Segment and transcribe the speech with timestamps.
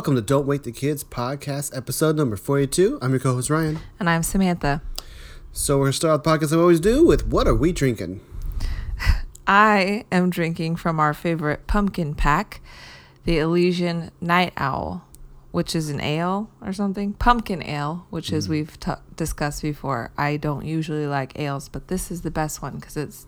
[0.00, 2.98] Welcome to Don't Wait the Kids podcast, episode number 42.
[3.02, 3.80] I'm your co host, Ryan.
[3.98, 4.80] And I'm Samantha.
[5.52, 7.54] So, we're going to start out the podcast as we always do with What Are
[7.54, 8.22] We Drinking?
[9.46, 12.62] I am drinking from our favorite pumpkin pack,
[13.26, 15.04] the Elysian Night Owl,
[15.50, 17.12] which is an ale or something.
[17.12, 18.52] Pumpkin ale, which, as mm.
[18.52, 22.76] we've t- discussed before, I don't usually like ales, but this is the best one
[22.76, 23.26] because it's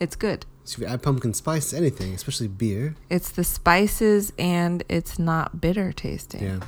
[0.00, 0.46] it's good.
[0.68, 5.18] So, if you add pumpkin spice to anything, especially beer, It's the spices and it's
[5.18, 6.42] not bitter tasting.
[6.42, 6.60] yeah.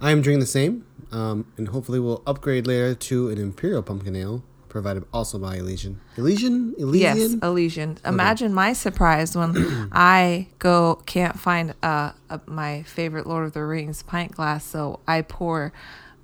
[0.00, 4.16] I am drinking the same, um, and hopefully we'll upgrade later to an Imperial Pumpkin
[4.16, 6.00] Ale, provided also by Elysian.
[6.16, 6.74] Elysian?
[6.78, 7.40] Yes, Elysian?
[7.42, 7.98] Elysian.
[8.06, 13.62] Imagine my surprise when I go can't find uh, uh my favorite Lord of the
[13.62, 15.70] Rings pint glass, so I pour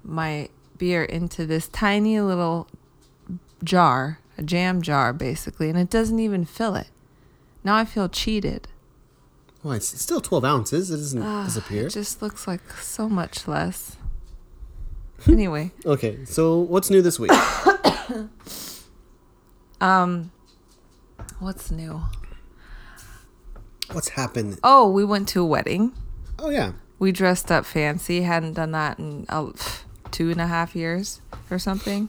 [0.02, 0.48] my
[0.78, 2.66] beer into this tiny little
[3.62, 6.88] jar, a jam jar basically, and it doesn't even fill it.
[7.64, 8.68] Now I feel cheated.
[9.62, 10.90] Well, it's still 12 ounces.
[10.90, 11.86] It doesn't Ah, disappear.
[11.86, 13.96] It just looks like so much less.
[15.28, 17.30] anyway, Okay, so what's new this week?
[19.80, 20.30] um,
[21.38, 22.02] what's new?
[23.92, 24.58] What's happened?
[24.62, 25.92] Oh, we went to a wedding.
[26.38, 26.72] Oh, yeah.
[26.98, 28.22] We dressed up fancy.
[28.22, 29.50] Hadn't done that in uh,
[30.10, 32.08] two and a half years or something.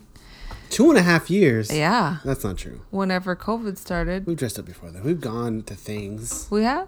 [0.72, 1.72] Two and a half years.
[1.72, 2.18] Yeah.
[2.26, 2.82] That's not true.
[2.90, 5.04] Whenever COVID started, We've dressed up before that.
[5.04, 6.48] We've gone to things.
[6.50, 6.88] we have.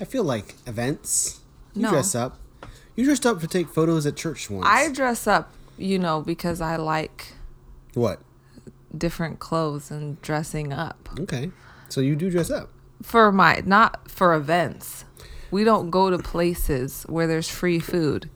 [0.00, 1.40] I feel like events.
[1.74, 1.90] You No.
[1.90, 2.38] dress up.
[2.94, 4.66] You dressed up to take photos at church once.
[4.68, 7.32] I dress up, you know, because I like
[7.94, 8.20] what?
[8.96, 11.50] different clothes and dressing up Okay.
[11.88, 12.70] So you do dress up.
[13.02, 15.04] for my not for events.
[15.50, 18.28] We don't go to places where there's free food.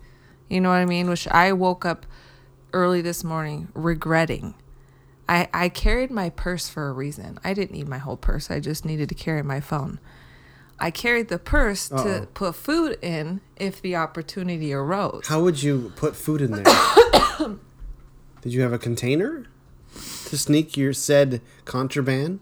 [0.49, 1.09] You know what I mean?
[1.11, 2.07] Which I woke up
[2.73, 4.55] early this morning regretting.
[5.29, 7.39] I, I carried my purse for a reason.
[7.45, 8.51] I didn't need my whole purse.
[8.51, 10.01] I just needed to carry my phone.
[10.81, 12.21] I carried the purse Uh-oh.
[12.21, 15.27] to put food in if the opportunity arose.
[15.27, 16.65] How would you put food in there?
[18.43, 19.47] Did you have a container
[20.27, 22.41] to sneak your said contraband?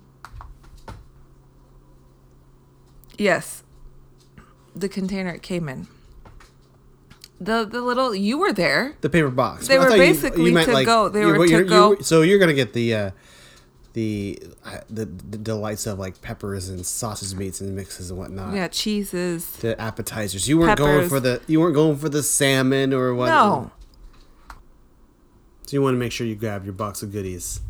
[3.19, 3.63] Yes.
[4.75, 5.89] The container it came in.
[7.41, 8.97] The the little you were there.
[9.03, 9.69] The paper box.
[9.69, 12.23] They were thought you- basically to go- they you- were to you're- go- you're- so
[12.23, 13.11] you're gonna get the uh,
[13.93, 18.55] the, uh, the the delights of like peppers and sausage meats and mixes and whatnot.
[18.55, 19.47] Yeah, cheeses.
[19.57, 20.49] The appetizers.
[20.49, 23.27] You weren't going for the you weren't going for the salmon or what.
[23.29, 23.71] No.
[25.67, 27.61] So you want to make sure you grab your box of goodies.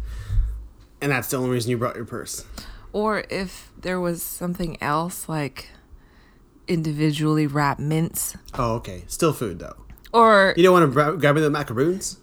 [1.00, 2.44] And that's the only reason you brought your purse.
[2.93, 5.71] Or if there was something else like
[6.69, 8.37] individually wrapped mints.
[8.54, 9.04] Oh, okay.
[9.06, 9.77] Still food though.
[10.12, 12.19] Or You don't want to grab the macaroons?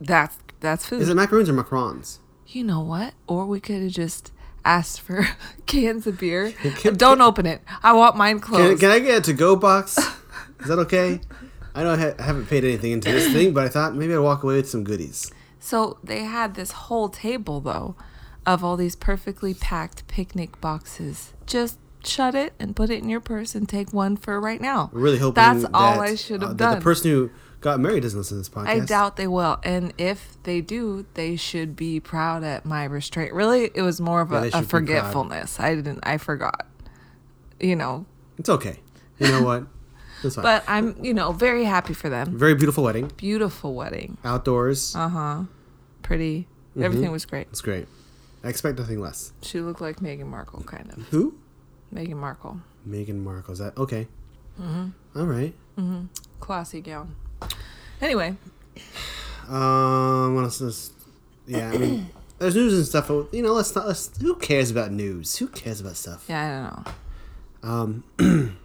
[0.00, 1.00] that's that's food.
[1.02, 2.18] Is it macaroons or macarons?
[2.48, 3.12] you know what?
[3.26, 4.32] Or we could have just
[4.64, 5.26] asked for
[5.66, 6.52] cans of beer.
[6.52, 7.60] Can- Don't open it.
[7.82, 8.80] I want mine Can, closed.
[8.80, 9.98] can I get a to-go box?
[10.60, 11.20] Is that okay?
[11.74, 14.14] I know I, ha- I haven't paid anything into this thing, but I thought maybe
[14.14, 15.30] I'd walk away with some goodies.
[15.60, 17.94] So they had this whole table though
[18.46, 21.32] of all these perfectly packed picnic boxes.
[21.46, 24.90] Just shut it and put it in your purse and take one for right now.
[24.92, 26.78] We're really hoping That's that, all I should uh, have that done.
[26.78, 27.30] The person who
[27.60, 28.68] got married doesn't listen to this podcast.
[28.68, 29.58] I doubt they will.
[29.62, 33.32] And if they do, they should be proud at my restraint.
[33.32, 34.70] Really, it was more of Yeah, a, a should be proud.
[34.70, 35.60] forgetfulness.
[35.60, 36.66] I didn't I forgot.
[37.60, 38.06] You know.
[38.38, 38.80] It's okay.
[39.18, 39.64] You know what?
[40.36, 42.36] But I'm, you know, very happy for them.
[42.36, 43.12] Very beautiful wedding.
[43.16, 44.18] Beautiful wedding.
[44.24, 44.94] Outdoors.
[44.96, 45.42] Uh huh.
[46.02, 46.48] Pretty.
[46.70, 46.82] Mm-hmm.
[46.82, 47.46] Everything was great.
[47.50, 47.86] It's great.
[48.42, 49.32] I expect nothing less.
[49.42, 50.98] She looked like Meghan Markle, kind of.
[51.08, 51.36] Who?
[51.94, 52.60] Meghan Markle.
[52.88, 53.52] Meghan Markle.
[53.52, 54.06] Is that okay?
[54.60, 55.18] Mm-hmm.
[55.18, 55.54] All right.
[56.40, 57.14] Classy gown.
[58.00, 58.36] Anyway,
[59.48, 60.92] Um, what else is?
[61.46, 63.08] Yeah, I mean, there's news and stuff.
[63.08, 63.86] but, You know, let's not.
[63.86, 64.16] Let's.
[64.20, 65.36] Who cares about news?
[65.36, 66.24] Who cares about stuff?
[66.28, 67.70] yeah, I don't know.
[67.70, 68.56] Um, I'm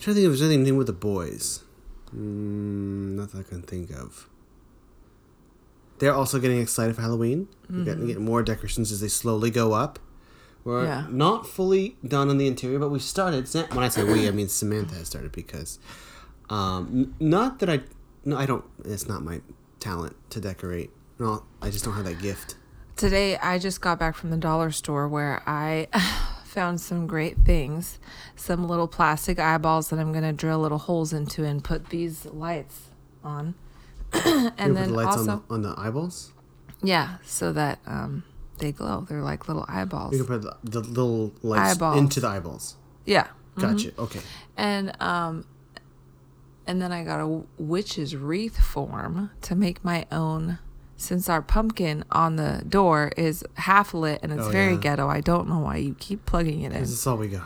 [0.00, 1.62] trying to think if there's anything new with the boys.
[2.14, 4.28] Mm, not that I can think of.
[5.98, 7.48] They're also getting excited for Halloween.
[7.70, 9.98] We're getting, getting more decorations as they slowly go up.
[10.64, 11.06] We're Yeah.
[11.10, 13.46] not fully done on the interior, but we've started.
[13.74, 15.78] When I say we, I mean Samantha has started because,
[16.50, 17.80] um, n- not that I,
[18.24, 18.64] no, I don't.
[18.84, 19.42] It's not my
[19.80, 20.90] talent to decorate.
[21.18, 22.56] No, I just don't have that gift.
[22.96, 25.88] Today, I just got back from the dollar store where I
[26.44, 27.98] found some great things.
[28.36, 32.24] Some little plastic eyeballs that I'm going to drill little holes into and put these
[32.26, 32.88] lights
[33.22, 33.54] on.
[34.12, 36.32] And put then the lights also, on the on the eyeballs.
[36.82, 38.22] yeah, so that um,
[38.58, 39.06] they glow.
[39.08, 40.12] They're like little eyeballs.
[40.16, 41.98] You can put the, the little lights Eyeballs.
[41.98, 42.76] into the eyeballs.
[43.04, 43.26] Yeah.
[43.58, 43.92] Gotcha.
[43.98, 44.20] Okay.
[44.56, 45.44] And um
[46.66, 50.58] and then I got a witch's wreath form to make my own
[50.96, 54.78] since our pumpkin on the door is half lit and it's Oh, very yeah.
[54.80, 55.08] ghetto.
[55.08, 56.80] I don't know why you keep plugging it in.
[56.80, 57.42] This is all we got.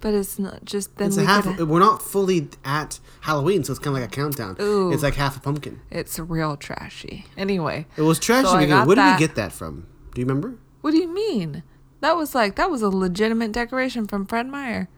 [0.00, 1.44] But it's not just then It's we a half.
[1.44, 4.56] could- We're not fully at Halloween, so it's kind of like a countdown.
[4.60, 4.92] Ooh.
[4.92, 5.80] It's like half a pumpkin.
[5.90, 7.26] it's real trashy.
[7.36, 8.46] Anyway, It was trashy.
[8.46, 8.98] So to I begin got with.
[8.98, 9.86] Where did we get that from?
[10.16, 10.56] Do you remember?
[10.80, 11.62] what do you mean?
[12.00, 14.88] That was like that was a legitimate decoration from Fred Meyer.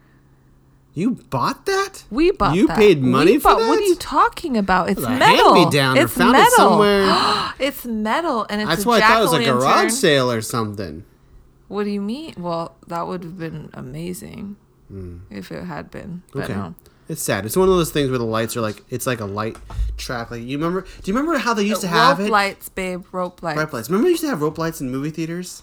[0.95, 2.05] You bought that?
[2.09, 2.57] We bought that.
[2.57, 2.77] You that.
[2.77, 4.91] paid money We for bought- What are you talking about?
[4.91, 5.55] It's metal.
[5.55, 6.57] hand-me-down It's found it metal.
[6.57, 7.53] somewhere.
[7.59, 11.05] it's metal, and it's That's why I thought it was a garage sale or something.
[11.67, 12.35] What do you mean?
[12.39, 14.57] Well, that would have been amazing
[14.87, 15.19] hmm.
[15.31, 16.23] if it had been.
[16.33, 16.45] But.
[16.45, 16.55] Okay.
[16.55, 16.75] no.
[17.09, 17.47] It's sad.
[17.47, 19.57] It's one of those things where the lights are like it's like a light
[19.97, 20.31] track.
[20.31, 20.83] Like you remember?
[20.83, 22.31] Do you remember how they used to have rope it?
[22.31, 23.05] lights, babe.
[23.13, 23.59] Rope lights.
[23.59, 23.89] Rope lights.
[23.89, 25.63] Remember they used to have rope lights in movie theaters,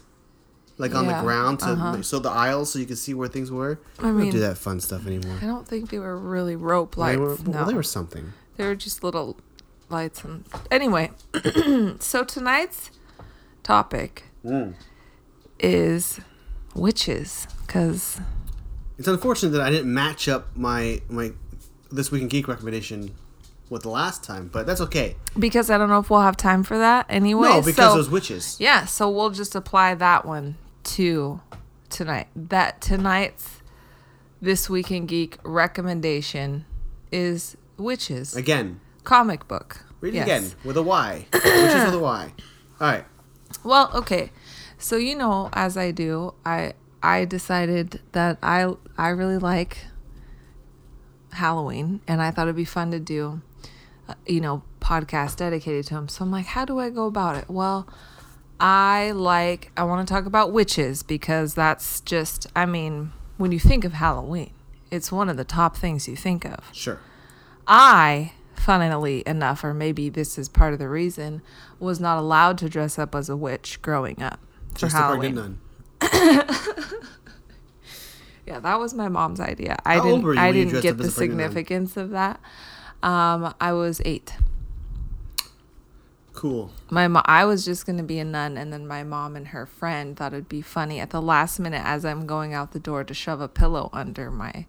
[0.76, 2.02] like on the Yeah, ground to uh-huh.
[2.02, 3.78] so the aisles so you could see where things were.
[3.98, 5.38] I we don't mean- do that fun stuff anymore.
[5.40, 7.18] I don't think they were really rope They lights.
[7.18, 8.32] were, no, well, they were something.
[8.56, 9.36] They were just little
[9.88, 11.12] lights and anyway.
[12.00, 12.90] so tonight's
[13.62, 14.74] topic Mm.
[15.60, 16.20] is
[16.74, 18.20] witches cuz
[18.98, 21.32] It's unfortunate that I didn't match up my my
[21.92, 23.14] this week in geek recommendation
[23.68, 25.16] with the last time, but that's okay.
[25.38, 27.48] because I don't know if we'll have time for that anyway.
[27.48, 28.56] no, because so, those witches.
[28.60, 31.40] Yeah, so we'll just apply that one to
[31.90, 32.28] tonight.
[32.36, 33.60] That tonight's
[34.40, 36.64] this week in geek recommendation
[37.10, 39.84] is witches Again, comic book.
[40.00, 40.26] read it Yes.
[40.26, 41.26] again with a Y.
[41.32, 42.32] witches with a Y.
[42.80, 43.04] All right.
[43.64, 44.30] Well, okay.
[44.78, 46.74] So you know, as I do, I
[47.06, 49.78] I decided that I I really like
[51.30, 53.42] Halloween, and I thought it'd be fun to do,
[54.08, 56.08] uh, you know, podcast dedicated to him.
[56.08, 57.48] So I'm like, how do I go about it?
[57.48, 57.88] Well,
[58.58, 63.60] I like I want to talk about witches because that's just I mean, when you
[63.60, 64.52] think of Halloween,
[64.90, 66.58] it's one of the top things you think of.
[66.72, 66.98] Sure.
[67.68, 71.40] I, funnily enough, or maybe this is part of the reason,
[71.78, 74.40] was not allowed to dress up as a witch growing up
[74.72, 75.60] for Just a Halloween.
[78.46, 79.76] Yeah, that was my mom's idea.
[79.84, 80.38] I How didn't.
[80.38, 82.40] I didn't get the significance of that.
[83.02, 84.34] Um, I was eight.
[86.32, 86.70] Cool.
[86.90, 89.66] My mo- I was just gonna be a nun, and then my mom and her
[89.66, 93.02] friend thought it'd be funny at the last minute as I'm going out the door
[93.04, 94.66] to shove a pillow under my.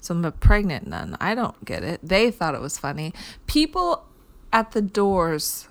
[0.00, 1.16] So I'm a pregnant nun.
[1.20, 2.00] I don't get it.
[2.02, 3.14] They thought it was funny.
[3.46, 4.04] People
[4.52, 5.68] at the doors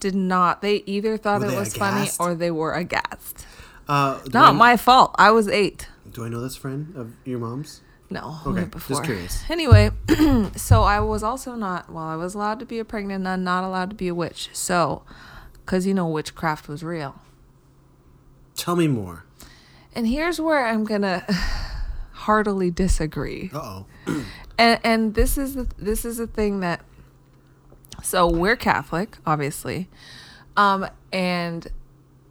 [0.00, 0.60] did not.
[0.60, 3.46] They either thought Were it was funny or they were aghast.
[3.90, 5.16] Uh, Not I, my fault.
[5.18, 5.88] I was eight.
[6.08, 7.80] Do I know this friend of your mom's?
[8.08, 9.42] No, Okay, way just curious.
[9.50, 9.90] Anyway,
[10.56, 13.64] so I was also not, well, I was allowed to be a pregnant nun, not
[13.64, 14.48] allowed to be a witch.
[14.52, 15.02] So,
[15.54, 17.16] because you know, witchcraft was real.
[18.54, 19.24] Tell me more.
[19.92, 21.24] And here's where I'm going to
[22.12, 23.50] heartily disagree.
[23.52, 23.86] Uh oh.
[24.56, 26.84] And, and this is the, this is the thing that,
[28.02, 29.88] so we're Catholic, obviously.
[30.54, 31.66] Um, and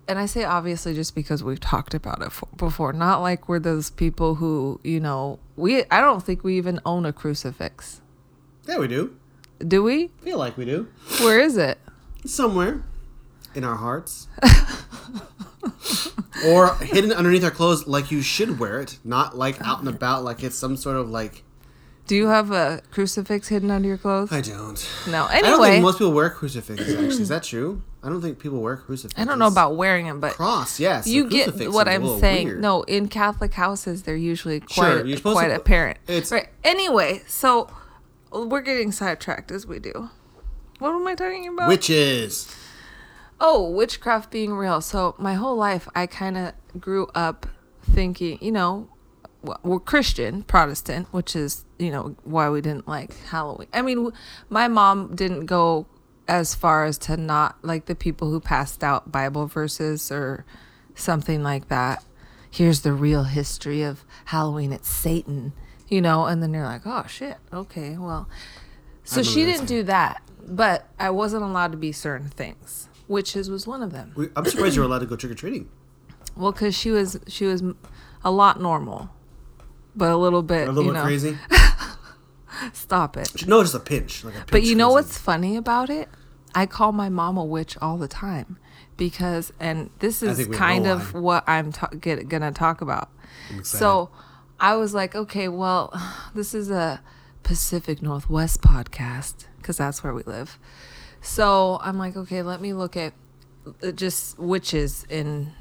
[0.10, 3.60] and I say obviously just because we've talked about it for, before, not like we're
[3.60, 8.02] those people who, you know, we I don't think we even own a crucifix.
[8.68, 9.16] Yeah, we do.
[9.60, 10.08] Do we?
[10.24, 10.88] Feel like we do.
[11.20, 11.78] Where is it?
[12.26, 12.84] Somewhere
[13.54, 14.28] in our hearts.
[16.46, 20.24] or hidden underneath our clothes like you should wear it, not like out and about
[20.24, 21.44] like it's some sort of like
[22.10, 24.32] Do you have a crucifix hidden under your clothes?
[24.32, 24.84] I don't.
[25.08, 25.28] No.
[25.28, 27.22] Anyway, I don't think most people wear crucifixes actually.
[27.22, 27.84] Is that true?
[28.02, 29.22] I don't think people wear crucifixes.
[29.22, 31.06] I don't know about wearing them, but cross, yes.
[31.06, 32.48] you get what what is a I'm saying.
[32.48, 32.62] weird.
[32.62, 36.00] No, in Catholic houses, they're usually Sure, quite you're supposed quite to- apparent.
[36.08, 36.50] it's- right.
[36.64, 37.70] Anyway, so
[38.32, 40.10] we're getting sidetracked as we do.
[40.80, 41.68] What am I talking about?
[41.68, 42.52] Witches.
[43.40, 44.82] Oh, witchcraft being real.
[44.82, 47.46] So my whole life, I kind of grew up
[47.84, 48.90] thinking, you know,
[49.42, 53.68] we're Christian, Protestant, which is, you know, why we didn't like Halloween.
[53.74, 54.12] I mean,
[54.50, 55.88] my mom didn't go
[56.28, 60.46] as far as to not like the people who passed out Bible verses or
[60.94, 62.04] something like that.
[62.52, 64.74] Here's the real history of Halloween.
[64.74, 65.54] It's Satan,
[65.88, 68.30] you know, and then you're like, oh shit, okay, well.
[69.04, 72.90] So she didn't do that, but I wasn't allowed to be certain things.
[73.08, 74.32] Witches was one of them.
[74.36, 75.68] I'm surprised you were allowed to go trick or treating.
[76.36, 77.64] Well, because she was she was
[78.24, 79.10] a lot normal,
[80.00, 81.04] but a little bit A little you know.
[81.04, 81.38] crazy.
[82.74, 83.48] Stop it.
[83.48, 84.24] No, just a pinch.
[84.24, 84.94] Like a pinch But you know crazy.
[85.08, 86.10] what's funny about it?
[86.56, 88.58] I call my mom a witch all the time
[88.98, 91.20] because, and this is kind of why.
[91.20, 93.10] what I'm ta- get, gonna talk about.
[93.64, 94.10] So
[94.60, 95.94] I was like, okay, well,
[96.34, 97.02] this is a
[97.44, 100.58] Pacific Northwest podcast because that's where we live.
[101.22, 103.14] So I'm like, okay, let me look at
[103.84, 105.54] uh, just witches in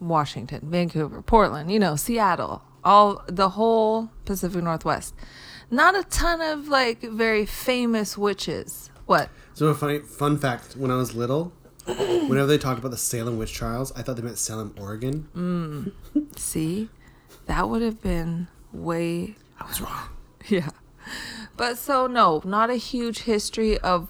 [0.00, 5.14] Washington, Vancouver, Portland, you know, Seattle, all the whole Pacific Northwest.
[5.70, 8.90] Not a ton of like very famous witches.
[9.06, 9.30] What?
[9.54, 11.52] So a funny fun fact: when I was little,
[11.84, 15.28] whenever they talked about the Salem witch trials, I thought they meant Salem, Oregon.
[15.34, 16.38] Mm.
[16.38, 16.90] See,
[17.46, 20.08] that would have been way I was wrong.
[20.48, 20.70] Yeah.
[21.56, 24.08] But so no, not a huge history of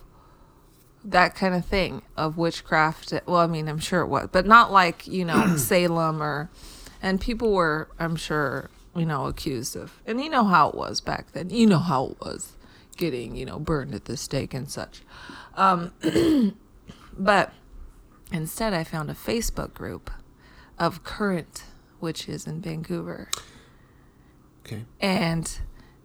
[1.05, 3.13] that kind of thing of witchcraft.
[3.27, 6.51] Well, I mean, I'm sure it was, but not like, you know, Salem or
[7.03, 10.01] and people were, I'm sure, you know, accused of.
[10.07, 11.51] And you know how it was back then.
[11.51, 12.53] You know how it was
[12.97, 15.03] getting, you know, burned at the stake and such.
[15.57, 15.93] Um
[17.19, 17.53] but
[18.33, 20.11] instead I found a Facebook group
[20.79, 21.65] of current
[22.01, 23.29] witches in Vancouver
[24.65, 24.85] Okay.
[25.01, 25.59] and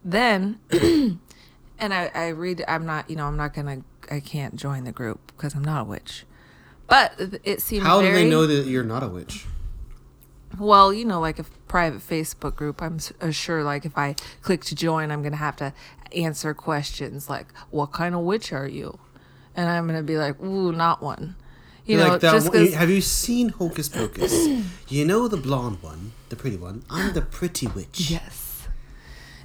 [0.03, 4.83] then and I, I read i'm not you know i'm not gonna i can't join
[4.83, 6.25] the group because i'm not a witch
[6.87, 7.13] but
[7.43, 9.45] it seemed How very do they know that you're not a witch?
[10.59, 14.63] Well you know like a private facebook group i'm uh, sure like if i click
[14.63, 15.73] to join i'm gonna have to
[16.15, 18.97] answer questions like what kind of witch are you
[19.55, 21.35] and i'm gonna be like ooh not one
[21.85, 24.33] you You're know like that just one- have you seen Hocus Pocus?
[24.89, 26.83] you know the blonde one, the pretty one.
[26.89, 28.11] I'm the pretty witch.
[28.11, 28.67] yes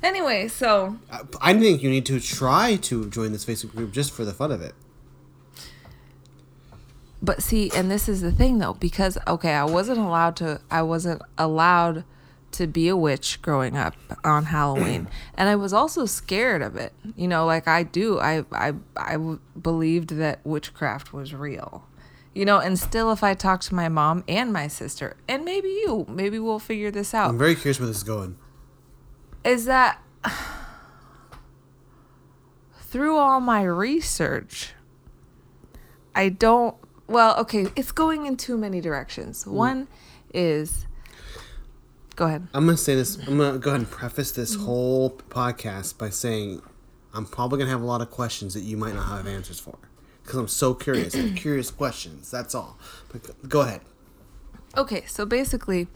[0.03, 4.11] anyway so I, I think you need to try to join this Facebook group just
[4.11, 4.75] for the fun of it.
[7.23, 10.83] But see, and this is the thing though, because okay, I wasn't allowed to I
[10.83, 12.05] wasn't allowed
[12.53, 15.09] to be a witch growing up on Halloween.
[15.35, 16.93] and I was also scared of it.
[17.17, 18.19] You know, like I do.
[18.19, 21.87] I I I w- believed that witchcraft was real.
[22.35, 25.69] You know, and still if I talk to my mom and my sister, and maybe
[25.69, 27.29] you, maybe we'll figure this out.
[27.29, 28.37] I'm very curious where this is going.
[29.45, 30.03] Is that
[32.81, 34.73] through all my research,
[36.15, 36.75] I don't.
[37.13, 39.45] Well, okay, it's going in too many directions.
[39.45, 39.53] Mm.
[39.53, 39.89] One
[40.33, 40.87] is.
[42.17, 42.49] Go ahead.
[42.55, 43.17] I'm gonna say this.
[43.27, 44.65] I'm gonna go ahead and preface this mm.
[44.65, 46.63] whole podcast by saying
[47.15, 49.79] I'm probably gonna have a lot of questions that you might not have answers for
[50.23, 51.15] because I'm so curious.
[51.15, 52.31] I have curious questions.
[52.31, 52.79] That's all.
[53.13, 53.83] But go- go ahead.
[54.77, 55.89] Okay, so basically,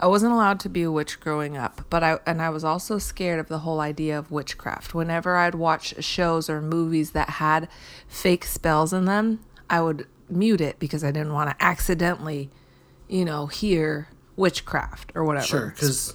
[0.00, 2.98] I wasn't allowed to be a witch growing up, but I and I was also
[2.98, 4.94] scared of the whole idea of witchcraft.
[4.94, 7.68] Whenever I'd watch shows or movies that had
[8.06, 12.50] fake spells in them, I would mute it because I didn't want to accidentally,
[13.08, 15.46] you know, hear witchcraft or whatever.
[15.46, 16.14] Sure, because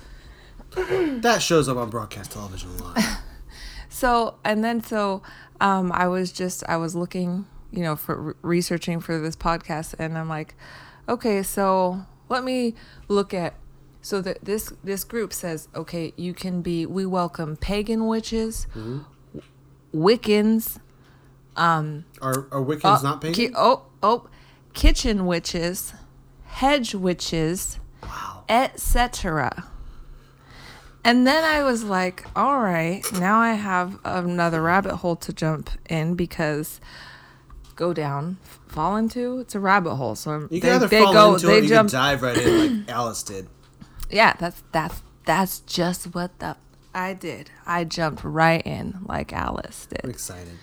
[0.75, 2.99] that shows up on broadcast television a lot.
[3.89, 5.21] So and then so
[5.61, 9.93] um, I was just I was looking, you know, for re- researching for this podcast,
[9.99, 10.55] and I'm like,
[11.07, 12.73] okay, so let me
[13.07, 13.53] look at.
[14.01, 16.87] So that this this group says, okay, you can be.
[16.87, 18.65] We welcome pagan witches,
[19.93, 20.79] Wiccans,
[21.55, 23.33] Are are Wiccans uh, not pagan?
[23.33, 24.27] ki- oh oh,
[24.73, 25.93] kitchen witches,
[26.45, 28.43] hedge witches, wow.
[28.49, 29.69] etc.
[31.05, 35.69] And then I was like, all right, now I have another rabbit hole to jump
[35.89, 36.79] in because
[37.75, 40.15] go down, fall into, it's a rabbit hole.
[40.15, 41.89] So I'm, You they, either they fall go, into they it, jump.
[41.91, 43.47] dive right in like Alice did.
[44.09, 46.55] Yeah, that's that's that's just what the
[46.95, 47.49] I did.
[47.65, 50.15] I jumped right in like Alice I'm did.
[50.15, 50.57] excited.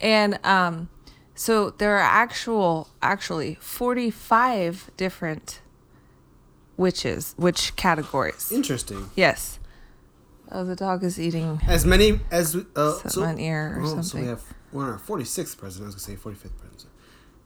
[0.00, 0.88] And um
[1.34, 5.60] so there are actual actually 45 different
[6.78, 8.50] witches, witch categories.
[8.50, 9.10] Interesting.
[9.14, 9.58] Yes.
[10.50, 14.18] Oh, the dog is eating As many as uh, Something so, ear or oh, So
[14.18, 15.92] we have we're on our 46th president.
[15.92, 16.86] I was gonna say 45th president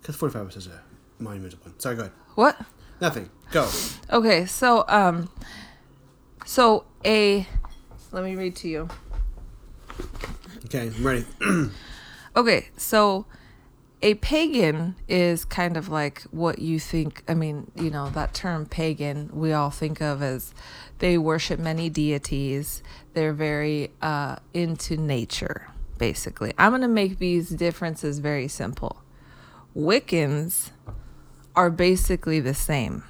[0.01, 0.83] because 45 was such a
[1.19, 1.79] monumental one.
[1.81, 2.13] Sorry, go ahead.
[2.35, 2.61] what?
[3.01, 3.31] Nothing.
[3.51, 3.69] Go.
[4.13, 5.31] Okay, so um
[6.45, 7.47] so a
[8.13, 8.89] let me read to you.
[10.67, 11.25] Okay, I'm ready.
[12.37, 13.27] Okay, so
[14.03, 18.67] a pagan is kind of like what you think, I mean, you know, that term
[18.67, 20.55] pagan we all think of as
[21.01, 22.83] they worship many deities.
[23.15, 25.69] They're very uh into nature,
[25.99, 26.55] basically.
[26.57, 29.03] I'm going to make these differences very simple.
[29.77, 30.71] Wiccans
[31.57, 33.03] are basically the same,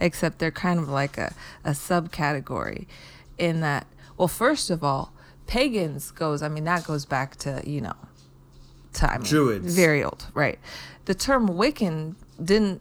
[0.00, 2.86] except they're kind of like a, a subcategory
[3.36, 5.12] in that, well, first of all,
[5.46, 7.94] pagans goes, I mean, that goes back to, you know,
[8.94, 9.22] time.
[9.22, 9.74] Druids.
[9.74, 10.58] Very old, right.
[11.04, 12.80] The term Wiccan didn't,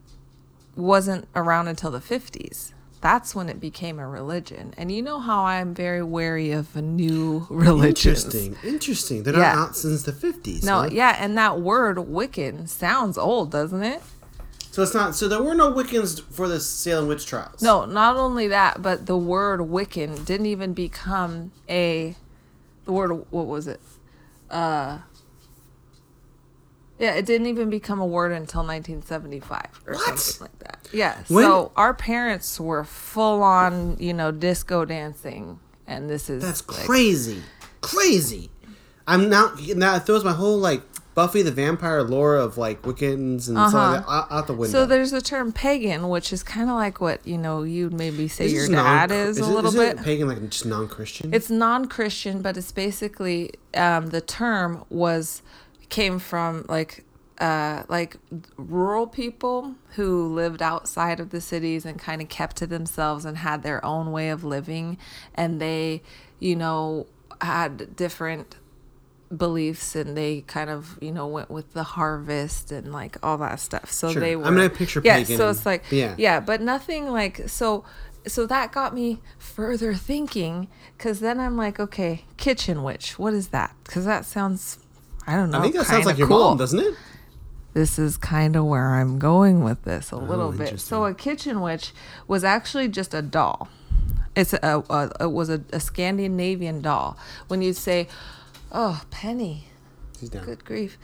[0.76, 2.72] wasn't around until the 50s.
[3.02, 4.74] That's when it became a religion.
[4.78, 8.24] And you know how I'm very wary of a new religions.
[8.34, 8.56] Interesting.
[8.64, 9.24] Interesting.
[9.24, 9.56] They're Yeah.
[9.56, 10.64] not out since the 50s.
[10.64, 10.90] No, huh?
[10.90, 14.02] yeah, and that word Wiccan sounds old, doesn't it?
[14.72, 15.16] So it's not.
[15.16, 17.62] So there were no Wiccans for the Salem witch trials.
[17.62, 22.16] No, not only that, but the word Wiccan didn't even become a
[22.86, 23.80] the word what was it?
[24.50, 25.00] Uh
[27.04, 30.18] yeah, it didn't even become a word until 1975 or What?
[30.20, 30.88] something like that.
[30.94, 31.18] Yeah.
[31.28, 36.68] When- So our parents were full on, you know, disco dancing, and this is That's
[36.68, 37.44] like- crazy.
[37.82, 38.50] Crazy.
[39.06, 39.52] I'm now.
[39.76, 40.82] Now it throws my whole like
[41.16, 44.78] Buffy the vampire lore of like Wiccans and stuff like that out, the window.
[44.78, 44.86] Uh-huh.
[44.86, 48.28] So there's the term pagan, which is kind of like what you know you'd maybe
[48.30, 50.06] say Is your dad non- is, a it- little isn't it bit.
[50.06, 51.34] pagan, like just non-Christian.
[51.34, 55.42] It's non-Christian, but it's basically um, the term was
[55.94, 57.06] came from like
[57.38, 58.18] uh, like
[58.58, 63.38] rural people who lived outside of the cities and kind of kept to themselves and
[63.38, 64.98] had their own way of living,
[65.36, 66.02] and they,
[66.40, 67.06] you know,
[67.42, 68.56] had different
[69.36, 73.60] beliefs and they kind of you know went with the harvest and like all that
[73.60, 74.22] stuff so Sure.
[74.22, 76.14] they were mean, I picture yeah pagan so it's like yeah.
[76.20, 77.84] yeah but nothing like so
[78.28, 83.48] so that got me further thinking because then i'm like okay kitchen witch what is
[83.48, 84.78] that because that sounds
[85.28, 86.40] i don't know I think that sounds like your cool.
[86.40, 86.96] mom, doesn't it?
[87.74, 90.80] this is kind of where i'm going with this a oh, little bit.
[90.80, 91.92] So a kitchen witch
[92.28, 93.68] was actually just a doll.
[94.36, 97.18] It's a, a it was a, a scandinavian doll.
[97.48, 98.08] When you say
[98.72, 99.66] oh penny
[100.32, 100.98] good grief.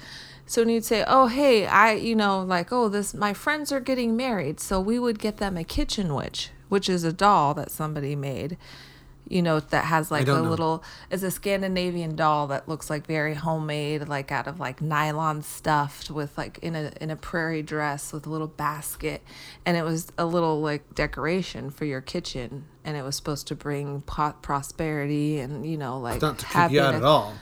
[0.46, 3.80] So when you'd say oh hey i you know like oh this my friends are
[3.80, 4.60] getting married.
[4.60, 8.58] So we would get them a kitchen witch which is a doll that somebody made
[9.30, 10.42] you know that has like a know.
[10.42, 15.42] little it's a scandinavian doll that looks like very homemade like out of like nylon
[15.42, 19.22] stuffed with like in a in a prairie dress with a little basket
[19.66, 23.56] and it was a little like decoration for your kitchen and it was supposed to
[23.56, 27.36] bring pot prosperity and you know like Not to creep you out at all.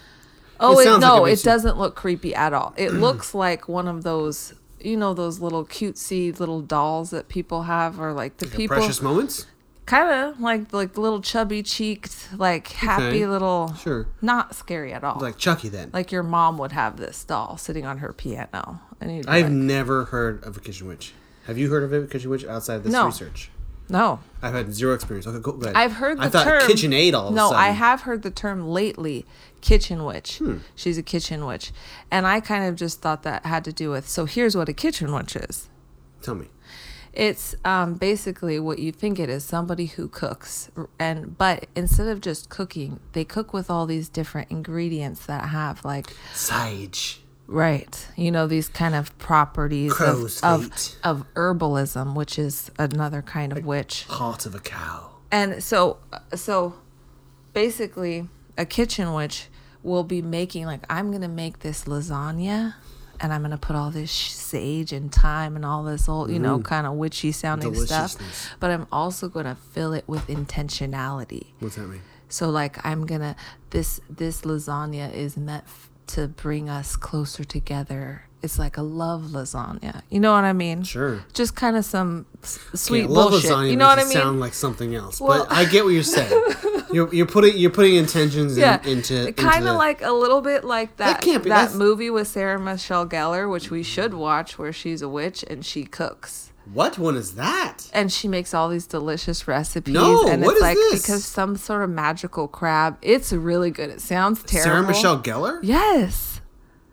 [0.60, 2.74] Oh, It it sounds like no, it it doesn't look creepy at all.
[2.77, 7.63] It looks like one of those, you know, those little cutesy little dolls that people
[7.63, 9.46] have, or like the Like people, precious moments.
[9.88, 13.25] Kind of like like little chubby cheeked, like happy Okay.
[13.27, 14.06] little, Sure.
[14.22, 15.17] not scary at all.
[15.20, 15.89] Like, Chucky then.
[15.94, 20.06] Like your mom would have this doll sitting on her piano, and I've like, never
[20.06, 21.13] heard of a kitchen witch.
[21.48, 23.06] Have you heard of a kitchen witch outside of this No.
[23.08, 23.50] research?
[23.89, 25.25] no, I've had zero experience.
[25.25, 25.75] Okay, go go ahead.
[25.77, 27.63] I've heard the I thought term kitchen aid all of no, a sudden.
[27.63, 27.70] Hmm.
[27.70, 29.25] I have heard the term lately,
[29.62, 30.41] kitchen witch.
[30.75, 31.72] She's a kitchen witch,
[32.12, 34.08] and I kind of just thought that had to do with.
[34.10, 35.70] So here's what a kitchen witch is.
[36.22, 36.48] Tell me.
[37.18, 42.22] It's um, basically what you think it is somebody who cooks and but instead of
[42.22, 47.22] just cooking they cook with all these different ingredients that have like Sage.
[47.48, 50.98] right you know these kind of properties of, Crow's of, feet.
[51.03, 55.10] of herbalism which is another kind of witch Heart of a cow.
[55.32, 55.98] and so
[56.36, 56.75] so
[57.53, 59.48] basically a kitchen witch
[59.82, 62.75] will be making like i'm gonna make this lasagna
[63.20, 66.60] and i'm gonna put all this sage and thyme and all this old you know
[66.60, 66.64] mm.
[66.64, 68.16] kind of witchy sounding stuff.
[68.60, 71.48] But i'm also gonna fill it with intentionality.
[71.60, 72.01] What's that mean?
[72.30, 73.36] so like i'm gonna
[73.70, 75.64] this this lasagna is meant
[76.07, 80.03] to bring us closer together it's like a love lasagna.
[80.11, 80.83] You know what i mean?
[80.83, 81.25] Sure.
[81.33, 83.50] just kind of some s- sweet bullshit.
[83.51, 84.11] lasagna you know what i mean?
[84.13, 86.43] Sound like something else, Well- but I get what you're saying.
[86.93, 90.63] you're, you're putting you're putting intentions yeah, into into kind of like a little bit
[90.63, 94.13] like that That can't be- that that's- movie with Sarah Michelle Gellar, which we should
[94.13, 97.90] watch, where she's a witch and she cooks what one is that?
[97.94, 99.94] and she makes all these delicious recipes.
[99.94, 101.01] No, and what it's is like this?
[101.01, 102.98] because some sort of magical crab.
[103.01, 103.90] It's really good.
[103.90, 104.72] It sounds terrible.
[104.72, 105.60] Sarah Michelle Gellar.
[105.64, 106.42] Yes.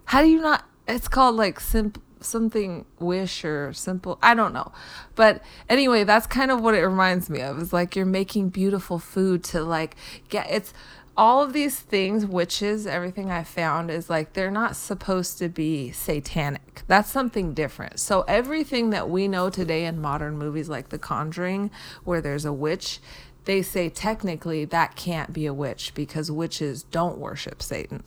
[0.07, 0.65] How do you not?
[0.87, 4.19] It's called like simp something wish or simple.
[4.23, 4.73] I don't know,
[5.15, 7.59] but anyway, that's kind of what it reminds me of.
[7.59, 9.97] It's like you're making beautiful food to like
[10.29, 10.47] get.
[10.51, 10.73] It's
[11.16, 15.92] all of these things, witches, everything I found is like they're not supposed to be
[15.92, 16.83] satanic.
[16.87, 18.00] That's something different.
[18.00, 21.70] So everything that we know today in modern movies like The Conjuring,
[22.05, 23.00] where there's a witch.
[23.44, 28.03] They say technically that can't be a witch because witches don't worship Satan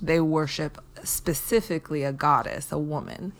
[0.00, 3.32] they worship specifically a goddess, a woman,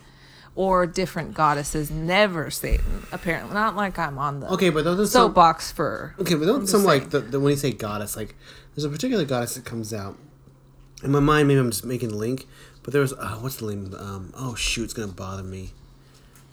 [0.55, 3.55] or different goddesses, never Satan, apparently.
[3.55, 6.15] Not like I'm on the Okay, but those some soapbox for.
[6.21, 8.35] okay, but don't some like the, the when you say goddess, like
[8.79, 10.17] there's a particular goddess that comes out.
[11.03, 12.47] In my mind, maybe I'm just making a link,
[12.85, 13.93] but there was uh, what's the name?
[13.99, 15.73] Um, oh shoot, it's gonna bother me.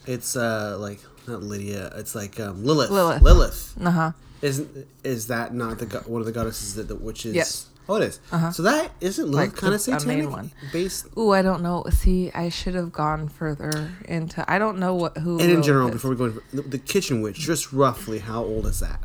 [0.08, 1.92] It's uh like not Lydia.
[1.94, 2.90] It's like um, Lilith.
[2.90, 3.22] Lilith.
[3.22, 3.74] Lilith.
[3.80, 4.12] Uh huh.
[4.42, 7.32] Isn't is that not the go- one of the goddesses that the witches?
[7.36, 7.68] Yes.
[7.88, 8.18] Oh, it is.
[8.32, 8.50] Uh-huh.
[8.50, 10.50] So that isn't Lilith Like kind of the- a main satanic one.
[10.72, 11.06] based.
[11.16, 11.84] Ooh, I don't know.
[11.90, 14.44] See, I should have gone further into.
[14.50, 15.38] I don't know what who.
[15.38, 15.94] And in general, is.
[15.94, 18.98] before we go into the kitchen witch, just roughly, how old is that?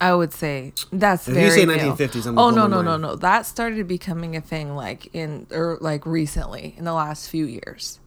[0.00, 3.16] I would say that's If you say 1950s, I'm oh no no no no!
[3.16, 8.00] That started becoming a thing like in or like recently in the last few years.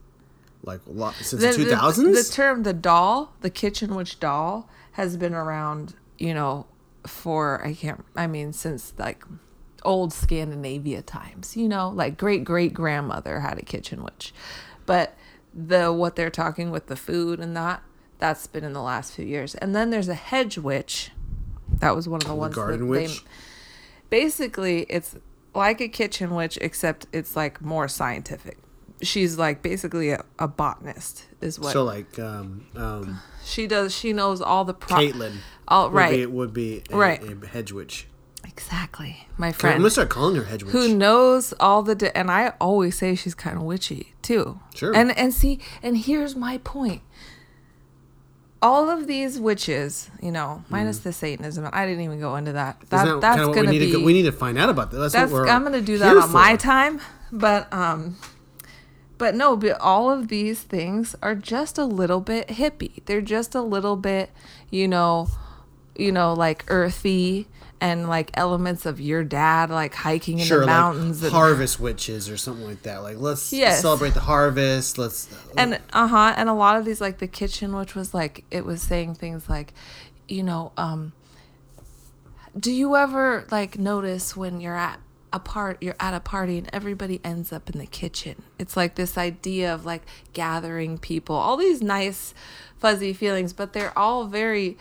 [0.64, 1.76] Like lot since the, the two the-
[2.30, 6.68] The, term the doll, the kitchen witch doll, has been around, you know,
[7.08, 8.04] for I can't.
[8.16, 9.24] I mean, since like
[9.84, 11.56] old Scandinavia times.
[11.56, 14.34] You know, like great great grandmother had a kitchen witch,
[14.86, 15.16] but
[15.54, 17.82] the what they're talking with the food and that
[18.20, 19.56] that's been in the last few years.
[19.56, 21.12] And then there's a hedge witch.
[21.80, 23.24] That was one of the ones garden that witch?
[23.24, 23.30] they
[24.10, 25.16] basically it's
[25.56, 28.58] like a kitchen witch, except it's like more scientific.
[29.02, 33.96] She's like basically a, a botanist, is what So like um, um, she does.
[33.96, 35.38] She knows all the pro- Caitlin.
[35.68, 37.22] all would right, Be, would be a, Right.
[37.24, 38.08] a hedge witch.
[38.44, 39.78] exactly, my I'm friend.
[39.80, 40.74] gonna start calling her hedge witch.
[40.74, 44.60] who knows all the di- and I always say she's kind of witchy too.
[44.76, 44.94] Sure.
[44.96, 47.02] And and see, and here's my point.
[48.62, 52.78] All of these witches, you know, minus the Satanism, I didn't even go into that.
[52.82, 53.92] Isn't That that that's gonna we need be.
[53.94, 54.98] to go, we need to find out about that.
[54.98, 57.00] That's, that's I'm gonna do that on my time.
[57.32, 58.18] But um,
[59.18, 63.06] but no, but all of these things are just a little bit hippie.
[63.06, 64.30] They're just a little bit,
[64.70, 65.28] you know,
[65.96, 67.48] you know, like earthy
[67.82, 71.24] and like elements of your dad, like hiking in Sure, the like mountains.
[71.24, 73.04] and, harvest witches or something like that.
[73.04, 73.82] Like let's Yes.
[73.82, 74.98] celebrate the harvest.
[74.98, 78.66] Let's and uh-huh and a lot of these like the kitchen which was like it
[78.66, 79.74] was saying things like
[80.28, 81.14] you know um
[82.60, 85.00] do you ever like notice when you're at
[85.32, 88.96] a part you're at a party and everybody ends up in the kitchen it's like
[88.96, 90.02] this idea of like
[90.34, 92.34] gathering people all these nice
[92.80, 94.76] fuzzy feelings but they're all very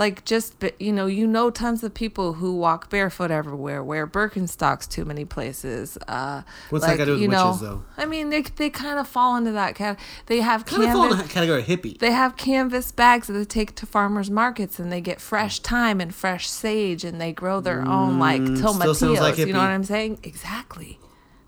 [0.00, 4.88] like just you know you know tons of people who walk barefoot everywhere wear birkenstocks
[4.88, 7.84] too many places uh What's that got to do with know, witches, though?
[7.98, 11.04] i mean they, they kind of fall into that cat they have kind of fall
[11.04, 11.98] in canvas category of hippie.
[11.98, 16.00] they have canvas bags that they take to farmers markets and they get fresh thyme
[16.00, 19.20] and fresh sage and they grow their own like Mm, tomatillos.
[19.20, 20.18] like you know what I'm saying?
[20.22, 20.98] Exactly.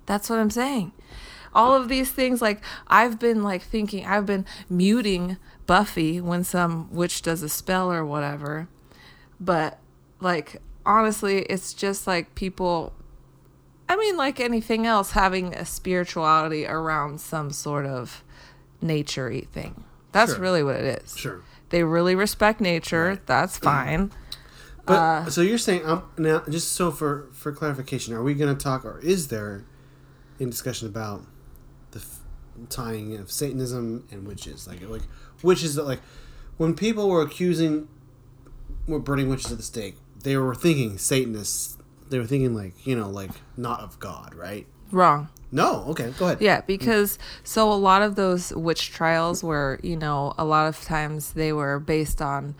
[0.05, 0.93] That's what I'm saying.
[1.55, 5.37] All of these things, like I've been like thinking, I've been muting
[5.67, 8.69] Buffy when some witch does a spell or whatever.
[9.41, 9.79] But
[10.21, 12.93] like honestly, it's just like people
[13.89, 18.23] I mean, like anything else, having a spirituality around some sort of
[18.81, 19.85] nature thing.
[20.13, 20.41] That's Sure.
[20.41, 21.17] really what it is.
[21.17, 21.43] Sure.
[21.71, 23.21] They really respect nature.
[23.27, 24.11] That's fine.
[24.87, 28.55] But Uh, so you're saying um, now, just so for for clarification, are we going
[28.57, 29.65] to talk, or is there,
[30.39, 31.25] in discussion about
[31.93, 32.21] the f-
[32.69, 35.03] tying of Satanism and witches, like like
[35.43, 36.01] witches that like
[36.57, 37.89] when people were accusing,
[38.87, 41.77] were burning witches at the stake, they were thinking Satanists.
[42.11, 44.67] They were thinking like you know like not of God, right?
[44.91, 45.29] Wrong.
[45.55, 46.41] No, okay, go ahead.
[46.41, 50.81] Yeah, because so a lot of those witch trials were, you know, a lot of
[50.83, 52.55] times they were based on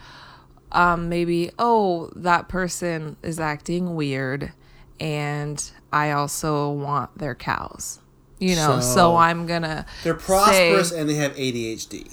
[0.73, 4.53] um, maybe, oh, that person is acting weird
[5.01, 7.99] and I also want their cows.
[8.39, 12.11] You know, so, So- I'm gonna They're prosperous say- and they have ADHD.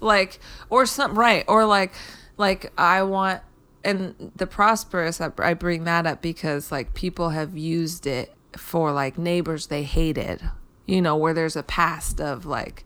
[0.00, 0.38] Like
[0.70, 1.92] or some right or like
[2.36, 3.40] like i want
[3.84, 8.92] and the prosperous I, I bring that up because like people have used it for
[8.92, 10.42] like neighbors they hated
[10.86, 12.84] you know where there's a past of like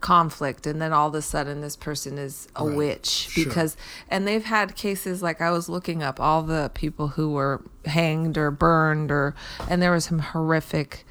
[0.00, 2.76] conflict and then all of a sudden this person is a Right.
[2.76, 3.44] witch Sure.
[3.44, 3.76] because
[4.08, 8.38] and they've had cases like i was looking up all the people who were hanged
[8.38, 9.34] or burned or
[9.68, 11.04] and there was some horrific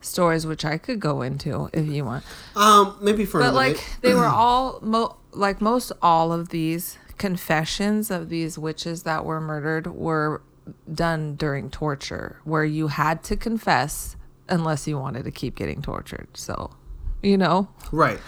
[0.00, 2.24] stories which i could go into if you want.
[2.56, 8.10] Um, maybe for but like they were all mo- like most all of these confessions
[8.10, 10.42] of these witches that were murdered were
[10.92, 14.16] done during torture where you had to confess
[14.48, 16.28] unless you wanted to keep getting tortured.
[16.34, 16.70] So
[17.22, 17.68] you know?
[17.92, 18.18] Right.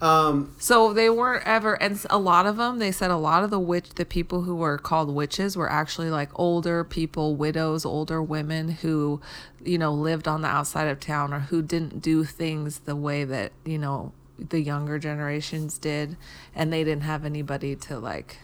[0.00, 3.48] Um, so they weren't ever and a lot of them they said a lot of
[3.48, 8.22] the witch the people who were called witches were actually like older people widows older
[8.22, 9.22] women who
[9.64, 13.24] you know lived on the outside of town or who didn't do things the way
[13.24, 16.16] that you know the younger generations did.
[16.54, 18.38] And they didn't have anybody to like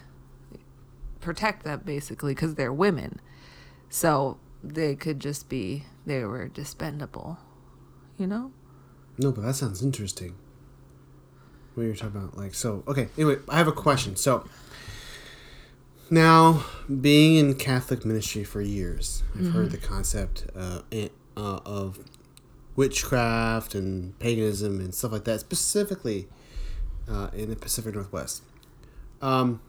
[1.20, 3.20] protect them basically because they're women.
[3.88, 7.36] So they could just be they were dispendable
[8.16, 8.52] you know
[9.18, 10.34] No, but that sounds interesting.
[11.74, 13.08] What you're talking about, like, so okay.
[13.16, 14.16] Anyway, I have a question.
[14.16, 14.46] So
[16.10, 16.64] now,
[17.00, 21.98] being in Catholic ministry for years, I've heard the concept uh, uh, of
[22.76, 26.28] witchcraft and paganism and stuff like that, specifically
[27.08, 28.42] uh, in the Pacific Northwest.
[29.22, 29.60] Um,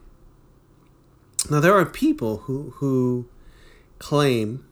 [1.50, 3.26] now, there are people who who
[3.98, 4.66] claim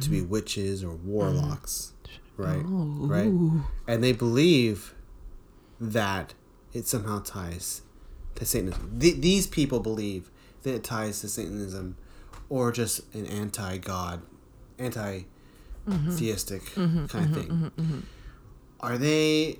[0.00, 1.92] to be witches or warlocks,
[2.36, 2.62] right?
[2.64, 3.30] Oh, right,
[3.86, 4.94] and they believe
[5.80, 6.34] that
[6.72, 7.82] it somehow ties
[8.36, 8.98] to Satanism.
[8.98, 10.30] Th- these people believe
[10.62, 11.96] that it ties to Satanism,
[12.48, 14.22] or just an anti-God,
[14.78, 16.80] anti-theistic mm-hmm.
[16.82, 17.06] Mm-hmm.
[17.06, 17.68] kind of mm-hmm.
[17.68, 18.02] thing.
[18.80, 19.58] Are they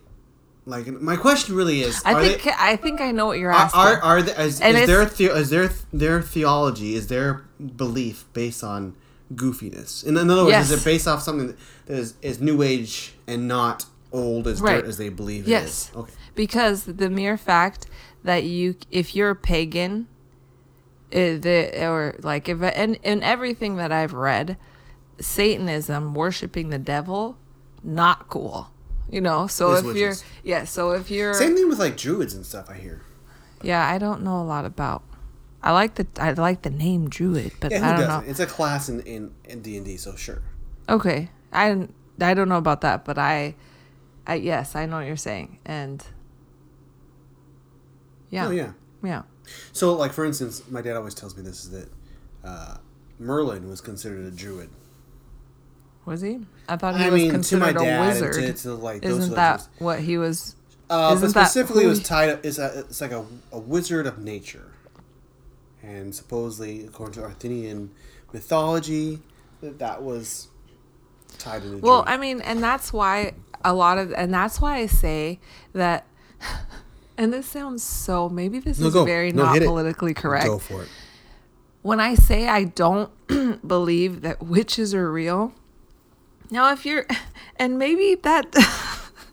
[0.67, 0.87] like?
[0.89, 4.03] My question really is: i think they, i think i know what you're asking are,
[4.03, 7.45] are they, is, is their the, is their their theology is their
[7.77, 8.95] belief based on
[9.37, 10.05] goofiness?
[10.05, 10.71] In, in other words, Yes.
[10.71, 14.77] is it based off something that is, is new age and not old as Right.
[14.81, 15.63] dirt as they believe Yes.
[15.63, 15.97] it is?
[15.97, 16.13] Okay.
[16.35, 17.87] because the mere fact
[18.25, 20.07] that you if you're a pagan
[21.13, 24.57] uh, the or like if and in everything that i've read
[25.21, 27.37] Satanism, worshiping the devil,
[27.85, 28.71] not cool.
[29.11, 32.45] You know, so if you're yeah, so if you're Same thing with like druids and
[32.45, 32.69] stuff.
[32.69, 33.01] I hear.
[33.63, 35.03] yeah, I don't know a lot about.
[35.65, 38.25] I like the I like the name druid, but Yeah, I don't doesn't?
[38.27, 38.31] know.
[38.31, 40.43] It's a class in in in D and D, so sure.
[40.89, 41.89] Okay, I
[42.21, 43.55] I don't know about that, but I,
[44.27, 46.05] I yes, I know what you're saying, and
[48.31, 48.73] yeah, Oh yeah.
[49.03, 49.23] yeah.
[49.73, 51.89] So like for instance, my dad always tells me this is that
[52.45, 52.77] uh,
[53.19, 54.71] Merlin was considered a druid.
[56.05, 56.41] Was he?
[56.69, 58.57] I thought he I was mean, to my considered a wizard.
[58.57, 60.57] to, to like those Isn't that what he was?
[60.91, 62.45] Uh, but specifically, it was tied up.
[62.45, 64.73] It's, a, it's like a, a wizard of nature,
[65.85, 67.91] and supposedly, according to Arthurian
[68.33, 69.21] mythology,
[69.61, 70.49] that that was
[71.39, 71.79] tied into.
[71.79, 72.15] Well, druid.
[72.15, 75.39] I mean, and that's why a lot of, and that's why I say
[75.73, 76.07] that.
[77.17, 78.29] And this sounds so.
[78.29, 79.05] Maybe this No, is go.
[79.05, 79.67] very No, not hit it.
[79.67, 80.47] politically correct.
[80.47, 80.89] go for it.
[81.83, 83.09] when I say I don't
[83.69, 85.53] believe that witches are real,
[86.51, 87.07] now if you're,
[87.57, 88.47] and maybe that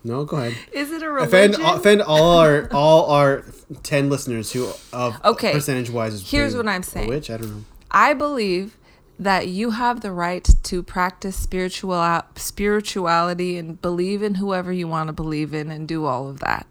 [0.04, 0.56] No, go ahead.
[0.72, 1.66] is it a Offend, religion?
[1.80, 3.46] offend all our all our
[3.84, 7.10] ten listeners who of Okay, percentage wise is here's what I'm saying.
[7.10, 7.64] Which I don't know.
[7.90, 8.78] I believe
[9.22, 15.08] that you have the right to practice spiritual spirituality and believe in whoever you want
[15.08, 16.66] to believe in and do all of that.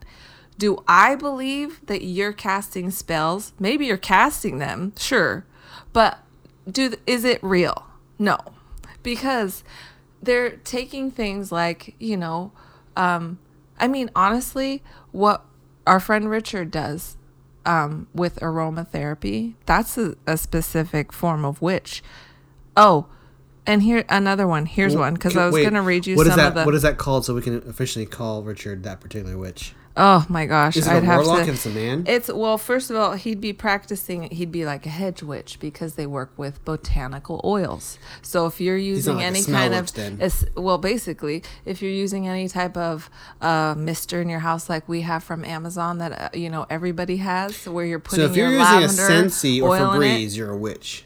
[0.58, 3.52] Do I believe that you're casting spells?
[3.60, 5.46] Maybe you're casting them, sure.
[5.92, 6.18] But
[6.68, 7.86] do is it real?
[8.18, 8.36] No.
[9.02, 9.62] Because
[10.20, 12.50] they're taking things like, you know,
[12.96, 13.38] um
[13.78, 14.82] I mean honestly,
[15.12, 15.44] what
[15.86, 17.16] our friend Richard does
[17.64, 19.54] um, with aromatherapy.
[19.66, 22.02] That's a, a specific form of witch.
[22.76, 23.06] Oh,
[23.66, 24.66] and here another one.
[24.66, 26.64] Here's one because I was gonna read you what some is that, of the.
[26.64, 29.74] What is that called so we can officially call Richard that particular witch?
[29.96, 31.42] Oh my gosh, Is it I'd a have warlock to.
[31.42, 32.04] and it's a man?
[32.06, 34.22] It's well, first of all, he'd be practicing.
[34.30, 37.98] He'd be like a hedge witch because they work with botanical oils.
[38.22, 39.92] So if you're using like any kind of,
[40.56, 45.00] well, basically, if you're using any type of uh, mister in your house, like we
[45.02, 48.50] have from Amazon, that uh, you know everybody has, where you're So putting if you're
[48.50, 51.04] your using a lavender Scentsy or oil in it, Febreze, you're a witch.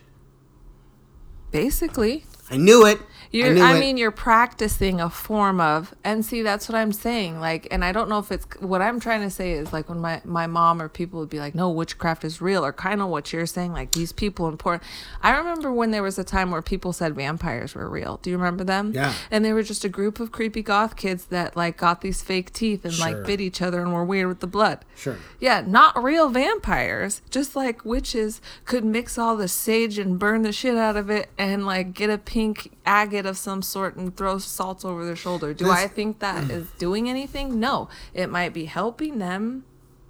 [1.50, 3.00] basically, I knew it.
[3.30, 3.80] You're, knew I, it.
[3.80, 7.40] mean, you're practicing a form of, and see, that's what I'm saying.
[7.40, 9.98] Like, and I don't know if it's what I'm trying to say is like when
[9.98, 13.08] my my mom or people would be like, "No, witchcraft is real," or kind of
[13.08, 14.84] what you're saying, like these people in important.
[15.20, 18.20] I remember when there was a time where people said vampires were real.
[18.22, 18.92] Do you remember them?
[18.94, 19.14] Yeah.
[19.32, 22.52] And they were just a group of creepy goth kids that like got these fake
[22.52, 23.06] teeth and Sure.
[23.06, 24.84] like bit each other and were weird with the blood.
[24.94, 25.16] Sure.
[25.40, 27.20] Yeah, not real vampires.
[27.30, 31.30] Just like witches could mix all the sage and burn the shit out of it
[31.36, 35.54] and like get a pink agate of some sort and throw salt over their shoulder.
[35.54, 37.60] Do I think that is doing anything?
[37.60, 37.88] No.
[38.12, 39.64] It might be helping them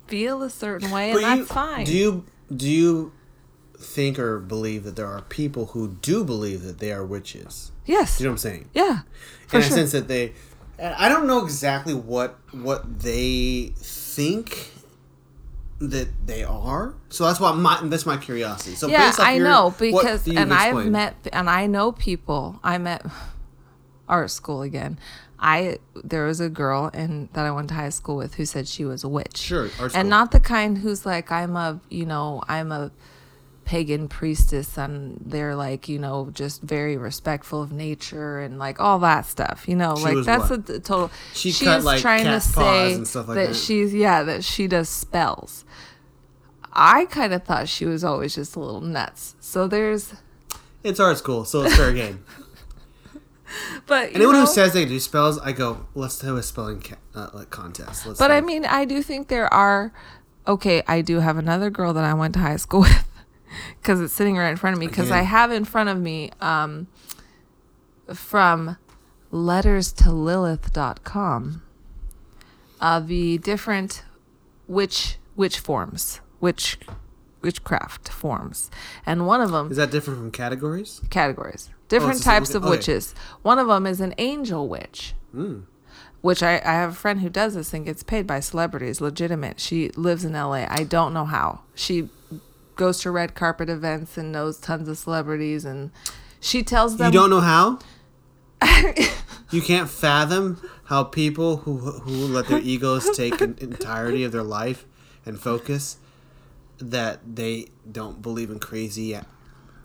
[0.07, 1.85] feel a certain way and that's you- fine.
[1.85, 2.25] Do you
[2.57, 3.13] do you
[3.79, 7.73] think or believe that there are people who do believe that they are witches?
[7.85, 8.17] yes.
[8.17, 8.69] Do you know what I'm saying?
[8.73, 9.01] yeah.
[9.53, 9.61] In sure.
[9.61, 10.33] a sense that they,
[10.83, 14.71] I don't know exactly what what they think
[15.81, 16.95] that they are.
[17.09, 18.77] So that's why my that's my curiosity.
[18.77, 22.61] So yeah, I your- know because and I've met and I know people.
[22.63, 23.05] I met
[24.09, 24.99] art school again.
[25.39, 28.67] I there was a girl and that I went to high school with who said
[28.69, 29.37] she was a witch.
[29.37, 32.93] Sure, and not the kind who's like I'm a you know I'm a
[33.65, 38.99] pagan priestess and they're like you know just very respectful of nature and like all
[38.99, 40.69] that stuff you know She like that's what?
[40.69, 43.55] a, total She she's cut, like, trying to say and stuff like that, that.
[43.57, 45.65] she's yeah that she does spells
[46.73, 50.15] i kind of thought she was always just a little nuts so there's
[50.83, 52.25] It's art school, so it's fair game.
[53.87, 56.97] but Anyone know, who says they do spells, I go, let's do a spelling ca-
[57.15, 58.07] uh, like contest.
[58.07, 59.93] Let's But I mean, I do think there are.
[60.47, 63.05] Okay, I do have another girl that I went to high school with
[63.81, 64.87] because it's sitting right in front of me.
[64.87, 66.87] Because I have in front of me um,
[68.13, 68.77] from
[69.31, 71.63] letters to Lilith.com
[72.81, 74.05] uh, the different
[74.69, 76.79] witch witch forms, witch
[77.43, 78.71] witchcraft forms,
[79.05, 81.01] and one of them is that different from categories?
[81.11, 82.71] categories, different it's- types of okay.
[82.71, 83.15] witches.
[83.43, 85.61] One of them is an angel witch, Hmm.
[86.21, 89.61] which I, I have a friend who does this and gets paid by celebrities, legitimate.
[89.61, 90.67] She lives in LA.
[90.69, 91.61] I don't know how.
[91.75, 92.09] She
[92.77, 95.91] goes to red carpet events and knows tons of celebrities, and
[96.41, 97.79] she tells them You don't know how?
[99.51, 104.43] you can't fathom how people who who let their egos take an entirety of their
[104.43, 104.87] life
[105.27, 105.99] and focus
[106.79, 109.19] that they don't believe in crazy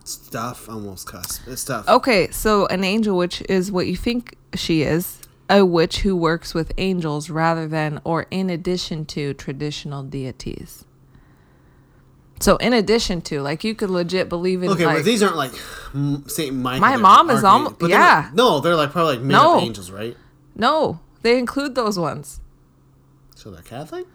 [0.04, 4.82] stuff almost cuss uh, stuff Okay, so an angel witch is what you think she
[4.82, 10.86] is a witch who works with angels rather than or in addition to traditional deities.
[12.42, 15.36] So in addition to like you could legit believe in Okay, like but these aren't
[15.36, 15.52] like
[16.28, 16.80] Saint Michael.
[16.82, 18.30] My mom is archangel- almo- but they're yeah.
[18.34, 19.58] no, they're like probably like made No.
[19.58, 20.16] up angels, right?
[20.56, 22.40] no, they include those ones.
[23.36, 24.06] So they're Catholic.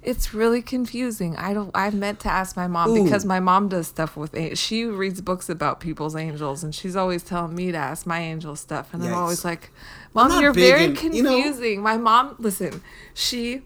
[0.00, 1.36] It's really confusing.
[1.36, 1.72] I don't.
[1.74, 3.02] I've meant to ask my mom Ooh.
[3.04, 4.56] because my mom does stuff with.
[4.56, 8.54] She reads books about people's angels, and she's always telling me to ask my angel
[8.54, 8.94] stuff.
[8.94, 9.72] And I'm always like,
[10.14, 12.80] "Mom, you're very in- you know- confusing." my mom, listen,
[13.12, 13.62] she,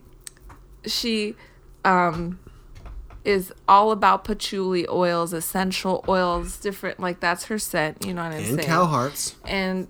[0.87, 1.37] she,
[1.85, 2.39] um,
[3.25, 6.99] is all about patchouli oils, essential oils, different.
[7.01, 8.05] Like that's her scent.
[8.05, 8.59] You know what I'm And saying?
[8.69, 9.87] cow hearts And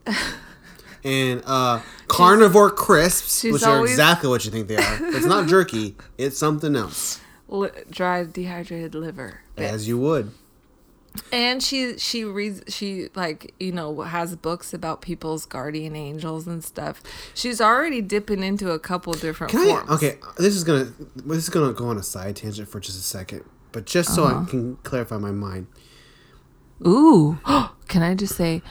[1.05, 4.99] and uh, carnivore crisps, she's which are exactly what you think they are.
[5.17, 9.41] It's not jerky; it's something else, li- dried dehydrated liver.
[9.57, 10.31] as you would.
[11.33, 16.65] And she she reads she like you know has books about people's guardian angels and
[16.65, 17.03] stuff
[17.35, 19.95] she's already dipping into a couple different Can forms I?
[19.95, 23.03] Okay, this is gonna this is gonna go on a side tangent for just a
[23.03, 24.45] second, but just so Uh-huh.
[24.47, 25.67] I can clarify my mind.
[26.87, 27.39] ooh
[27.89, 28.63] can i just say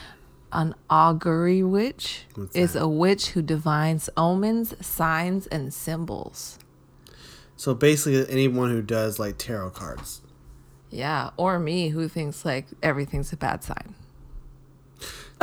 [0.51, 2.81] an augury witch What's is that?
[2.83, 6.57] a witch who divines omens signs and symbols
[7.55, 10.20] So basically, anyone who does like tarot cards.
[10.91, 13.95] Yeah or me who thinks like everything's a bad sign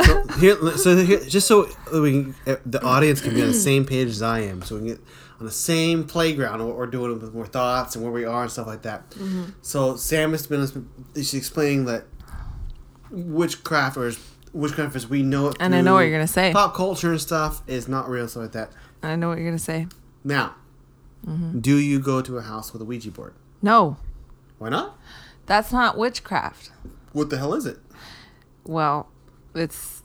[0.01, 3.53] So here, so here, just so we can, uh, the audience can be on the
[3.53, 4.99] same page as I am, so we can get
[5.41, 8.51] on the same playground what we're doing with more thoughts and where we are and
[8.51, 9.09] stuff like that.
[9.11, 9.43] Mm-hmm.
[9.61, 10.65] So Sam has been
[11.15, 12.05] she's explaining that
[13.11, 14.11] witchcraft or
[14.53, 16.53] witchcraft as we know it, And I know what you're gonna say.
[16.53, 18.71] Pop culture and stuff is not real, stuff like that.
[19.03, 19.87] i know what you're gonna say
[20.23, 20.55] Now,
[21.27, 21.59] Mm-hmm.
[21.59, 23.33] do you go to a house with a Ouija board?
[23.61, 23.97] no
[24.59, 24.97] Why not?
[25.49, 26.71] That's not witchcraft
[27.11, 27.77] What the hell is it?
[28.65, 29.09] well
[29.53, 30.03] it's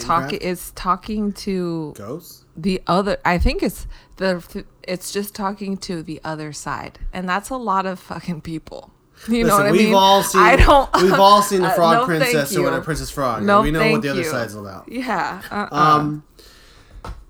[0.00, 2.44] talking it's talking to Ghosts?
[2.56, 7.50] the other i think it's the it's just talking to the other side and that's
[7.50, 8.90] a lot of fucking people
[9.28, 10.40] you know what i we've mean all seen.
[10.40, 13.42] i don't We've all seen the Uh, Frog no, Princess or whatever, Princess Frog.
[13.42, 14.26] no we know what the other you.
[14.30, 14.90] side's about.
[14.90, 15.76] yeah uh-uh.
[15.76, 16.24] Um,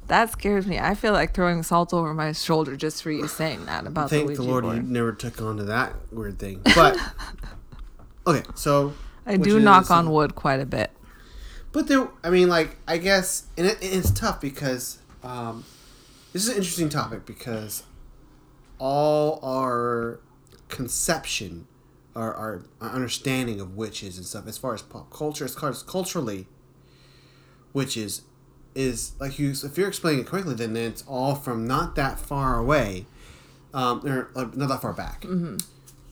[0.07, 3.65] that scares me i feel like throwing salt over my shoulder just for you saying
[3.67, 4.77] that about thank the the Lord board.
[4.77, 6.61] you never took on to that weird thing.
[6.75, 6.99] But
[8.27, 8.93] okay, so
[9.27, 10.91] i do knock on wood quite a bit
[11.75, 15.65] But there, I mean, like I guess, and it, it's tough because um,
[16.33, 17.83] this is an interesting topic because
[18.79, 20.21] all our
[20.69, 21.67] conception,
[22.15, 25.69] our, our our understanding of witches and stuff, as far as pop culture, as far
[25.69, 26.47] as culturally,
[27.73, 28.23] witches
[28.77, 29.51] is like you.
[29.51, 33.07] If you're explaining it correctly, then it's all from not that far away,
[33.73, 35.23] um, or not that far back.
[35.23, 35.57] Mm-hmm.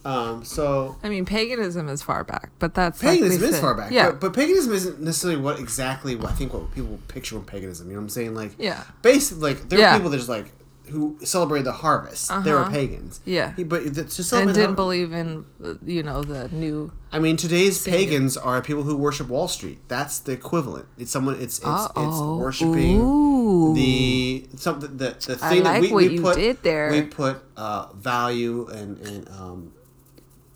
[0.04, 3.92] Um, so i mean paganism is far back but that's like paganism is far back.
[3.92, 7.44] yeah But, but paganism isn't necessarily what exactly what I think what people picture from
[7.44, 7.86] paganism.
[7.86, 8.34] You know what I'm saying?
[8.34, 8.82] Like, Yeah.
[9.02, 9.92] basically, like there Yeah.
[9.94, 10.46] are people that just like
[10.88, 12.28] who celebrate the harvest.
[12.44, 12.70] They were Uh-huh.
[12.70, 13.20] pagans.
[13.24, 13.54] Yeah.
[13.54, 15.44] He- but it's just and celebrate didn't har- believe in
[15.86, 19.78] you know the new I mean, today's pagans are people who worship Wall Street.
[19.88, 20.86] That's the equivalent.
[20.98, 21.36] It's someone.
[21.36, 23.74] It's it's, it's worshiping Ooh.
[23.74, 26.90] the something the the thing that we, what we you put did there.
[26.90, 29.72] we put uh, value and and um,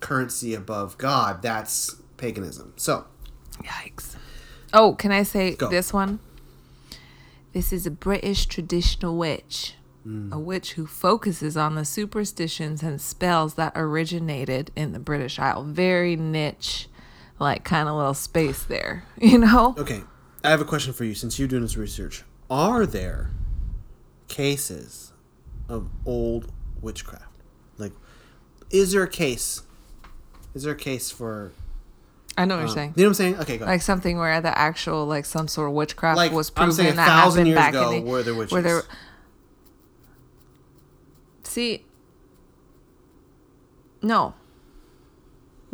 [0.06, 1.42] currency above God.
[1.42, 2.72] That's paganism.
[2.76, 3.06] So
[3.64, 4.14] Yikes.
[4.72, 5.68] Oh, can I say Go.
[5.68, 6.20] this one?
[7.52, 9.74] This is a British traditional witch.
[10.04, 10.32] Hmm.
[10.32, 15.64] A witch who focuses on the superstitions and spells that originated in the British Isle.
[15.64, 16.88] Very niche,
[17.40, 19.74] like kind of little space there, you know?
[19.76, 20.02] Okay,
[20.44, 21.14] I have a question for you.
[21.14, 23.32] Since you're doing this research, are there
[24.28, 25.12] cases
[25.68, 27.42] of old witchcraft?
[27.76, 27.92] Like,
[28.70, 29.62] is there a case?
[30.56, 31.52] Is there a case for?
[32.38, 32.94] I know what um, you're saying.
[32.96, 33.34] You know what I'm saying?
[33.40, 33.74] Okay, go ahead.
[33.74, 37.46] Like something where the actual, like some sort of witchcraft Like, was proven that thousand
[37.46, 38.52] happened years back ago, in the, were there witches?
[38.52, 38.82] Where there,
[41.42, 41.84] see,
[44.00, 44.32] no.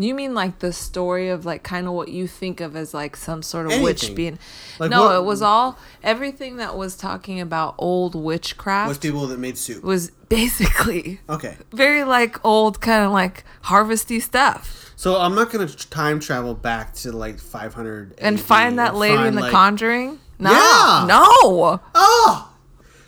[0.03, 3.17] You mean like the story of like kind of what you think of as like
[3.17, 4.39] some sort of witch being?
[4.79, 9.27] Like no, what- it was all everything that was talking about old witchcraft With people
[9.29, 9.83] that made soup.
[9.85, 15.67] was basically Okay, very like old kind of like harvesty stuff so I'm not gonna
[15.69, 20.19] time travel back to like 500 and find that lady in the like- Conjuring.
[20.39, 21.07] No, Yeah.
[21.09, 21.81] no.
[21.95, 22.53] Oh,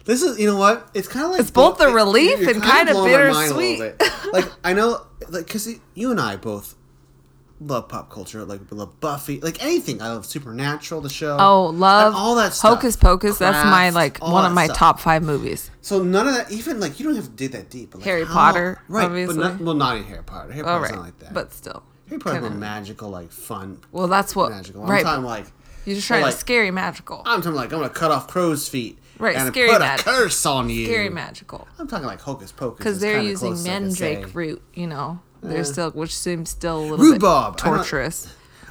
[0.05, 0.88] this is you know what?
[0.95, 3.51] It's kind of like It's both the relief you're and kinda kinda blowing my mind
[3.53, 4.32] a little bittersweet.
[4.32, 6.74] like I know, like because you and I both
[7.61, 8.44] love pop culture.
[8.44, 10.02] Like we love Buffy, like anything.
[10.02, 11.36] I love Supernatural, the show.
[11.40, 12.74] Oh, love all that stuff.
[12.74, 13.38] Hocus Pocus.
[13.38, 14.76] that's my like one of my stuff.
[14.76, 15.70] top five movies.
[15.80, 16.50] So none of that.
[16.52, 17.94] Even like you don't have to dig that deep.
[17.94, 19.05] Like Harry how- Potter, right?
[19.05, 19.36] obviously.
[19.36, 20.52] But not, well, not in Harry Potter.
[20.52, 21.34] Harry Potter's right, not like that.
[21.34, 23.80] but still, Harry Potter's more magical, like fun.
[23.92, 24.82] well, that's what magical.
[24.82, 25.02] I'm right.
[25.02, 25.46] talking like
[25.84, 28.68] You're just trying like- to scary magical, I'm talking like I'm gonna cut off crow's
[28.68, 28.98] feet.
[29.16, 30.86] Right, And scary put mag- a curse on you.
[30.86, 32.78] scary magical, I'm talking like hocus pocus.
[32.78, 34.14] because they're using close, I could say.
[34.16, 34.62] mandrake root.
[34.74, 35.72] You know, There's Eh.
[35.72, 37.57] still, which seems still a little Rhubarb.
[37.57, 38.28] bit I don't- torturous.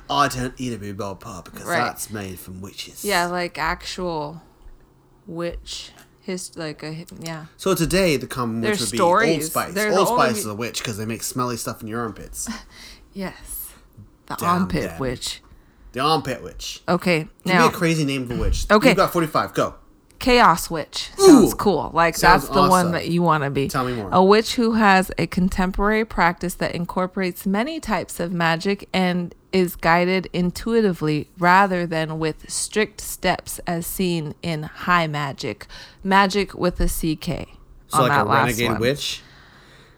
[0.10, 1.78] I don't eat a rhubarb pie because Right.
[1.78, 3.06] that's made from witches.
[3.06, 4.42] Yeah, like actual
[5.26, 7.46] witch his like a yeah.
[7.58, 9.46] So today the common witch There's would be Old stories.
[9.48, 9.74] Spice.
[9.74, 12.02] They're the Old only- Spice is a witch because they make smelly stuff in your
[12.02, 12.48] armpits.
[13.16, 13.70] Yes,
[14.26, 15.00] the Damn armpit them.
[15.00, 15.42] witch.
[15.92, 16.82] The armpit witch.
[16.90, 18.66] Okay, Give now me a crazy name of a witch.
[18.72, 18.88] Okay.
[18.90, 19.54] You've got 45.
[19.54, 19.76] Go.
[20.24, 21.12] Chaos Witch.
[21.18, 21.92] Sounds Ooh, cool.
[21.94, 23.68] Like sounds that's the one that you want to be.
[23.68, 24.08] Tell me more.
[24.10, 29.76] A witch who has a contemporary practice that incorporates many types of magic and is
[29.76, 35.68] guided intuitively rather than with strict steps as seen in high magic.
[36.06, 37.50] Magic with a CK.
[37.90, 38.80] So like a renegade one.
[38.80, 39.22] witch.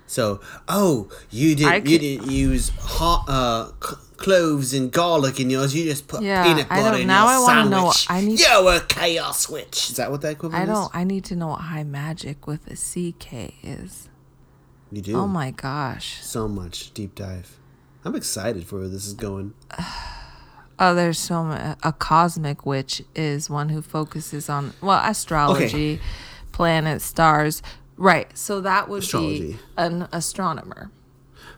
[0.08, 3.72] So, oh, you didn't you didn't use hot uh
[4.18, 5.76] cloves and garlic in yours.
[5.76, 8.22] You just put Yeah, peanut I butter don't- in now your I wanna know- I
[8.22, 9.90] need- You're a chaos witch.
[9.92, 12.66] Is that what that equivalent I don't I need to know what high magic with
[12.68, 14.10] a CK is.
[14.92, 15.16] You do.
[15.18, 16.20] Oh my gosh.
[16.24, 17.58] So much deep dive.
[18.06, 19.54] I'm excited for where this is going.
[20.78, 21.78] Oh, there's so much.
[21.84, 26.02] A cosmic witch is one who focuses on well astrology,
[26.52, 27.62] planets, stars.
[27.96, 28.28] Right.
[28.38, 29.54] So that would Astrology.
[29.54, 30.92] be an astronomer.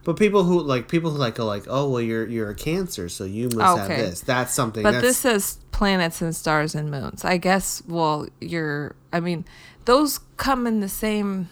[0.08, 3.10] But people who like people who like go like, oh well, you're you're a Cancer,
[3.10, 4.22] so you must have this.
[4.22, 4.82] That's something.
[4.82, 7.26] But that's, this says planets and stars and moons.
[7.26, 7.84] I guess.
[7.86, 8.96] Well, you're.
[9.12, 9.44] I mean,
[9.84, 11.50] those come in the same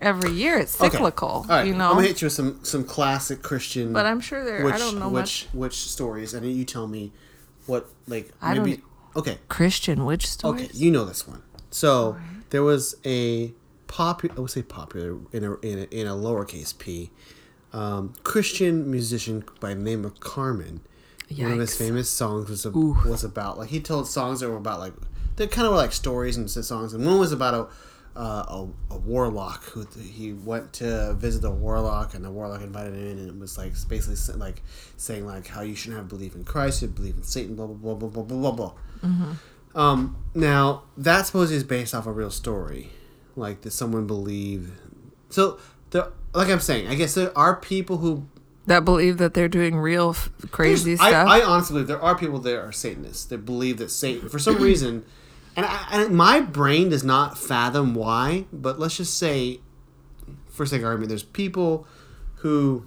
[0.00, 0.58] every year.
[0.58, 0.90] It's Okay.
[0.90, 1.44] cyclical.
[1.48, 1.88] You know.
[1.88, 3.92] I'm gonna hit you with some some classic Christian.
[3.92, 4.62] But I'm sure there.
[4.64, 7.10] Which, I don't know which much which stories, and you tell me
[7.66, 8.76] what like I maybe.
[8.76, 8.84] don't-
[9.16, 10.68] Okay, Christian witch stories.
[10.68, 11.42] okay, you know this one.
[11.72, 12.16] So
[12.50, 13.52] there was a
[13.88, 14.36] popular.
[14.36, 17.10] I would say popular in a in a, in a lowercase p.
[17.72, 20.80] Um, Christian musician by the name of Carmen.
[21.44, 24.56] One of his famous songs was a, was about like he told songs that were
[24.56, 24.92] about like
[25.36, 27.68] they kind of were like stories and songs, and one was about a
[28.14, 32.94] uh, a, a warlock who he went to visit a warlock, and the warlock invited
[32.94, 34.62] him in, and it was like basically like
[34.98, 37.94] saying like how you shouldn't have belief in Christ, you believe in Satan, blah blah
[37.94, 39.36] blah blah blah blah blah.
[39.74, 42.90] Um, now that supposedly is based off a real story,
[43.36, 44.70] like that someone believed.
[45.30, 45.58] So
[45.92, 48.26] there, like I'm saying, I guess there are people who
[48.66, 51.28] That believe that they're doing real f- crazy stuff.
[51.28, 54.56] I honestly believe there are people that are Satanists that believe that Satan, for some
[54.62, 55.04] reason,
[55.56, 59.60] and, I, and my brain does not fathom why, but let's just say,
[60.50, 61.86] for sake of argument, there's people
[62.36, 62.86] who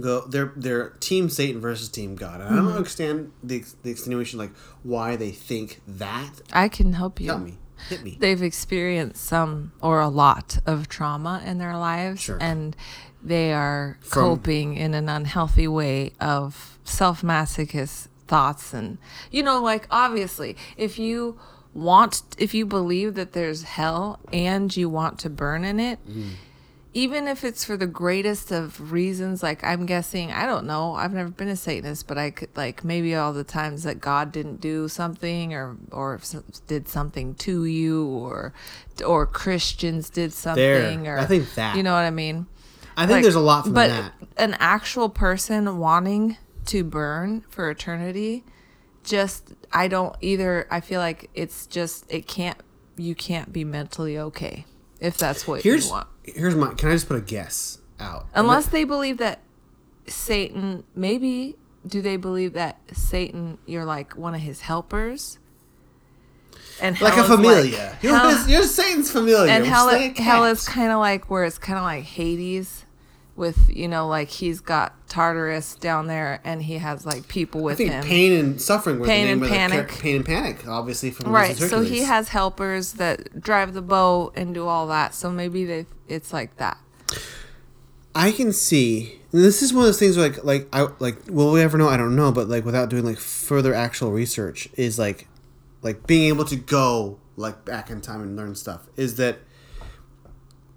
[0.00, 2.66] go they're they're Team Satan versus Team God, and I Mm-hmm.
[2.66, 6.30] don't understand the the extenuation like why they think that.
[6.52, 7.26] I can help you.
[7.26, 7.58] Tell me,
[7.88, 8.16] hit me.
[8.20, 12.38] they've experienced some or a lot of trauma in their lives Sure.
[12.40, 12.76] and
[13.22, 18.98] they are From- coping in an unhealthy way of self-masochist thoughts and
[19.30, 21.38] you know like obviously if you
[21.74, 26.30] want if you believe that there's hell and you want to burn in it mm.
[26.92, 31.12] Even if it's for the greatest of reasons like i'm guessing i don't know i've
[31.12, 34.60] never been a satanist but i could like maybe all the times that god didn't
[34.60, 36.20] do something or or
[36.66, 38.52] did something to you or
[39.04, 41.76] or christians did something or I think that.
[41.76, 42.46] you know what i mean
[42.96, 44.12] I think Like, there's a lot from but that.
[44.36, 46.36] an actual person wanting
[46.66, 48.44] to burn for eternity
[49.04, 52.58] just i don't either i feel like it's just it can't
[52.96, 54.66] you can't be mentally okay
[54.98, 56.74] if that's what Here's you want here's my.
[56.74, 58.26] Can I just put a guess out?
[58.34, 59.40] Unless they believe that
[60.06, 61.56] Satan, maybe
[61.86, 65.38] do they believe that Satan, you're like one of his helpers?
[66.80, 67.98] And like a hell is familia.
[68.02, 69.52] you're, hell- you're Satan's familia.
[69.52, 72.86] and hell, hell is kind of like where it's kind of like Hades,
[73.40, 77.64] with you know like he's got Tartarus down there and he has like people I
[77.64, 78.04] with think him.
[78.04, 79.88] pain and suffering were Pain the name and Panic.
[79.88, 84.34] char- pain and panic, obviously from Right, so he has helpers that drive the boat
[84.36, 85.14] and do all that.
[85.14, 86.78] So maybe they, it's like that.
[88.14, 89.20] I can see.
[89.32, 91.88] This is one of those things where like like I like will we ever know?
[91.88, 95.28] I don't know, but like without doing like further actual research is like
[95.82, 99.38] like being able to go like back in time and learn stuff is that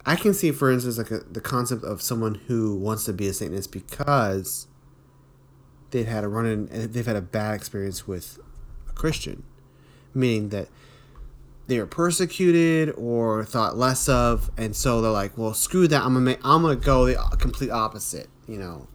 [0.06, 3.28] I can see for instance like a, the concept of someone who wants to be
[3.28, 4.68] a Satanist because
[5.92, 8.40] they've had a run in eh, they've had a bad experience with
[8.90, 9.44] a Christian,
[10.14, 10.68] meaning that
[11.68, 16.02] they were persecuted or thought less of, and so they're like, "Well, screw that!
[16.02, 18.88] I'm gonna make, I'm gonna go the complete opposite," you know,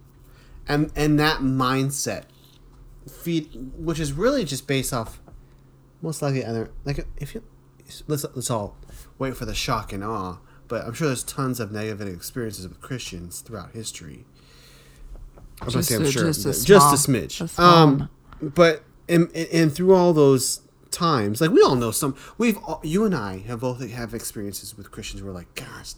[0.66, 2.24] and and that mindset
[3.08, 3.48] feed,
[3.78, 5.22] which is really just based off
[6.02, 7.42] most likely other like if you
[8.06, 8.76] let's let's all
[9.18, 10.38] wait for the shock and awe,
[10.68, 14.24] but I'm sure there's tons of negative experiences with Christians throughout history.
[15.60, 17.40] I'm not Just saying I'm sure, just a small- just a smidge.
[17.40, 18.10] a small um,
[18.40, 20.60] but and, and through all those
[20.90, 24.76] times, like we all know some, we've all, you and I have both have experiences
[24.76, 25.22] with Christians.
[25.22, 25.94] Where like, gosh,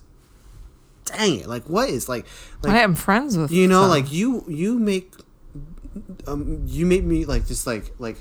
[1.05, 1.47] dang it!
[1.47, 2.27] Like, what is like,
[2.63, 3.91] like I am friends with you know, some.
[3.91, 5.13] like you you make
[6.27, 8.17] um you make me like just like like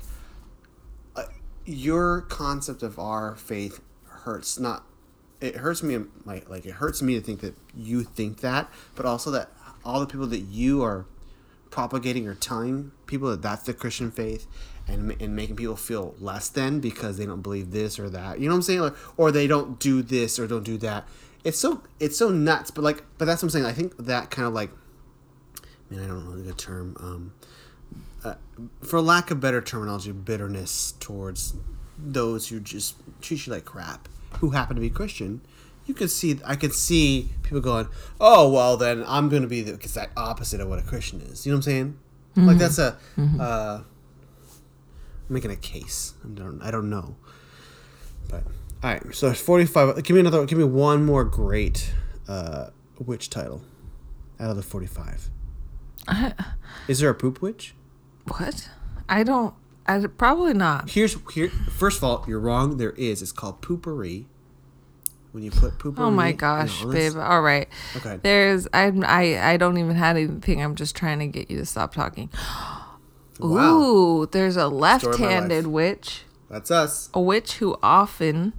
[1.16, 1.24] uh,
[1.64, 4.84] your concept of our faith hurts not
[5.40, 9.06] it hurts me like like it hurts me to think that you think that but
[9.06, 9.50] also that
[9.84, 11.06] all the people that you are
[11.70, 14.46] propagating or telling people that that's the christian faith
[14.90, 18.48] and, and making people feel less than because they don't believe this or that you
[18.48, 18.80] know what i'm saying?
[18.80, 21.06] Like, or they don't do this or don't do that.
[21.44, 23.66] It's so it's so nuts but like but that's what i'm saying.
[23.66, 24.70] I think that kind of like
[25.56, 26.96] I mean I don't know the good term.
[27.00, 27.32] Um,
[28.22, 28.34] uh,
[28.82, 31.54] for lack of better terminology, bitterness towards
[31.98, 35.40] those who just treat you like crap, who happen to be Christian.
[35.86, 37.88] You can see, I could see people going,
[38.20, 41.44] "Oh, well, then I'm going to be the exact opposite of what a Christian is."
[41.46, 41.98] You know what I'm saying?
[42.36, 42.96] Like that's a
[43.40, 43.80] uh,
[45.28, 46.14] making a case.
[46.24, 47.16] I don't, I don't know,
[48.28, 48.44] but
[48.82, 49.14] all right.
[49.14, 50.02] So 45.
[50.04, 50.46] Give me another.
[50.46, 51.92] Give me one more great
[52.28, 52.70] uh,
[53.04, 53.62] witch title
[54.38, 55.28] out of the 45.
[56.88, 57.74] Is there a poop witch?
[58.28, 58.70] what?
[59.08, 59.54] I don't.
[59.86, 60.90] I probably not.
[60.90, 61.48] Here's here.
[61.48, 62.76] First of all, you're wrong.
[62.76, 63.22] There is.
[63.22, 64.26] It's called poopery.
[65.32, 66.00] When you put poopery.
[66.00, 67.16] Oh my gosh, no, babe.
[67.16, 67.68] All right.
[67.96, 68.18] Okay.
[68.22, 69.04] There's I'm.
[69.04, 70.62] I I don't even have anything.
[70.62, 72.30] I'm just trying to get you to stop talking.
[73.38, 73.78] Wow.
[73.80, 77.08] Ooh, there's a left-handed witch, That's us.
[77.14, 78.52] a witch who often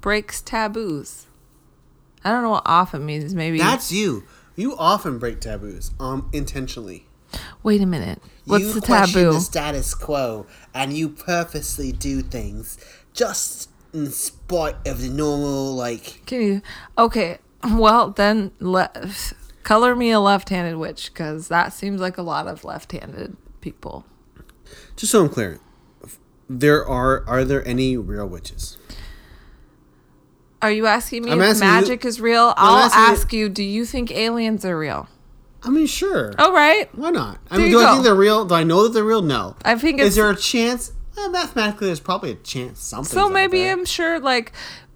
[0.00, 1.26] breaks taboos.
[2.22, 3.34] I don't know what often means.
[3.34, 3.58] Maybe.
[3.58, 4.22] That's you.
[4.54, 7.07] You often break taboos, um, intentionally.
[7.62, 8.22] Wait a minute.
[8.46, 12.78] What's you the question the status quo, and you purposely do things
[13.12, 16.22] just in spite of the normal, like.
[16.26, 16.62] Can you?
[16.96, 17.38] Okay.
[17.64, 18.90] Well, then le-
[19.64, 24.06] color me a left-handed witch because that seems like a lot of left-handed people.
[24.96, 25.58] Just so I'm clear,
[26.48, 28.78] there are are there any real witches?
[30.62, 32.52] Are you asking me I'm if asking you- magic is real?
[32.56, 35.08] I'll asking you- ask you, Do you think aliens are real?
[35.62, 36.32] I mean, sure.
[36.38, 36.88] All right.
[36.94, 37.38] Why not?
[37.50, 38.44] I There mean, do I think they're real?
[38.44, 39.22] Do I know that they're real?
[39.22, 39.56] No.
[39.64, 40.92] I think Is there a chance?
[41.18, 43.12] Eh, mathematically, there's probably a chance something.
[43.12, 43.28] so.
[43.28, 44.20] Maybe I'm sure.
[44.20, 44.52] Like,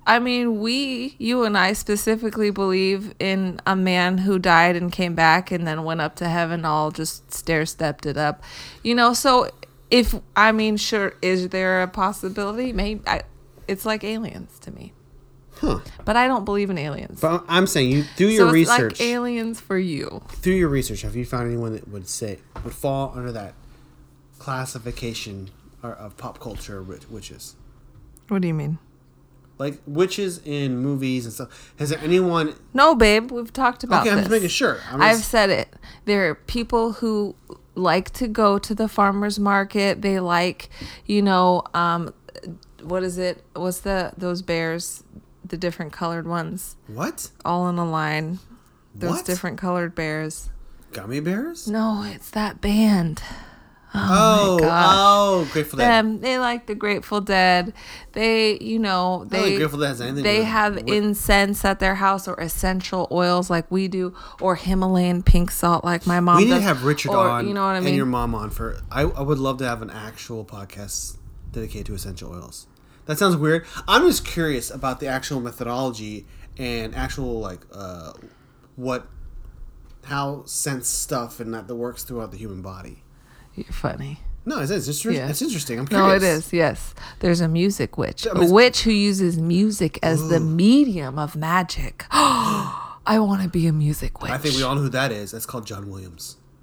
[0.07, 5.15] I mean, we, you and I specifically believe in a man who died and came
[5.15, 6.65] back and then went up to heaven.
[6.65, 8.43] All just stair stepped it up,
[8.85, 9.15] you know.
[9.15, 9.49] So,
[9.91, 12.73] if I mean, sure, is there a possibility?
[12.73, 13.23] Maybe I,
[13.67, 14.93] it's like aliens to me.
[15.63, 15.79] Huh.
[16.05, 17.21] But I don't believe in aliens.
[17.21, 18.99] But I'm saying you through so your it's research.
[18.99, 20.21] like aliens for you.
[20.29, 23.55] through your research, have you found anyone that would say would fall under that
[24.41, 25.51] classification
[25.83, 27.55] or, of pop culture wit- witches?
[28.29, 28.79] What do you mean?
[29.59, 31.73] Like witches in movies and stuff.
[31.79, 32.55] Has there anyone?
[32.75, 34.81] No, babe, we've talked about Okay, I'm just making sure.
[34.91, 35.69] I'm I've just- said it.
[36.07, 37.37] There are people who
[37.77, 40.03] like to go to the farmers market.
[40.03, 40.71] They like,
[41.07, 42.13] you know, um,
[42.83, 43.45] what is it?
[43.55, 45.05] What's the those bears?
[45.45, 48.39] The different colored ones, what all in a line.
[48.95, 49.25] Those What?
[49.25, 50.51] different colored bears.
[50.93, 51.67] gummy bears?
[51.67, 53.23] No, it's that band.
[53.95, 54.95] Oh, oh gosh.
[54.97, 55.87] oh, Grateful Dead.
[55.89, 57.75] Them, they like the Grateful Dead.
[58.13, 60.23] They, you know, they Grateful Dead has anything.
[60.25, 64.15] to do they have with- incense at their house or essential oils like we do,
[64.41, 67.53] or Himalayan pink salt like my mom We need to have Richard or, on You
[67.53, 68.79] know what I mean, and your mom on for.
[68.91, 71.19] I, I would love to have an actual podcast
[71.51, 72.67] dedicated to essential oils.
[73.07, 73.67] That sounds weird.
[73.89, 76.27] I'm just curious about the actual methodology
[76.59, 78.13] and actual like uh,
[78.77, 79.07] what
[80.05, 83.03] how sense stuff and that that works throughout the human body.
[83.55, 84.21] You're funny.
[84.45, 85.29] No, it's it's, just, Yeah.
[85.29, 85.79] it's interesting.
[85.79, 86.09] I'm curious.
[86.09, 86.53] No, it is.
[86.53, 91.19] Yes, there's a music witch, I mean- a witch who uses music as the medium
[91.19, 92.07] of magic.
[92.11, 94.31] I want to be a music witch.
[94.31, 95.33] I think we all know who that is.
[95.33, 96.37] That's called John Williams.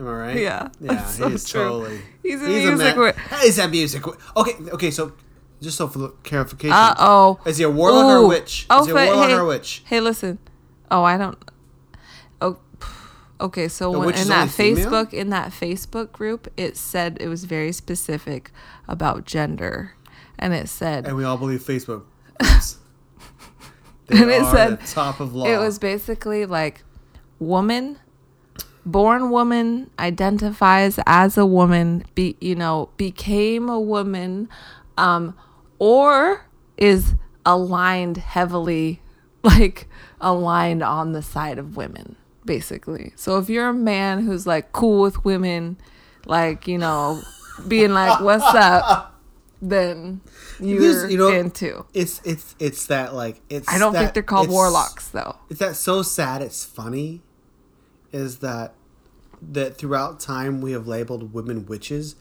[0.00, 0.36] Am I right?
[0.36, 1.60] Yeah, Yeah, so he's true.
[1.62, 2.00] totally.
[2.22, 4.02] He's a music ma- wi- He's a music.
[4.36, 4.90] Okay, okay.
[4.90, 5.12] So,
[5.60, 7.38] just so for clarification, Uh oh.
[7.46, 8.28] is he a warlock or a Ooh.
[8.28, 8.66] witch?
[8.70, 9.82] Oh, is he a warlock hey, or a witch?
[9.86, 10.38] Hey, listen.
[10.90, 11.38] Oh, I don't.
[12.40, 12.56] Oh,
[13.40, 13.68] okay.
[13.68, 14.90] So when, in that only female?
[14.90, 18.50] Facebook in that Facebook group, it said it was very specific
[18.88, 19.94] about gender,
[20.38, 22.02] and it said And we all believe Facebook.
[24.08, 25.46] they And it are said- the top of law.
[25.46, 26.82] it was basically like
[27.38, 27.98] woman
[28.84, 34.48] born woman identifies as a woman be you know became a woman
[34.98, 35.34] um
[35.78, 37.14] or is
[37.46, 39.00] aligned heavily
[39.42, 39.88] like
[40.20, 45.00] aligned on the side of women basically so if you're a man who's like cool
[45.02, 45.76] with women
[46.26, 47.20] like you know
[47.68, 49.20] being like what's up
[49.60, 50.20] then
[50.58, 53.68] you're you know- into It's it's it's that like it's.
[53.68, 56.42] i don't think they're called warlocks though It's that so sad.
[56.42, 57.22] It's funny,
[58.12, 58.74] is that
[59.40, 62.14] that throughout time we have labeled women witches,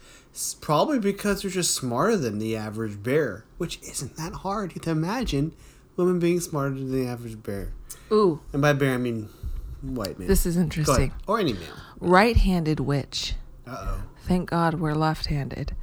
[0.59, 5.53] probably because they're just smarter than the average bear, which isn't that hard to imagine.
[5.97, 7.73] women being smarter than the average bear.
[8.11, 9.29] Ooh, And by bear, I mean
[9.81, 10.27] white man.
[10.27, 11.13] this is interesting.
[11.27, 11.61] Or any male.
[11.99, 13.35] Right-handed witch.
[13.67, 14.03] Uh oh.
[14.23, 15.75] Thank God we're left-handed.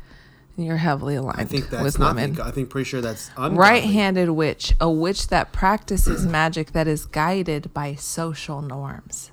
[0.56, 2.16] And You're heavily aligned I think that's with not.
[2.16, 2.40] women.
[2.40, 3.58] I think pretty sure that's ungodly.
[3.58, 9.30] Right-handed witch, a witch that practices magic that is guided by social norms.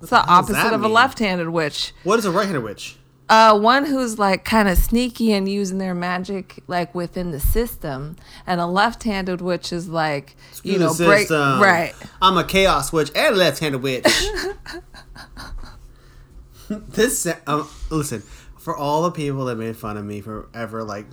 [0.00, 1.92] It's the the opposite of a left-handed witch.
[2.04, 2.96] What is a right-handed witch?
[3.28, 8.16] Uh, one who's like kind of sneaky and using their magic like within the system,
[8.46, 11.60] and a left-handed witch is like you know break system.
[11.60, 11.94] right.
[12.22, 14.06] I'm a chaos witch and a left-handed witch.
[16.68, 18.22] this um, listen
[18.58, 21.06] for all the people that made fun of me for ever like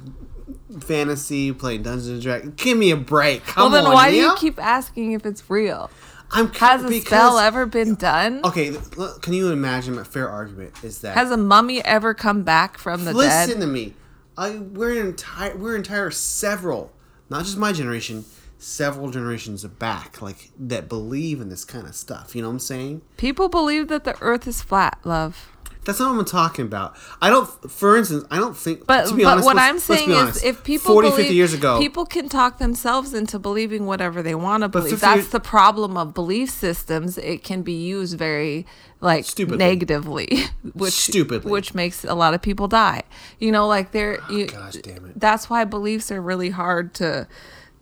[0.82, 2.54] fantasy playing Dungeons and Dragons.
[2.56, 3.44] Give me a break.
[3.46, 5.90] Come well, then on, why do you keep asking if it's real?
[6.32, 8.42] I'm Has a because, spell ever been done?
[8.44, 8.76] Okay,
[9.22, 13.06] can you imagine a fair argument is that Has a mummy ever come back from
[13.06, 13.48] the listen dead?
[13.48, 13.94] Listen to me.
[14.38, 16.92] I we're entire we're entire several,
[17.30, 18.26] not just my generation,
[18.58, 22.36] several generations back, like that believe in this kind of stuff.
[22.36, 23.02] You know what I'm saying?
[23.18, 25.55] People believe that the Earth is flat, love.
[25.86, 26.96] That's not what I'm talking about.
[27.22, 28.88] I don't, for instance, I don't think.
[28.88, 31.36] But, to be but honest, what I'm saying is, honest, if people 40, believe, 50
[31.36, 35.00] years ago, people can talk themselves into believing whatever they want to believe.
[35.00, 37.20] That's years- the problem of belief systems.
[37.20, 38.66] It can be used very
[39.00, 39.58] like Stupidly.
[39.60, 41.52] negatively, which Stupidly.
[41.52, 43.04] which makes a lot of people die.
[43.40, 44.20] You know, like they're.
[44.28, 45.20] Oh, you, gosh damn it.
[45.20, 47.28] That's why beliefs are really hard to.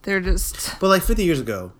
[0.01, 0.77] They're just.
[0.81, 1.71] but like 50 years ago,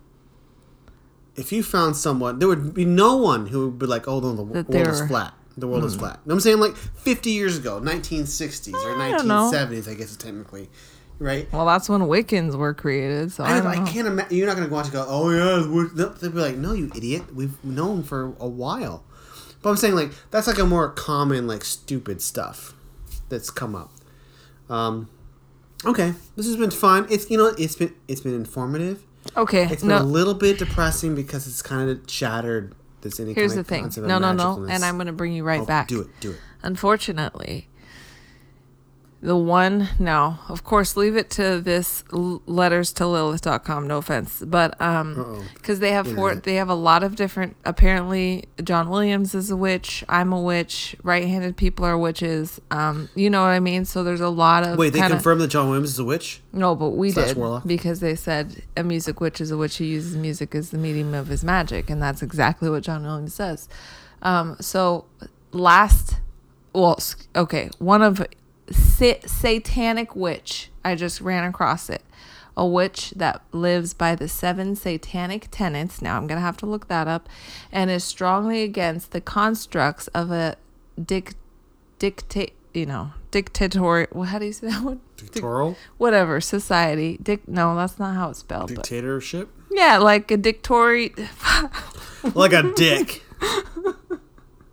[1.36, 4.34] if you found someone, there would be no one who would be like, "Oh, no,
[4.34, 6.20] the world is flat." The world is flat.
[6.24, 9.50] You know I'm saying like 50 years ago, 1960s or I don't know.
[9.52, 10.68] 1970s, I guess technically,
[11.18, 11.50] right?
[11.52, 13.30] Well, that's when Wiccans were created.
[13.32, 14.36] So I, I, I can't imagine.
[14.36, 15.68] You're not going to go out and go, oh, yeah.
[15.70, 17.34] We're, they'll be like, no, you idiot.
[17.34, 19.04] We've known for a while.
[19.62, 22.74] But I'm saying, like, that's like a more common, like, stupid stuff
[23.28, 23.92] that's come up.
[24.68, 25.08] Um,
[25.84, 26.14] okay.
[26.36, 27.06] This has been fun.
[27.10, 29.04] It's, you know, it's been, it's been informative.
[29.36, 30.02] Okay, It's been no.
[30.02, 32.74] a little bit depressing because it's kind of shattered
[33.04, 33.90] this any Here's the thing.
[33.98, 34.64] No, no, no.
[34.64, 35.86] And I'm going to bring you right Oh, back.
[35.86, 36.08] Do it.
[36.20, 36.40] Do it.
[36.62, 37.68] Unfortunately,
[39.24, 43.86] the one no, of course, leave it to this letters to Lilith.com.
[43.88, 47.56] No offense, but um, because they have four, they have a lot of different.
[47.64, 50.04] Apparently, John Williams is a witch.
[50.10, 50.94] I'm a witch.
[51.02, 52.60] Right-handed people are witches.
[52.70, 53.86] Um, you know what I mean.
[53.86, 56.42] So there's a lot of Wait, they kinda- confirmed that John Williams is a witch?
[56.52, 57.66] no, but we Slash did warlock?
[57.66, 61.14] because they said a music witch is a witch who uses music as the medium
[61.14, 63.70] of his magic, and that's exactly what John Williams says.
[64.20, 65.06] Um, so
[65.52, 66.18] last,
[66.74, 66.98] well,
[67.34, 68.22] okay, one of
[68.70, 70.70] satanic witch.
[70.84, 72.02] I just ran across it.
[72.56, 76.00] A witch that lives by the seven satanic tenets.
[76.00, 77.28] Now I'm gonna have to look that up,
[77.72, 80.56] and is strongly against the constructs of a
[81.02, 81.34] dic,
[81.98, 82.54] dictate.
[82.72, 84.08] You know, dictatorial.
[84.12, 85.00] Well, how do you say that one?
[85.16, 85.76] Dictatorial?
[85.96, 89.48] whatever society dic no that's not how it's spelled but Dictatorship?
[89.70, 91.16] yeah like a dictatori
[92.34, 93.22] like a dick.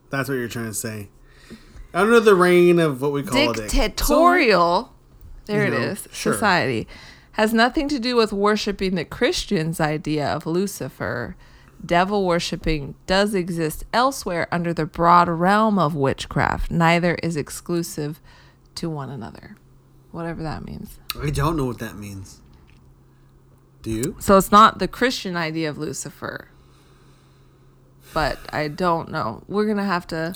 [0.09, 1.09] That's what you're trying to say.
[1.93, 3.69] Under the reign of what we call a dick.
[3.69, 4.93] dictatorial
[5.45, 6.33] there you it know, is sure.
[6.33, 6.87] society
[7.33, 11.35] has nothing to do with worshiping the christians idea of lucifer
[11.83, 18.21] devil worshipping does exist elsewhere under the broad realm of witchcraft neither is exclusive
[18.75, 19.57] to one another
[20.11, 22.39] whatever that means I don't know what that means.
[23.81, 24.15] Do you?
[24.19, 26.47] so it's not the christian idea of lucifer
[28.13, 30.33] but i don't know we're gonna have to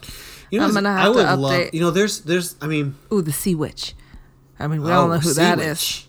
[0.52, 1.40] You know, I'm gonna have I to update.
[1.40, 1.70] love.
[1.74, 2.56] You know, there's, there's.
[2.62, 3.94] I mean, Ooh, the sea witch.
[4.60, 5.68] I mean, we all oh, know who sea that is.
[5.68, 6.08] witch.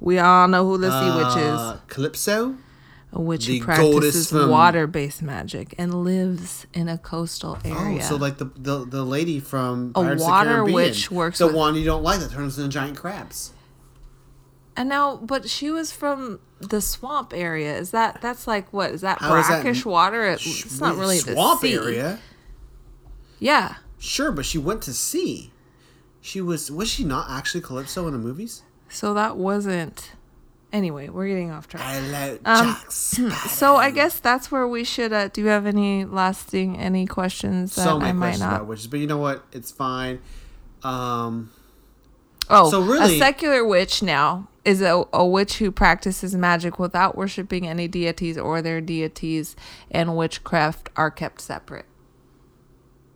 [0.00, 1.80] We all know who the sea Uh, witch is.
[1.94, 2.56] Calypso.
[3.12, 8.00] A witch who practices water-based magic and lives in a coastal area.
[8.02, 11.54] Oh, so like the the, the lady from A Pirates water witch works The with-
[11.54, 13.52] one you don't like that turns into giant crabs.
[14.76, 17.76] And now, but she was from the swamp area.
[17.76, 20.24] Is that that's like what is that How is that brackish water?
[20.24, 21.74] It- it's not really the swamp sea.
[21.74, 22.18] area.
[23.38, 25.50] Yeah, Sure, but she went to sea.
[26.20, 28.62] She was was she not actually Calypso in the movies?
[28.88, 30.12] so that wasn't.
[30.72, 31.82] Anyway, we're getting off track.
[31.84, 35.12] Hello, Um, Jack So I guess that's where we should.
[35.12, 38.54] Uh, do you have any lasting any questions that so I might questions not?
[38.56, 39.44] about witches, but you know what?
[39.52, 40.20] It's fine.
[40.82, 41.50] Um,
[42.50, 47.16] Oh, So really- a secular witch now is a, a witch who practices magic without
[47.16, 49.56] worshiping any deities or their deities,
[49.90, 51.84] and witchcraft are kept separate.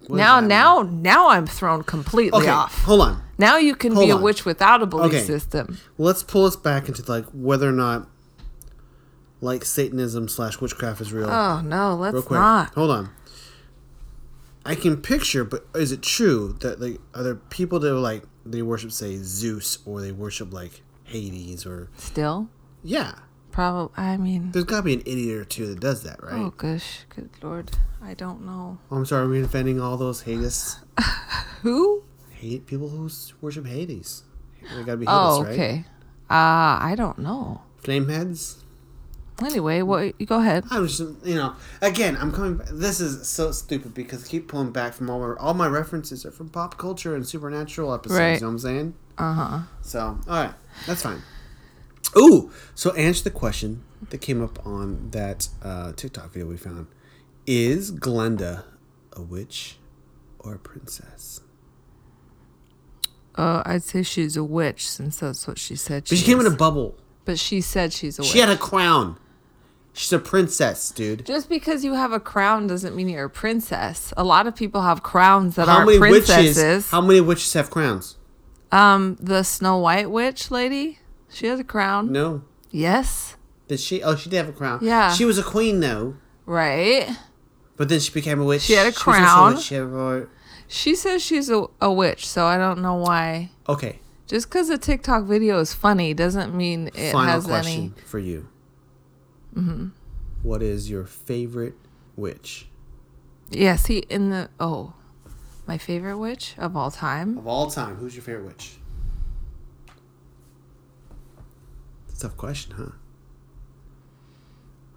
[0.01, 0.49] does now, mean?
[0.49, 2.83] now, now I'm thrown completely okay, off.
[2.85, 3.23] hold on.
[3.39, 5.23] Now you can Hold be a witch without a belief Okay.
[5.25, 5.79] system.
[5.97, 8.09] Let's pull us back into like whether or not
[9.41, 11.31] like Satanism slash witchcraft is real.
[11.31, 12.75] Oh no, Real let's quick, not.
[12.75, 13.11] hold on.
[14.67, 18.25] I can picture, but is it true that like are there people that are like
[18.51, 22.49] they worship say Zeus or they worship like Hades or Still,
[22.83, 23.13] yeah?
[23.51, 23.93] Probably.
[23.97, 26.35] I mean, There's got to be an idiot or two that does that, right?
[26.35, 27.71] oh gosh, good lord,
[28.03, 30.79] I don't know Oh, I'm sorry, are we offending all those Hades?
[31.63, 32.05] who.
[32.31, 33.09] Hate people who
[33.41, 34.23] worship Hades.
[34.63, 35.53] They gotta be Hades, Oh, right?
[35.53, 35.85] okay.
[36.31, 37.63] Uh, I don't know.
[37.79, 38.58] Flame heads.
[39.45, 40.21] Anyway, what?
[40.21, 40.65] You go ahead.
[40.71, 42.57] I was, just, you know, again, I'm coming.
[42.57, 42.69] Back.
[42.73, 46.27] This is so stupid because I keep pulling back from all my all my references
[46.27, 48.19] are from pop culture and supernatural episodes.
[48.19, 48.35] Right.
[48.35, 48.95] You know what I'm saying?
[49.17, 49.59] Uh huh.
[49.81, 50.55] So, all right,
[50.87, 51.23] that's fine.
[52.17, 56.89] Ooh, so answer the question that came up on that uh, TikTok video we found:
[57.47, 58.65] Is Glenda
[59.13, 59.79] a witch
[60.41, 61.43] or a princess?
[63.37, 66.07] Uh, I'd say she's a witch since that's what she said.
[66.09, 66.99] But she came in a bubble.
[67.25, 68.33] But she said she's a witch.
[68.33, 69.17] She had a crown.
[69.93, 71.27] She's a princess, dude.
[71.27, 74.13] Just because you have a crown doesn't mean you're a princess.
[74.17, 76.57] A lot of people have crowns that How aren't many princesses.
[76.57, 76.91] witches?
[76.91, 78.17] How many witches have crowns?
[78.71, 80.99] um, the Snow White witch lady,
[81.31, 82.13] she has a crown.
[82.13, 82.43] No.
[82.71, 83.37] Yes,
[83.67, 84.03] Did she?
[84.03, 84.79] Oh, she did have a crown.
[84.83, 85.13] Yeah.
[85.13, 86.17] She was a queen, though.
[86.47, 87.09] right.
[87.77, 88.63] But then she became a witch.
[88.63, 89.57] She had a crown.
[89.59, 90.27] She had a-
[90.67, 93.51] She says she's a, a witch, so I don't know why.
[93.69, 94.01] Okay.
[94.27, 98.05] Just because a TikTok video is funny doesn't mean it Final has question any.
[98.05, 98.49] for you.
[99.55, 99.89] Mm-hmm.
[100.43, 101.75] What is your favorite
[102.17, 102.69] witch
[103.51, 104.95] Yeah, see, in the oh,
[105.67, 107.39] my favorite witch of all time.
[107.39, 107.97] of all time?
[107.97, 108.77] Who's your favorite witch?
[112.09, 112.91] It's a tough question, huh?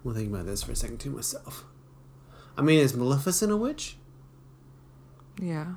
[0.04, 1.64] I'm thinking about this for a second too myself.
[2.56, 3.96] I mean, is Maleficent a witch?
[5.40, 5.74] Yeah.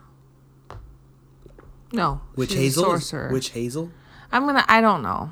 [1.93, 2.83] No, Witch Hazel?
[2.83, 3.29] sorcerer.
[3.31, 3.91] Witch Hazel?
[4.31, 4.65] I'm gonna.
[4.67, 5.31] I don't know.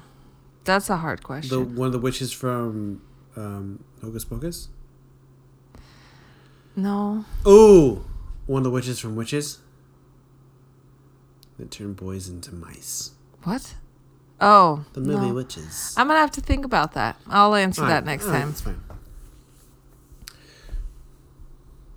[0.63, 1.75] That's a hard The question.
[1.75, 3.01] one of the witches from
[3.35, 4.69] um, Hocus Pocus?
[6.75, 7.23] no.
[7.47, 8.03] Ooh,
[8.47, 9.59] one of the witches from Witches
[11.59, 13.11] that turn boys into mice.
[13.43, 13.75] What?
[14.41, 15.33] Oh, The movie no.
[15.35, 15.93] Witches.
[15.97, 17.15] I'm gonna have to think about that.
[17.29, 18.49] I'll answer that next all right, time.
[18.49, 18.81] That's fine.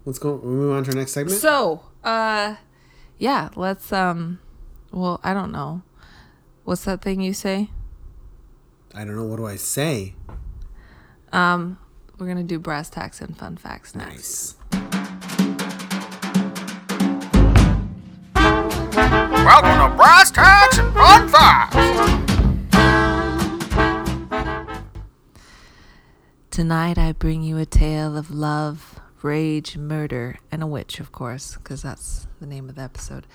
[0.04, 0.34] Let's go.
[0.36, 1.40] We move on to our next segment.
[1.40, 2.56] So, uh,
[3.18, 4.38] yeah, let's um,
[4.92, 5.82] well, I don't know.
[6.64, 7.70] What's that thing you say?
[8.94, 9.24] I don't know.
[9.24, 10.14] What do I say?
[11.36, 11.78] Um,
[12.18, 14.56] we're gonna do brass tacks and fun facts next.
[14.72, 14.96] Nice.
[18.34, 21.76] Welcome to Brass Tacks and Fun Facts.
[26.50, 31.56] Tonight I bring you a tale of love, rage, murder, and a witch, of course,
[31.56, 33.26] because that's the name of the episode.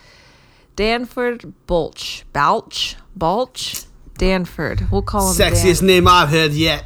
[0.76, 2.26] Danford Bulch.
[2.34, 2.96] Balch?
[3.16, 3.84] Balch?
[4.18, 4.90] Danford.
[4.92, 5.88] We'll call him Sexiest Dan.
[5.88, 6.86] name I've heard yet.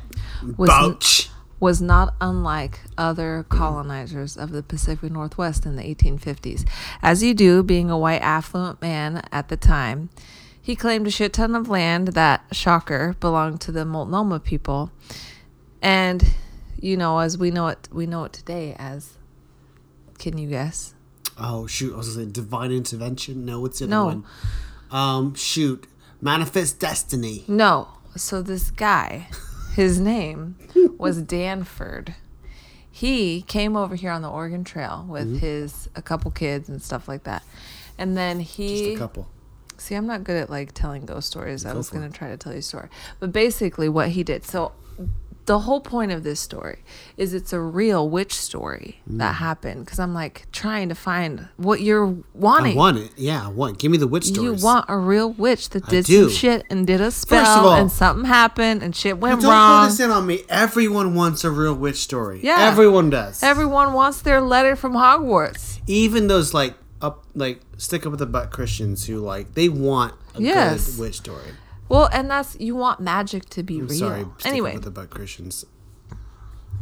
[0.57, 1.29] Was Bouch.
[1.59, 6.67] was not unlike other colonizers of the Pacific Northwest in the 1850s.
[7.01, 10.09] As you do, being a white affluent man at the time,
[10.61, 14.91] he claimed a shit ton of land that, shocker, belonged to the Multnomah people.
[15.81, 16.25] And,
[16.79, 19.13] you know, as we know it, we know it today as,
[20.17, 20.93] can you guess?
[21.37, 21.93] Oh shoot!
[21.93, 23.43] I was gonna say divine intervention.
[23.45, 24.05] No, it's the No.
[24.05, 24.23] one.
[24.89, 25.85] Um, shoot.
[26.21, 27.43] Manifest destiny.
[27.47, 27.89] No.
[28.15, 29.27] So this guy,
[29.75, 30.55] his name
[30.97, 32.15] was Danford.
[32.89, 35.37] He came over here on the Oregon Trail with mm-hmm.
[35.39, 37.43] his a couple kids and stuff like that.
[37.97, 39.27] And then Just he a couple.
[39.77, 41.65] See, I'm not good at like telling ghost stories.
[41.65, 42.87] I was going to try to tell you a story.
[43.19, 44.45] But basically what he did.
[44.45, 44.71] So
[45.45, 46.79] the whole point of this story
[47.17, 49.19] is it's a real witch story Mm.
[49.19, 52.73] that happened cuz I'm like trying to find what you're wanting.
[52.73, 53.11] I want it.
[53.15, 53.77] Yeah, I want.
[53.77, 54.59] Give me the witch stories.
[54.61, 57.91] You want a real witch that did some shit and did a spell all- and
[57.91, 59.83] something happened and shit went Don't wrong.
[59.85, 60.41] put this in on me.
[60.49, 62.39] Everyone wants a real witch story.
[62.41, 62.57] Yeah.
[62.59, 63.43] Everyone does.
[63.43, 65.79] Everyone wants their letter from Hogwarts.
[65.85, 70.13] Even those like up like stick up with the butt Christians who like they want
[70.33, 70.87] a Yes.
[70.91, 71.51] good witch story.
[71.87, 73.97] Well, and that's you want magic to be I'm real.
[73.99, 74.25] sorry.
[74.43, 75.65] Anyway, with butt Christians.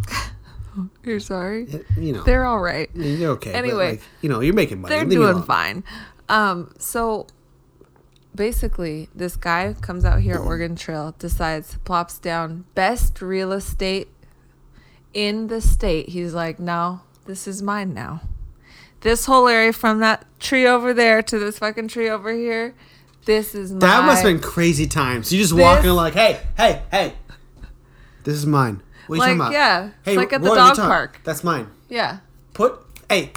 [1.04, 1.66] you're sorry.
[1.66, 2.90] It- you know, They're all right.
[2.96, 3.54] you're okay.
[3.54, 3.92] Anyway.
[3.92, 4.96] like, you know, you're making money.
[4.96, 5.84] They're Leave doing fine.
[6.30, 7.28] Um, so
[8.34, 14.08] basically, this guy comes out here, at Oregon Trail, decides, plops down best real estate
[15.14, 16.10] in the state.
[16.10, 18.22] He's like, no, this is mine now.
[19.02, 22.74] This whole area from that tree over there to this fucking tree over here,
[23.26, 23.80] this is my.
[23.80, 25.32] That must have been crazy times.
[25.32, 27.14] You just walking like, hey, hey, hey,
[28.24, 28.82] this is mine.
[29.08, 29.52] What are you Like, talking about?
[29.52, 31.20] yeah, it's like at the Roy, dog what you talking- park.
[31.24, 31.68] That's mine.
[31.90, 32.20] Yeah.
[32.54, 33.32] Put, hey,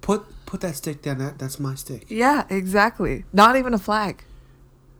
[0.00, 1.18] put, put that stick down.
[1.18, 2.06] That that's my stick.
[2.08, 3.24] Yeah, exactly.
[3.32, 4.24] Not even a flag.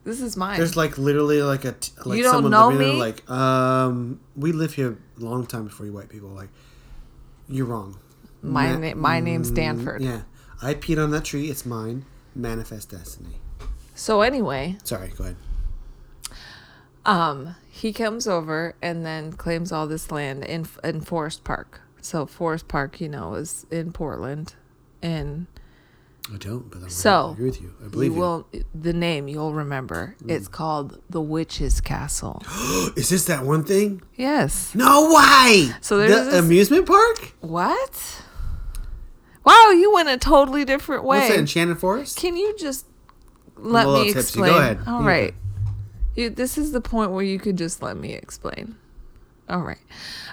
[0.04, 0.58] This is mine.
[0.58, 4.18] There's like literally like a t- like You don't someone know living there like um
[4.34, 6.48] we live here a long time before you white people like
[7.48, 7.98] you're wrong.
[8.42, 10.00] my Ma- na- my name's Mm, Stanford.
[10.02, 10.22] Yeah,
[10.62, 11.50] I peed on that tree.
[11.50, 12.04] It's mine.
[12.34, 13.36] Manifest destiny.
[14.00, 15.36] So anyway, Sorry, go ahead.
[17.04, 21.82] Um, he comes over and then claims all this land in in Forest Park.
[22.00, 24.54] So Forest Park, you know, is in Portland,
[25.02, 25.48] and
[26.32, 27.74] I don't, but I'm So, I agree with you.
[27.84, 28.20] I believe you you.
[28.22, 30.16] will the name you'll remember.
[30.26, 32.42] It's called the Witch's Castle.
[32.96, 34.00] Is this that one thing?
[34.16, 34.74] yes.
[34.74, 35.72] No way.
[35.82, 37.34] So there's the this- amusement park.
[37.40, 38.22] What?
[39.44, 41.18] Wow, you went a totally different way.
[41.18, 41.38] What's that?
[41.38, 42.16] Enchanted Forest.
[42.16, 42.86] Can you just
[43.60, 44.38] let me tipsy.
[44.38, 44.54] Go explain?
[44.54, 44.80] ahead.
[44.86, 45.34] All right.
[46.16, 48.76] You, this is the point where you could just let me explain.
[49.48, 49.78] All right.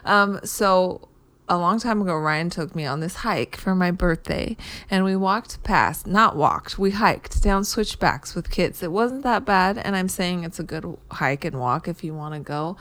[0.05, 1.07] Um, so
[1.49, 4.57] a long time ago, Ryan took me on this hike for my birthday,
[4.89, 8.83] and we walked past, not walked, we hiked down switchbacks with kids.
[8.83, 12.13] It wasn't that bad, and I'm saying it's a good hike and walk if you
[12.13, 12.75] want to go.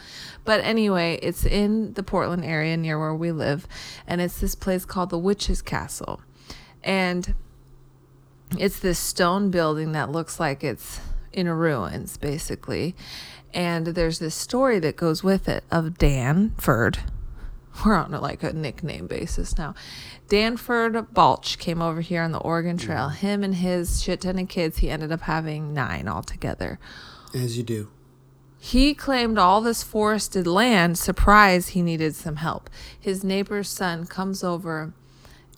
[0.44, 3.68] But anyway, it's in the Portland area near where we live,
[4.06, 6.20] and it's this place called the Witch's Castle.
[6.82, 7.34] And
[8.58, 11.00] it's this stone building that looks like it's
[11.32, 12.94] in ruins basically.
[13.52, 16.98] And there's this story that goes with it of danford
[17.84, 19.74] we're on like a nickname basis now.
[20.28, 22.80] Danford balch came over here on the oregon mm.
[22.80, 23.08] trail.
[23.08, 26.78] Him and his shit ton of kids he ended up having nine altogether.
[27.34, 27.90] As you do.
[28.58, 32.70] he claimed all this forested land surprise he needed some help.
[32.98, 34.92] His neighbor's son comes over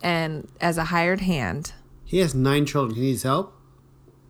[0.03, 1.73] and as a hired hand
[2.09, 2.97] He has nine children.
[2.97, 3.55] He needs help.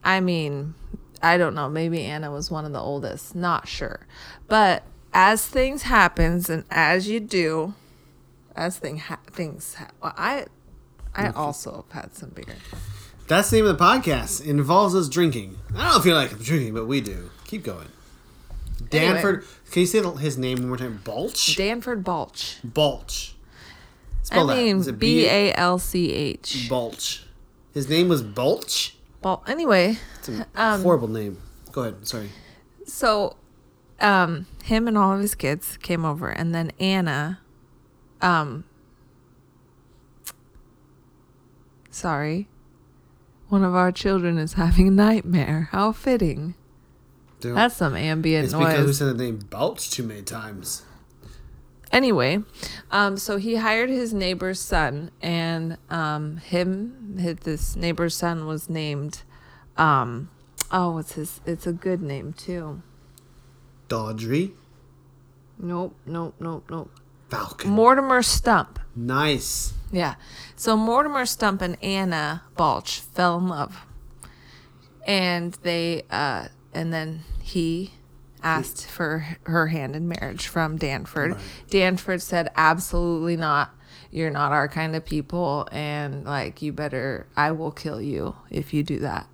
[0.03, 0.75] I mean,
[1.23, 1.69] I don't know.
[1.69, 3.37] Maybe Anna was one of the oldest.
[3.37, 4.09] Not sure.
[4.49, 7.75] But as things happens and as you do,
[8.57, 10.47] as thing ha- things ha- well, I
[11.15, 11.39] I mm-hmm.
[11.39, 12.57] also have had some beer.
[13.29, 14.41] That's the name of the podcast.
[14.41, 15.57] It involves us drinking.
[15.77, 17.31] I don't feel like I'm drinking, but we do.
[17.47, 17.87] Keep going.
[18.91, 19.45] Danford.
[19.71, 21.01] Can you say his name one more time?
[21.05, 21.55] Balch.
[21.55, 22.59] Danford Balch.
[22.65, 23.37] Balch.
[24.23, 24.57] I Spell that.
[24.57, 26.67] mean B A L C H.
[26.69, 27.23] Balch.
[27.75, 28.97] His name was Balch.
[29.23, 31.39] Bal- Anyway, It's a Um, horrible name.
[31.73, 32.07] Go ahead.
[32.07, 32.31] Sorry.
[32.87, 33.37] so
[34.01, 37.41] um him and all of his kids came over and then Anna
[38.23, 38.63] um
[41.91, 42.49] sorry
[43.49, 46.55] one of our children is having a nightmare how fitting
[47.41, 50.83] Don't- that's some ambient it's because we said the name Balch too many times.
[51.93, 52.39] Anyway
[52.91, 58.69] um so he hired his neighbor's son and um him his, this neighbor's son was
[58.69, 59.23] named
[59.77, 60.31] um
[60.71, 62.83] oh what's his it's a good name too
[63.89, 64.53] Dodry.
[65.59, 66.91] nope nope nope nope
[67.31, 67.71] Falcon.
[67.71, 69.73] mortimer stump nice.
[69.93, 70.17] Yeah.
[70.57, 73.87] So Mortimer Stump and Anna Balch fell in love.
[75.07, 77.93] And they uh and then he
[78.43, 81.33] asked for her hand in marriage from Danford.
[81.33, 81.41] Right.
[81.71, 83.71] Danford said absolutely not.
[84.11, 88.73] You're not our kind of people and like you better I will kill you if
[88.73, 89.27] you do that.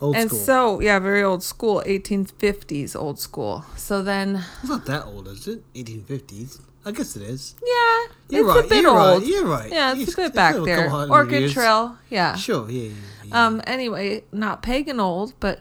[0.00, 0.40] Old and school.
[0.40, 3.64] so, yeah, very old school, 1850s old school.
[3.76, 5.62] So then it's not that old, is it?
[5.72, 6.60] 1850s.
[6.84, 7.54] I guess it is.
[7.64, 8.64] yeah, You're it's right.
[8.64, 9.22] a bit you're old.
[9.22, 9.26] Right.
[9.28, 9.72] You're right.
[9.72, 10.90] Yeah, it's It's- a bit back a there.
[10.92, 11.52] Orchid years.
[11.54, 12.36] Trail, yeah.
[12.36, 12.70] Sure.
[12.70, 12.82] Yeah.
[12.90, 13.46] yeah, yeah.
[13.46, 13.60] Um.
[13.66, 15.60] Anyway, not pagan old, but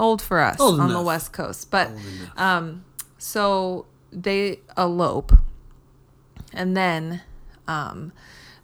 [0.00, 1.00] old for us Old on the.
[1.00, 1.70] West Coast.
[1.70, 1.90] But
[2.36, 2.84] um,
[3.18, 5.32] so they elope,
[6.52, 7.22] and then
[7.68, 8.12] um,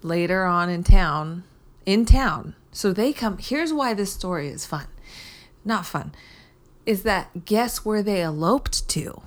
[0.03, 1.45] later on in town,
[1.85, 2.55] in town.
[2.73, 3.39] So they come.
[3.39, 4.87] Here's why this story is fun.
[5.65, 6.13] Not fun.
[6.85, 9.23] Is that guess where they eloped to?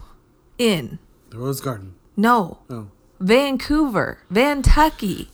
[0.57, 0.99] In
[1.29, 1.95] the Rose Garden.
[2.17, 2.87] no Oh.
[3.19, 5.27] Vancouver, Vantucky.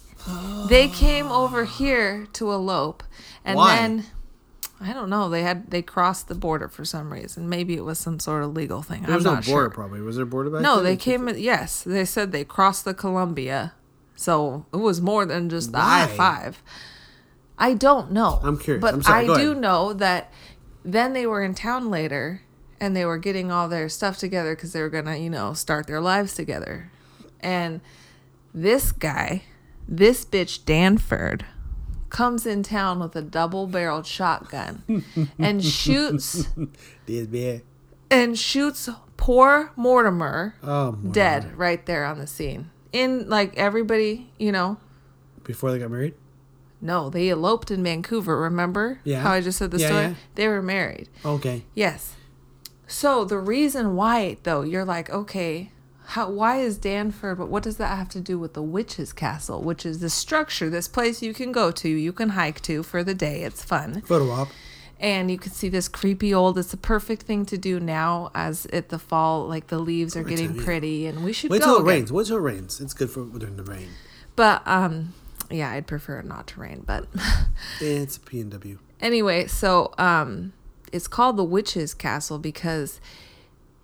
[0.70, 3.04] They came over here to elope,
[3.44, 3.76] and Why?
[3.76, 4.06] then
[4.82, 5.30] I don't know.
[5.30, 7.48] They had they crossed the border for some reason.
[7.48, 9.02] Maybe it was some sort of legal thing.
[9.04, 9.70] There I'm was no not border, sure.
[9.70, 10.02] probably.
[10.02, 11.28] Was there a border back No, they came.
[11.30, 13.74] Yes, they said they crossed the Columbia,
[14.16, 16.62] so it was more than just the I five.
[17.58, 18.40] I don't know.
[18.44, 18.82] I'm curious.
[18.82, 19.58] but I'm sorry, I do ahead.
[19.62, 20.32] know that
[20.84, 22.42] then they were in town later,
[22.82, 25.88] and they were getting all their stuff together because they were gonna, you know, start
[25.88, 26.92] their lives together.
[27.40, 27.80] And
[28.54, 29.44] this guy,
[29.88, 31.46] this bitch Danford,
[32.16, 34.84] comes in town with a double-barreled shotgun
[35.38, 36.48] and shoots
[37.06, 37.62] This
[38.10, 41.12] and shoots poor Mortimer Oh, Mortimer.
[41.14, 42.70] dead right there on the scene.
[42.94, 44.78] In like everybody, you know,
[45.44, 46.14] Before they got married?
[46.80, 48.40] no, they eloped in Vancouver.
[48.40, 49.22] Remember Yeah.
[49.22, 50.02] how I just said the Yeah, story?
[50.04, 50.14] yeah.
[50.36, 51.10] They were married.
[51.26, 51.66] Okay.
[51.74, 52.16] Yes.
[52.88, 55.72] So the reason why, though, you're like, okay,
[56.08, 56.30] how?
[56.30, 57.38] Why is Danford?
[57.38, 60.70] But what does that have to do with the witch's castle, which is the structure,
[60.70, 63.44] this place you can go to, you can hike to for the day.
[63.44, 64.48] It's fun Photo op.
[65.00, 68.66] and you can see this creepy old it's a perfect thing to do now as
[68.68, 71.76] it the fall like the leaves are getting pretty and we should Wait go till
[71.76, 71.88] it again.
[71.88, 72.12] rains.
[72.14, 72.80] Wait till it rains.
[72.80, 73.90] It's good for during the rain.
[74.38, 75.14] but um
[75.52, 77.06] yeah i'd prefer it not to rain but
[77.82, 78.78] It's a PNW.
[79.02, 80.54] anyway so um
[80.94, 83.02] it's called the witch's castle because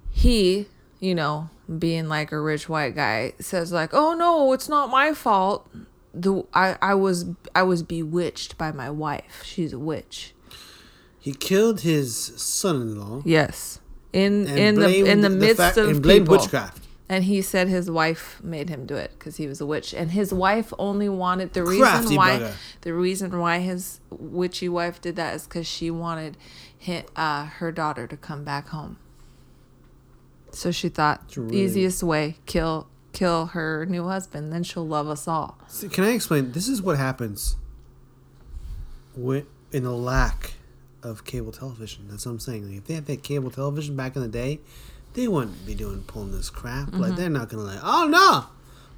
[0.10, 0.68] he,
[1.00, 1.50] you know,
[1.80, 5.70] being like a rich white guy, says like, "Oh no, it's not my fault.
[6.14, 9.42] The I I was I was bewitched by my wife.
[9.46, 10.34] She's a witch."
[11.20, 13.80] He killed his son-in-law Yes.
[14.12, 16.38] In in the in the midst fact- of and blamed people.
[16.38, 16.84] witchcraft.
[17.08, 20.12] And he said his wife made him do it because he was a witch, and
[20.12, 22.54] his wife only wanted the reason Crafty why bugger.
[22.82, 26.38] the reason why his witchy wife did that is because she wanted
[26.86, 28.96] hi uh, her daughter to come back home.
[30.52, 35.28] So she thought really- easiest way kill kill her new husband, then she'll love us
[35.28, 35.58] all.
[35.68, 36.52] See, can I explain?
[36.54, 37.58] This is what happens
[39.16, 40.54] when, in the lack
[41.04, 42.08] of cable television.
[42.10, 42.68] That's what I'm saying.
[42.70, 44.60] Like, if they had that cable television back in the day,
[45.14, 46.88] they wouldn't be doing pulling this crap.
[46.88, 47.00] Mm-hmm.
[47.02, 48.46] Like they're not gonna like, oh no,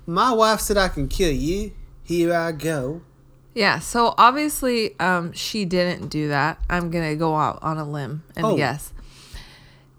[0.06, 1.72] my wife said I can kill you.
[2.04, 3.02] Here I go.
[3.56, 6.60] Yeah, so obviously um, she didn't do that.
[6.70, 8.58] I'm gonna go out on a limb and Oh.
[8.58, 8.92] guess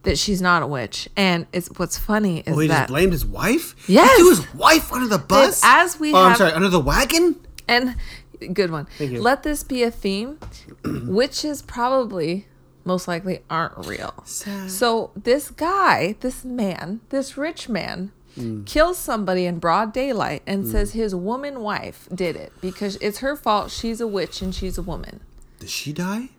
[0.04, 1.08] that she's not a witch.
[1.16, 3.74] And it's what's funny is Oh, he that just blamed his wife.
[3.88, 4.10] Yes.
[4.10, 5.60] he threw his wife under the bus.
[5.64, 7.36] as we oh, I'm sorry, under the wagon.
[7.68, 7.96] And
[8.52, 8.86] good one.
[9.00, 10.38] Let this be a theme.
[10.84, 12.46] Witches probably
[12.84, 14.12] most likely aren't real.
[14.26, 14.70] Sad.
[14.70, 18.66] So this guy, this man, this rich man Mm.
[18.66, 23.36] kills somebody in broad daylight and says his woman wife did it because it's her
[23.36, 23.70] fault.
[23.70, 25.20] She's a witch and she's a woman.
[25.60, 26.30] Does she die?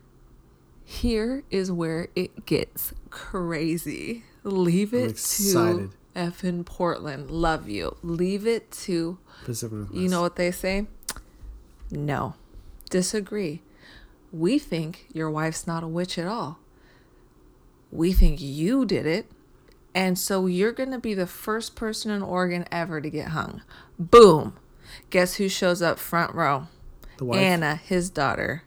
[0.85, 4.23] Here is where it gets crazy.
[4.43, 5.89] Leave it to excited.
[6.15, 7.31] effing Portland.
[7.31, 7.97] Love you.
[8.03, 9.99] Leave it to Pacific Northwest.
[10.01, 10.85] you know what they say?
[11.89, 12.35] No.
[12.89, 13.63] Disagree.
[14.31, 16.59] We think your wife's not a witch at all.
[17.91, 19.31] We think you did it.
[19.95, 23.61] And so you're going to be the first person in Oregon ever to get hung.
[23.97, 24.57] Boom.
[25.09, 26.67] Guess who shows up front row?
[27.17, 27.39] the wife.
[27.39, 28.63] Anna, his daughter,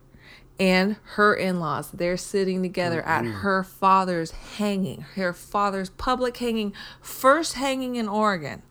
[0.59, 1.91] and her in laws.
[1.91, 3.39] They're sitting together at mm-hmm.
[3.41, 8.63] her father's hanging, her father's public hanging, first hanging in Oregon.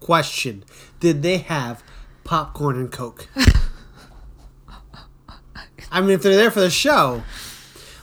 [0.00, 0.64] Question:
[1.00, 1.82] Did they have
[2.24, 3.28] popcorn and coke?
[5.90, 7.22] I mean, if they're there for the show,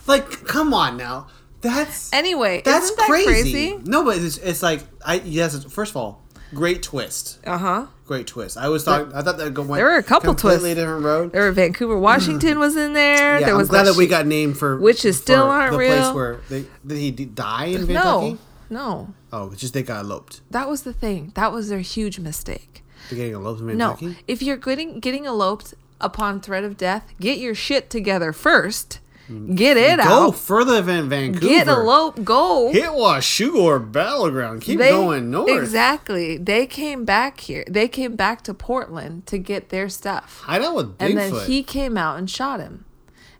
[0.06, 1.28] like, come on now.
[1.60, 3.24] That's Anyway, that's that crazy.
[3.24, 3.78] crazy?
[3.84, 5.64] No, but it's, it's like I yes.
[5.64, 6.23] First of all,
[6.54, 7.38] great twist.
[7.46, 7.86] Uh huh.
[8.06, 8.56] Great twist.
[8.56, 10.76] I was thought I thought that go went There were a couple completely twists.
[10.76, 11.32] different road.
[11.32, 13.40] There were Vancouver, Washington was in there.
[13.40, 15.78] yeah, there was I'm glad that we got named for Witches for still aren't the
[15.78, 16.02] real.
[16.02, 18.32] place where they, did he die in Kentucky?
[18.32, 18.38] No,
[18.70, 20.40] no, Oh, it's just they got eloped.
[20.50, 21.32] that was the thing.
[21.34, 22.82] That was their huge mistake.
[23.10, 24.22] They're getting eloped in No, Kentucky.
[24.28, 29.00] if you're getting getting eloped upon threat of death, get your shit together first.
[29.54, 30.04] Get it Mm.
[30.04, 30.36] Go out.
[30.36, 31.46] further than Vancouver.
[31.46, 32.24] Get eloped.
[32.24, 32.70] Go.
[32.72, 34.60] Hit Washougal Battle Ground.
[34.60, 35.48] Keep They- going north.
[35.50, 36.36] Exactly.
[36.36, 37.64] They came back here.
[37.68, 40.40] They came back to Portland to get their stuff.
[40.44, 41.06] Hide out with Bigfoot.
[41.08, 42.84] And then he came out and shot him.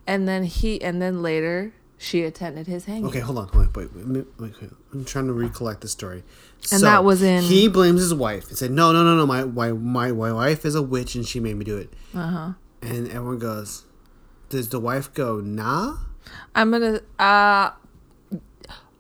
[0.07, 3.07] And then he and then later she attended his hanging.
[3.07, 3.51] Okay, hold on.
[3.55, 4.71] Wait, wait, wait, wait, wait, wait.
[4.93, 6.23] I'm trying to recollect the story.
[6.73, 9.27] And that was in- He blames his wife and said, "No, no, no, no.
[9.27, 12.19] My, my, my, my wife is a witch and she made me do it." Uh
[12.19, 12.37] Uh-huh.
[12.39, 12.53] huh.
[12.83, 13.85] And everyone goes,
[14.55, 15.97] "Does the wife go nah?"
[16.55, 17.71] I'm gonna uh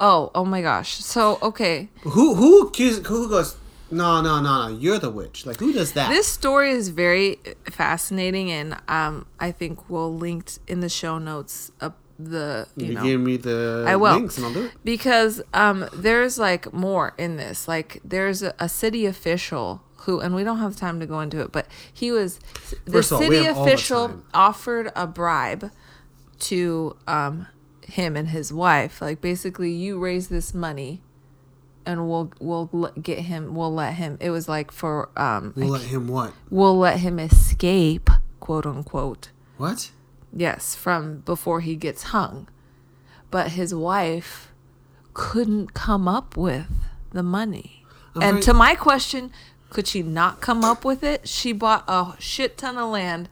[0.01, 0.91] oh oh my gosh.
[0.99, 1.89] So okay.
[2.03, 3.07] Who who accuses?
[3.07, 3.57] Who goes?
[3.91, 4.77] No, no, no, no.
[4.77, 5.47] You're the witch.
[5.47, 6.09] Like who does that?
[6.11, 7.39] This story is very
[7.71, 12.95] fascinating and um I think we'll link in the show notes up the you, you
[12.95, 14.15] know give me the I will.
[14.15, 14.73] links and I'll do it.
[14.85, 20.35] because um there's like more in this like there's a, a city official who and
[20.35, 22.39] we don't have time to go into it but he was
[22.85, 25.71] the all, city official offered a bribe
[26.39, 27.47] to um
[27.87, 31.03] him and his wife like basically you raise this money
[31.87, 32.67] and we'll we'll
[33.01, 36.33] get him we'll let him it was like for um We'll let him what?
[36.51, 38.09] we'll let him escape
[38.41, 39.91] quote unquote What?
[40.37, 42.49] Yes, from before he gets hung.
[43.31, 44.53] But his wife
[45.13, 46.67] couldn't come up with
[47.13, 47.85] the money.
[48.17, 49.31] I'm and very- to my question,
[49.75, 51.29] could she not come up with it?
[51.29, 53.29] She bought a shit ton of land.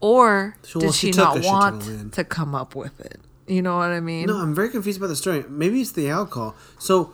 [0.00, 3.20] Or So, did she, she not a shit ton want to come up with it?
[3.48, 4.26] You know what I mean?
[4.26, 5.44] No, I'm very confused about the story.
[5.48, 6.54] Maybe it's the alcohol.
[6.78, 7.12] So,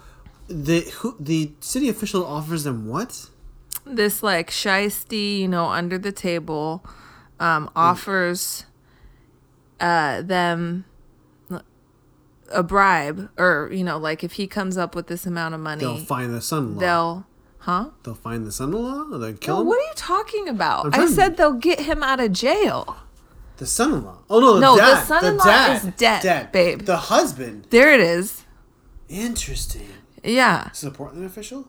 [0.48, 3.28] the who, the city official offers them what?
[3.86, 6.84] this like shisty, you know, under the table,
[7.38, 8.64] um, offers
[9.80, 10.84] uh, them
[12.52, 15.80] a bribe, or you know, like if he comes up with this amount of money,
[15.84, 16.80] They'll find the son-in-law.
[16.80, 17.26] they'll,
[17.64, 17.90] huh?
[18.02, 19.66] They'll find the son-in-law, or they'll kill No, him.
[19.68, 20.86] what are you talking about?
[20.86, 22.96] I trying to- said they'll get him out of jail.
[23.56, 24.18] The son-in-law.
[24.30, 25.84] Oh no, the No, the son-in-law dad.
[25.84, 26.82] is dead, babe.
[26.82, 27.66] The husband.
[27.70, 28.44] There it is.
[29.08, 29.88] Interesting.
[30.22, 30.70] Yeah.
[30.72, 31.68] Is the Portland official?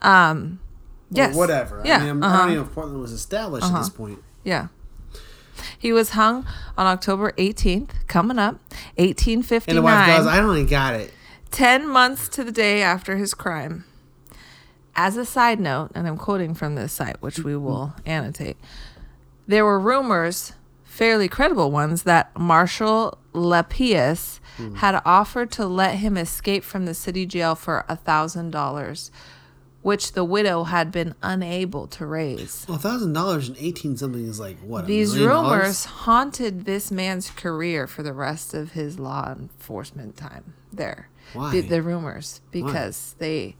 [0.00, 0.60] Um.
[1.12, 1.34] Or Yes.
[1.36, 1.82] whatever.
[1.84, 1.96] Yeah.
[1.96, 2.46] I mean, I'm, I uh-huh.
[2.46, 4.18] don't know if Portland was established at this point.
[4.44, 4.68] Yeah.
[5.78, 6.46] He was hung
[6.78, 8.54] on October 18th, coming up,
[8.96, 9.62] 1859.
[9.68, 11.12] And the wife goes, "I only got it."
[11.50, 13.84] 10 months to the day after his crime.
[14.94, 18.56] As a side note, and I'm quoting from this site, which we will annotate,
[19.46, 20.52] there were rumors,
[20.84, 24.38] fairly credible ones, that Marshall Lappeus
[24.76, 29.10] had offered to let him escape from the city jail for a thousand dollars,
[29.80, 32.64] which the widow had been unable to raise.
[32.68, 34.86] Well, thousand dollars in eighteen something is like what?
[34.86, 35.50] These million dollars?
[35.58, 41.08] rumors haunted this man's career for the rest of his law enforcement time there.
[41.32, 41.50] Why?
[41.50, 43.56] The, the rumors, because they,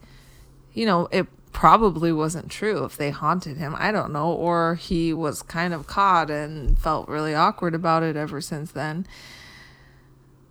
[0.73, 3.75] you know, it probably wasn't true if they haunted him.
[3.77, 4.31] I don't know.
[4.31, 9.05] Or he was kind of caught and felt really awkward about it ever since then.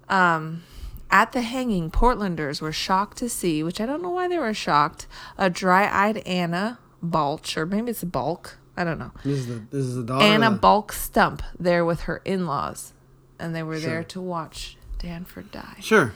[0.09, 0.63] Um,
[1.11, 4.55] at the hanging, Portlanders were shocked to see, which I don't know why they were
[4.55, 5.07] shocked,
[5.37, 8.59] a dry eyed Anna Balch, or maybe it's Bulk.
[8.77, 9.11] I don't know.
[9.23, 10.25] This is the this is the daughter.
[10.25, 12.93] Anna the- Bulk Stump there with her in laws.
[13.39, 15.77] And they were there to watch Danford die.
[15.81, 16.15] Sure.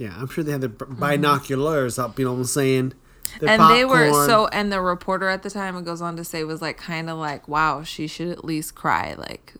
[0.00, 2.18] Yeah, I'm sure they had their b- binoculars up.
[2.18, 2.94] You know what I'm saying?
[3.38, 6.24] Their and they were so and the reporter at the time it goes on to
[6.24, 9.54] say was like kind of like wow she should at least cry like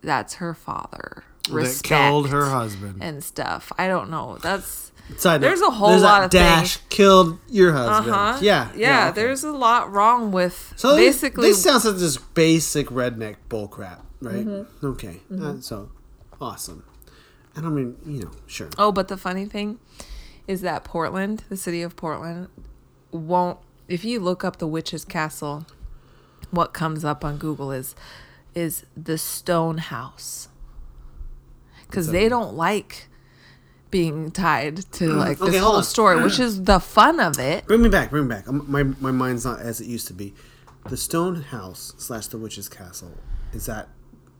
[0.00, 3.00] that's her father that killed her husband.
[3.00, 6.78] and stuff i don't know that's Side note, there's a whole there's lot of dash
[6.88, 8.44] killed your uh-huh husband.
[8.44, 9.14] Yeah, yeah, okay.
[9.20, 14.44] there's a lot wrong with so basically this sounds like just basic redneck bullcrap, right?
[14.44, 14.86] Mm-hmm.
[14.86, 15.90] Okay, Uh, so
[16.40, 16.82] awesome.
[17.64, 18.68] I mean, you know, sure.
[18.76, 19.78] Oh, but the funny thing
[20.46, 22.48] is that Portland, the city of Portland,
[23.10, 23.58] won't.
[23.88, 25.66] If you look up the witch's castle,
[26.50, 27.94] what comes up on Google is
[28.54, 30.48] is the stone house
[31.86, 33.08] because they don't like
[33.90, 35.84] being tied to mm, like this Okay, hold whole on.
[35.84, 37.66] story, which is the fun of it.
[37.66, 38.10] Bring me back.
[38.10, 38.46] Bring me back.
[38.48, 40.34] My my mind's not as it used to be.
[40.88, 43.12] The stone house slash the witch's castle
[43.52, 43.88] is that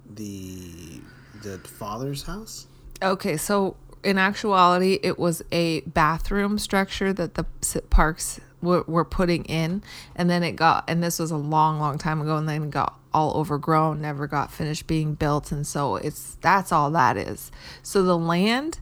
[0.08, 1.00] the
[1.42, 2.66] the father's house?
[3.02, 7.44] Okay, so in actuality, it was a bathroom structure that the
[7.90, 9.82] parks were, were putting in,
[10.14, 12.70] and then it got, and this was a long, long time ago, and then it
[12.70, 17.50] got all overgrown, never got finished being built, and so it's that's all that is.
[17.82, 18.78] So the land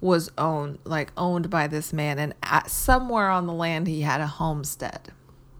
[0.00, 4.20] was owned, like owned by this man, and at, somewhere on the land he had
[4.20, 5.12] a homestead.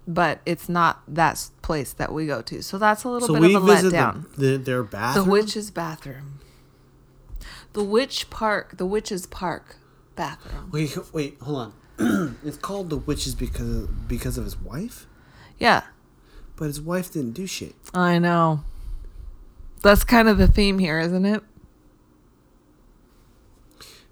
[0.06, 3.54] But it's not that place that we go to, so that's a little So bit
[3.54, 4.34] of a letdown.
[4.36, 6.40] the, the, their The witch's bathroom.
[7.72, 8.76] The witch park.
[8.76, 9.76] The witch's park
[10.16, 10.70] bathroom.
[10.72, 12.36] Wait, wait, hold on.
[12.44, 15.06] it's called the witches because because of his wife,
[15.58, 15.82] Yeah,
[16.56, 17.74] but his wife didn't do shit.
[17.94, 18.64] I know.
[19.82, 21.42] That's kind of the theme here, isn't it?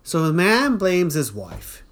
[0.02, 1.82] So the man blames his wife,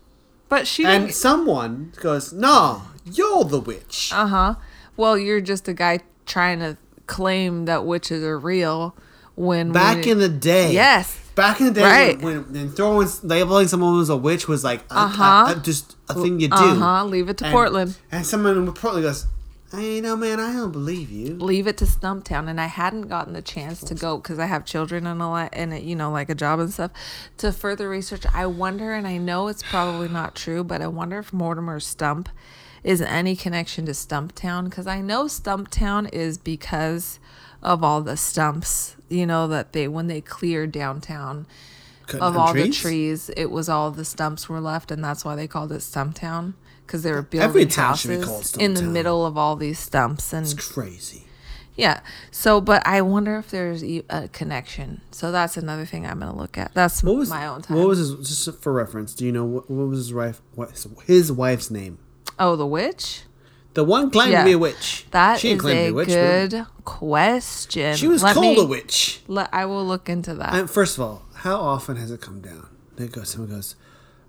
[0.48, 1.14] But she and didn't.
[1.14, 4.54] someone goes, "No, you're the witch." Uh huh.
[4.96, 8.96] Well, you're just a guy trying to claim that witches are real.
[9.36, 12.20] When Back we- in the day, yes, Back in the day, Right.
[12.20, 15.54] when, when, throwing labeling someone as a witch was like a, a- Uh-huh.
[15.56, 16.54] a- just a thing you do.
[16.56, 17.04] uh huh.
[17.04, 17.96] Leave it to And- Portland.
[18.10, 19.26] And someone in Portland goes,
[19.70, 23.34] "Hey, no man, I don't believe you." leave it to Stumptown, and I hadn't gotten
[23.34, 26.28] the chance to go because I have children and a lot, and you know, like
[26.28, 26.90] a job and stuff.
[27.38, 31.18] To further research, I wonder, and I know it's probably not true, but I wonder
[31.20, 32.28] if Mortimer Stump
[32.82, 37.18] is any connection to Stumptown because I know Stumptown is because
[37.62, 41.46] of all the stumps, you know, that they when they cleared downtown
[42.06, 45.34] Cutting of all the trees, it was all the stumps were left, and that's why
[45.36, 46.54] they called it Stumptown
[46.86, 49.56] because they were building Every town should be houses called in the middle of all
[49.56, 51.24] these stumps and It's crazy.
[51.76, 52.00] yeah.
[52.30, 55.02] So, but I wonder if there's e- a connection.
[55.10, 56.72] So that's another thing I'm gonna look at.
[56.72, 57.76] That's What was my own time.
[57.76, 58.14] What was his?
[58.26, 60.40] Just for reference, do you know what, what was his wife?
[60.54, 60.70] What
[61.06, 61.98] his wife's name?
[62.38, 63.22] oh, the witch.
[63.78, 64.40] The one claimed Yeah.
[64.40, 65.06] to be a witch.
[65.12, 66.08] That she is a a witch.
[66.08, 66.14] but
[66.50, 67.94] good question.
[67.94, 69.20] She was Let called me- a witch.
[69.28, 70.52] Let, I will look into that.
[70.52, 72.66] And first of all, how often has it come down?
[72.96, 73.22] They go.
[73.22, 73.76] Someone goes,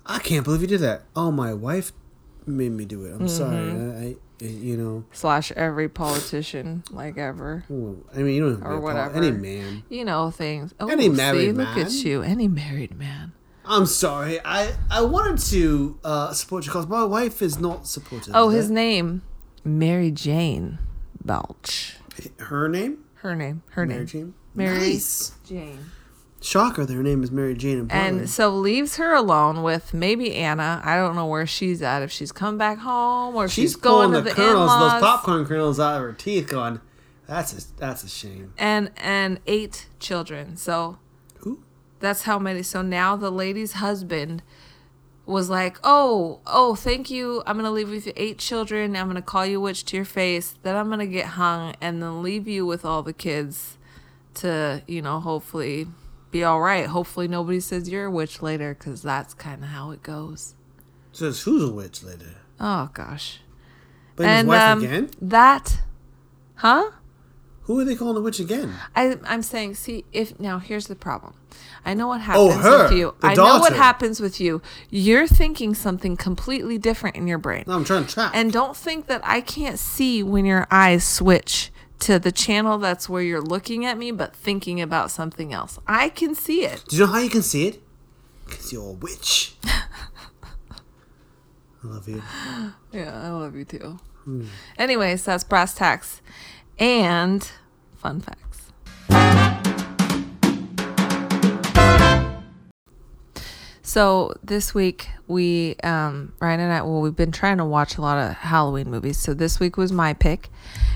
[0.05, 1.91] "I can't believe you did that." Oh, my wife
[2.45, 3.13] made me do it.
[3.19, 3.55] I'm sorry.
[3.55, 4.03] Mm-hmm.
[4.03, 5.05] I, I, you know.
[5.13, 7.63] Slash every politician like ever.
[7.69, 9.15] well, I mean, you don't have to Or be a pol- whatever.
[9.17, 9.84] Any man.
[9.89, 10.76] You know things.
[10.80, 12.21] Oh, Any see, married look at you.
[12.21, 13.31] Any married man.
[13.65, 14.39] I'm sorry.
[14.45, 16.85] I I wanted to uh, support your cause.
[16.88, 18.34] My wife is not supportive.
[18.35, 19.23] Oh, his name,
[19.64, 20.80] Mary Jane
[21.23, 21.95] Belch.
[22.38, 22.99] Her name.
[23.15, 23.64] Her name.
[23.72, 24.07] Her Mary name.
[24.07, 24.34] Jane.
[24.56, 25.31] Mary Nice.
[25.45, 25.80] Jane.
[26.41, 26.86] Shocker.
[26.86, 27.80] Their name is Mary Jane.
[27.80, 30.81] In And so leaves her alone with maybe Anna.
[30.86, 32.02] I don't know where she's at.
[32.02, 34.94] If she's come back home or if she's, she's going to the, the, kernels, in-laws.
[34.94, 36.80] those popcorn kernels out of her teeth, going,
[37.27, 40.56] "That's a that's a shame." and and eight children.
[40.56, 40.98] So
[41.40, 41.61] Who?
[41.99, 42.64] that's how many.
[42.64, 44.41] So now the lady's husband
[45.30, 47.43] was like, "Oh, oh, thank you.
[47.45, 48.95] I'm gonna leave with you eight children.
[48.95, 50.56] I'm gonna call you witch to your face.
[50.64, 53.77] Then I'm gonna get hung and then leave you with all the kids
[54.35, 55.88] to, you know, hopefully
[56.31, 56.88] be all right.
[56.88, 60.56] Hopefully, nobody says you're a witch later, because that's kind of how it goes.
[61.11, 62.35] Says who's a witch later?
[62.60, 63.41] Oh gosh.
[64.15, 65.10] Blame his wife um, again?
[65.22, 65.80] That,
[66.56, 66.91] huh?
[67.70, 68.74] Who are they calling the witch again?
[68.96, 71.36] I, I'm saying, see, if now here's the problem.
[71.86, 73.14] I know what oh, happens her, with you.
[73.22, 74.64] I know what happens with you.
[74.90, 77.66] You're thinking something completely different in your brain.
[77.68, 78.32] No, I'm trying to track.
[78.34, 81.70] And don't think that I can't see when your eyes switch
[82.00, 85.78] to the channel that's where you're looking at me but thinking about something else.
[85.86, 86.86] I can see it.
[86.88, 87.84] Do you know how you can see it?
[88.48, 89.54] Because you're a witch.
[89.64, 89.78] I
[91.84, 92.24] love you.
[92.91, 94.00] Yeah, I love you too.
[94.24, 94.46] Hmm.
[94.80, 96.20] Anyways, that's brass tacks
[96.80, 97.51] and
[97.97, 98.72] fun facts.
[103.81, 108.01] So this week we um Ryan and I well we've been trying to watch a
[108.01, 109.18] lot of Halloween movies.
[109.18, 110.49] So this week was my pick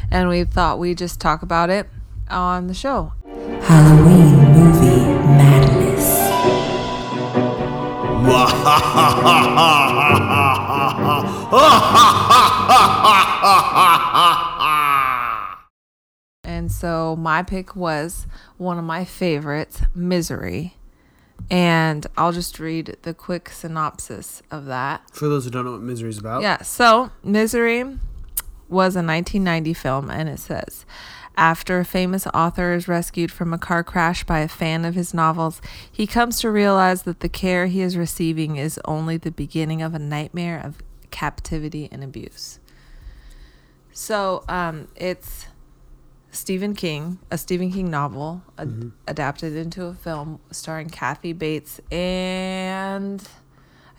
[0.10, 1.88] and we thought we'd just talk about it
[2.30, 3.14] on the show.
[3.62, 6.24] Halloween movie madness.
[16.64, 18.26] And so my pick was
[18.56, 20.78] one of my favorites, Misery.
[21.50, 25.02] And I'll just read the quick synopsis of that.
[25.12, 27.82] For those who don't know what misery is about, Yeah, so Misery
[28.70, 30.86] was a 1990 film, and it says
[31.36, 35.14] After a famous author is rescued from a car crash by a fan of his
[35.14, 35.60] novels,
[35.92, 39.94] he comes to realize that the care he is receiving is only the beginning of
[39.94, 40.82] a nightmare of
[41.12, 42.62] captivity and abuse.
[43.92, 45.48] So um, it's
[46.34, 53.24] Stephen King, a Stephen King novel ad- adapted into a film starring Kathy Bates and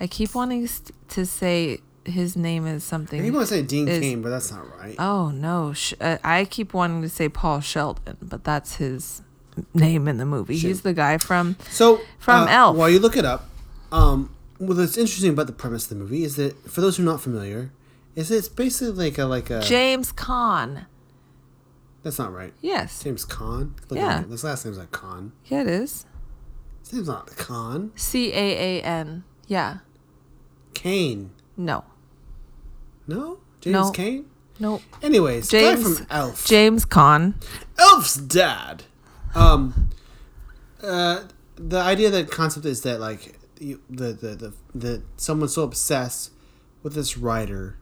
[0.01, 3.24] I keep wanting st- to say his name is something.
[3.24, 4.94] You want to say Dean is- Cain, but that's not right.
[4.98, 5.73] Oh no!
[5.73, 9.23] Sh- uh, I keep wanting to say Paul Sheldon, but that's his
[9.73, 10.56] name in the movie.
[10.56, 11.56] He's the guy from.
[11.70, 12.77] So From uh, Elf.
[12.77, 13.48] While you look it up,
[13.93, 17.06] um, what's interesting about the premise of the movie is that for those who are
[17.06, 17.70] not familiar,
[18.16, 19.61] is it's basically like a like a.
[19.62, 20.86] James Caan.
[22.05, 22.52] That's not right.
[22.60, 23.02] Yes.
[23.02, 23.74] James Con.
[23.90, 24.18] Look Yeah.
[24.18, 24.31] at.
[24.31, 25.32] This last name's like Con.
[25.47, 26.06] Yeah, it is.
[26.82, 27.90] His name's not Con.
[27.97, 29.24] C A A N.
[29.48, 29.78] Yeah.
[30.74, 31.31] Kane.
[31.56, 31.85] No.
[33.06, 33.90] No, James No.
[33.90, 34.26] Kane.
[34.60, 34.82] Nope.
[35.02, 36.47] Anyways, James guy from Elf.
[36.47, 37.35] James Caan.
[37.78, 38.85] Elf's dad.
[39.35, 39.90] Um,
[40.82, 41.24] uh,
[41.56, 46.31] the idea, that concept is that like you, the, the the the someone's so obsessed
[46.82, 47.76] with this writer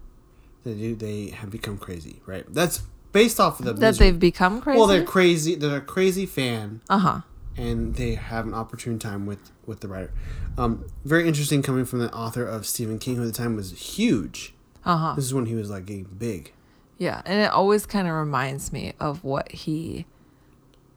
[0.65, 2.45] that they, they have become crazy, right?
[2.49, 2.83] That's
[3.13, 4.11] based off of the That misery.
[4.11, 4.79] they've become crazy.
[4.79, 5.55] well, they're crazy.
[5.55, 7.21] They're a crazy fan, uh huh.
[7.57, 10.11] and they have an opportune time with with the writer.
[10.59, 13.73] Um, very interesting coming from the author of Stephen King, who at the time was
[13.97, 14.55] huge.
[14.85, 15.13] Uh huh.
[15.15, 16.53] This is when he was like getting big.
[16.99, 20.07] Yeah, and it always kind of reminds me of what he,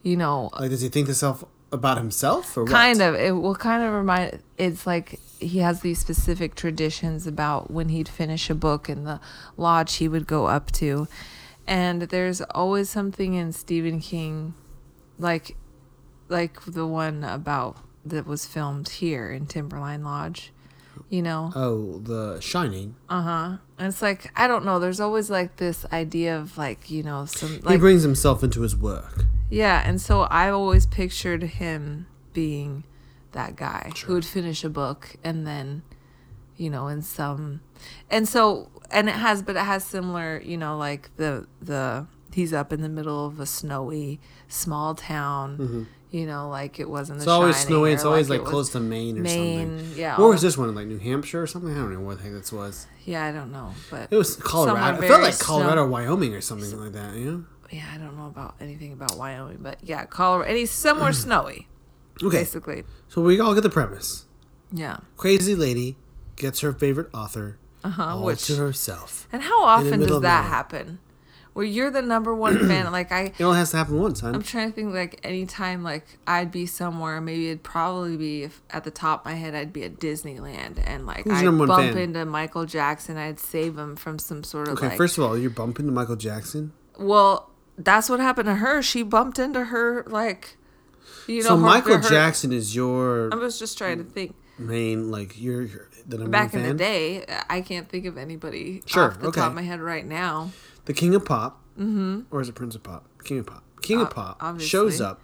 [0.03, 2.71] you know, Like, does he think himself about himself or what?
[2.71, 7.71] kind of it will kind of remind it's like he has these specific traditions about
[7.71, 9.19] when he'd finish a book and the
[9.57, 11.07] lodge he would go up to
[11.67, 14.53] and there's always something in Stephen King
[15.17, 15.55] like
[16.27, 20.51] like the one about that was filmed here in Timberline Lodge
[21.09, 22.95] you know Oh, The Shining.
[23.09, 27.03] uh-huh and it's like I don't know there's always like this idea of like you
[27.03, 29.25] know some he brings himself into his work.
[29.47, 32.83] Yeah, and so I always pictured him being
[33.33, 35.83] that guy who would finish a book and then,
[36.57, 37.61] you know, in some,
[38.09, 42.53] and so and it has, but it has similar, you know, like the the he's
[42.53, 45.83] up in the middle of a snowy small town, mm-hmm.
[46.11, 47.17] you know, like it wasn't.
[47.17, 47.93] It's the always snowy.
[47.93, 49.97] It's always like was close to Maine or Maine, something.
[49.99, 50.17] yeah.
[50.17, 50.73] All- was this one?
[50.75, 51.71] Like New Hampshire or something?
[51.71, 52.87] I don't know what the heck this was.
[53.05, 55.01] Yeah, I don't know, but It was Colorado.
[55.01, 57.15] It felt like Colorado, snow- Wyoming, or something like that.
[57.15, 57.45] You know?
[57.71, 61.67] Yeah, I don't know about anything about Wyoming, but yeah, Colorado, and he's somewhere snowy,
[62.23, 62.37] Okay.
[62.39, 62.83] basically.
[63.07, 64.25] So we all get the premise.
[64.71, 64.97] Yeah.
[65.17, 65.97] Crazy lady
[66.35, 69.27] gets her favorite author Uh-huh, all which to herself.
[69.31, 70.99] And how often does that happen?
[71.53, 74.43] Where you're the number one fan, like I, It only has to happen once, I'm
[74.43, 78.83] trying to think like anytime like I'd be somewhere, maybe it'd probably be if at
[78.83, 81.97] the top of my head I'd be at Disneyland and like Who's I'd bump fan?
[81.97, 84.97] into Michael Jackson, I'd save him from some sort of Okay, like.
[84.97, 86.73] first of all, you're bumping to Michael Jackson.
[86.99, 88.81] well, that's what happened to her.
[88.81, 90.57] She bumped into her like,
[91.27, 91.49] you know.
[91.49, 94.35] so Michael her- Jackson is your I was just trying to think.
[94.57, 98.81] main, like, you're, you're the number Back in the day, I can't think of anybody
[98.85, 99.41] Sure, off the okay.
[99.41, 100.51] top of my head right now.
[100.85, 102.21] the King of Pop, mm-hmm.
[102.31, 103.07] or is it Prince of Pop?
[103.23, 103.63] King of Pop.
[103.81, 104.67] King of Pop obviously.
[104.69, 105.21] shows up.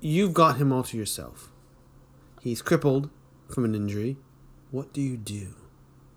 [0.00, 1.50] You've got him all to yourself.
[2.40, 3.10] He's crippled
[3.52, 4.16] from an injury.
[4.70, 5.54] What do you do?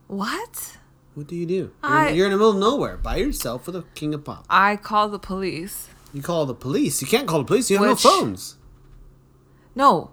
[0.08, 0.78] What?
[1.16, 1.54] What do you do?
[1.56, 4.46] You're, I- you're in the middle of nowhere by yourself with a King of Pop.
[4.50, 5.90] I call the police.
[6.14, 7.02] You call the police.
[7.02, 7.70] You can't call the police.
[7.70, 8.56] You have Which- no phones.
[9.76, 10.12] No,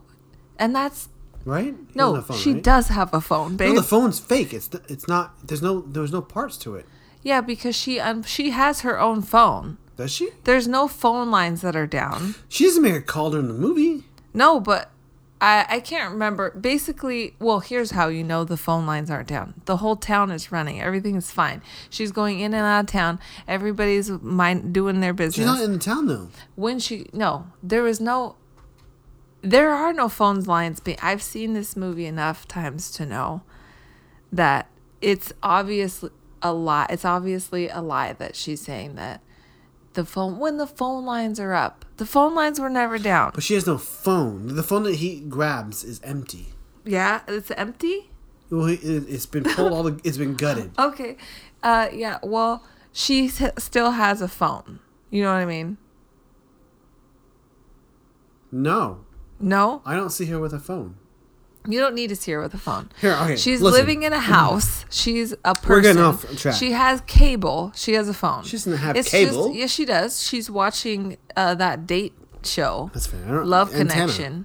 [0.58, 1.08] and that's
[1.46, 1.74] right?
[1.94, 2.14] No.
[2.14, 2.62] doesn't have a phone, she right?
[2.62, 3.68] does have a phone, babe.
[3.70, 4.52] No, the phone's fake.
[4.52, 5.34] It's it's not.
[5.46, 6.84] There's no there's no parts to it.
[7.22, 9.78] yeah, because she um, she has her own phone.
[9.96, 10.28] Does she?
[10.44, 12.34] There's no phone lines that are down.
[12.50, 14.04] She doesn't make a call during the movie.
[14.34, 14.90] No, but
[15.40, 16.50] I I can't remember.
[16.50, 19.54] Basically, well, here's how you know the phone lines aren't down.
[19.64, 20.82] The whole town is running.
[20.82, 21.62] Everything is fine.
[21.88, 23.18] She's going in and out of town.
[23.48, 25.36] Everybody's mind doing their business.
[25.36, 26.28] She's not in the town though.
[26.56, 28.36] when she no, there was no.
[29.42, 30.80] There are no phone lines.
[30.80, 33.42] Be I've seen this movie enough times to know
[34.32, 34.68] that
[35.00, 36.10] it's obviously
[36.42, 36.86] a lie.
[36.90, 39.20] It's obviously a lie that she's saying that
[39.94, 41.84] the phone when the phone lines are up.
[41.96, 43.32] The phone lines were never down.
[43.34, 44.54] But she has no phone.
[44.54, 46.48] The phone that he grabs is empty.
[46.84, 48.10] Yeah, it's empty.
[48.50, 50.00] Well, it, it's been pulled all the.
[50.04, 50.70] It's been gutted.
[50.78, 51.16] Okay.
[51.62, 54.80] Uh yeah, well, she still has a phone.
[55.10, 55.78] You know what I mean?
[58.52, 59.04] No,
[59.40, 59.82] No?
[59.84, 60.96] I don't see her with a phone.
[61.68, 62.90] You don't need to see her with a phone.
[63.00, 63.80] Here, okay, She's listen.
[63.80, 64.84] living in a house.
[64.88, 65.68] She's a person.
[65.68, 66.54] We're getting off track.
[66.54, 67.72] She has cable.
[67.74, 68.44] She has a phone.
[68.44, 69.48] She doesn't have It's cable.
[69.48, 70.22] Just, yes, she does.
[70.22, 72.12] She's watching uh, that date
[72.44, 73.44] show, That's fair.
[73.44, 73.90] Love antenna.
[74.02, 74.44] Connection,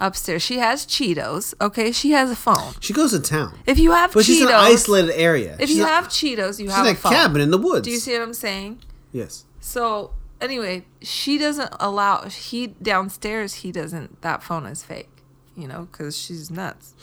[0.00, 0.42] upstairs.
[0.42, 1.54] She has Cheetos.
[1.60, 2.74] Okay, she has a phone.
[2.78, 5.56] She goes to town, If you have but Cheetos, she's in an isolated area.
[5.58, 7.12] if she's you not- have Cheetos, you she's have in a a phone.
[7.12, 7.84] cabin in the woods.
[7.84, 8.78] Do you see what I'm saying?
[9.10, 9.44] Yes.
[9.58, 13.54] So anyway, she doesn't allow he downstairs.
[13.56, 14.22] He doesn't.
[14.22, 15.08] That phone is fake.
[15.56, 16.94] You know, because she's nuts.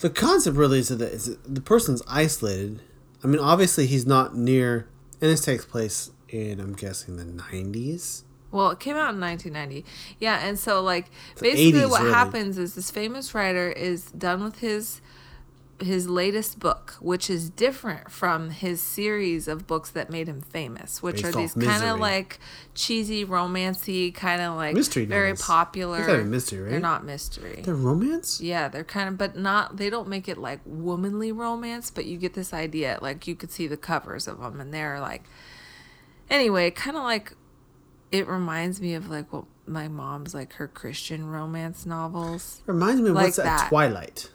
[0.00, 2.82] The concept really is that is the person's isolated.
[3.22, 4.86] I mean, obviously he's not near,
[5.20, 8.22] and this takes place in I'm guessing the 90s.
[8.50, 9.84] Well, it came out in 1990.
[10.20, 11.06] Yeah, and so like
[11.40, 12.14] basically 80s, what really.
[12.14, 15.00] happens is this famous writer is done with his
[15.84, 21.02] his latest book, which is different from his series of books that made him famous,
[21.02, 22.38] which Based are these kind of like
[22.74, 25.46] cheesy, romancy, kind of like Mystery very novels.
[25.46, 26.00] popular.
[26.00, 26.70] They gotta be mystery, right?
[26.72, 27.62] They're not mystery.
[27.62, 28.40] The romance?
[28.40, 29.76] Yeah, they're kind of, but not.
[29.76, 32.98] They don't make it like womanly romance, but you get this idea.
[33.00, 35.22] Like you could see the covers of them, and they're like,
[36.30, 37.32] anyway, kind of like.
[38.12, 42.62] It reminds me of like what my mom's like her Christian romance novels.
[42.64, 43.68] Reminds me of Like what's that.
[43.70, 44.30] Twilight.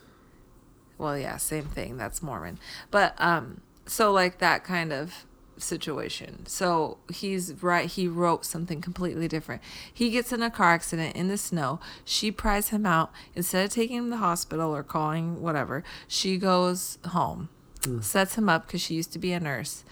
[1.00, 1.98] Well, yeah, same thing.
[1.98, 2.60] That's Mormon,
[2.92, 5.26] but um, so like that kind of
[5.58, 6.46] situation.
[6.46, 7.88] So he's right.
[7.90, 9.62] He wrote something completely different.
[9.92, 11.80] He gets in a car accident in the snow.
[12.06, 13.12] She pries him out.
[13.36, 17.50] Instead of taking him to the hospital or calling whatever, she goes home,
[18.02, 19.84] sets him up because she used to be a nurse.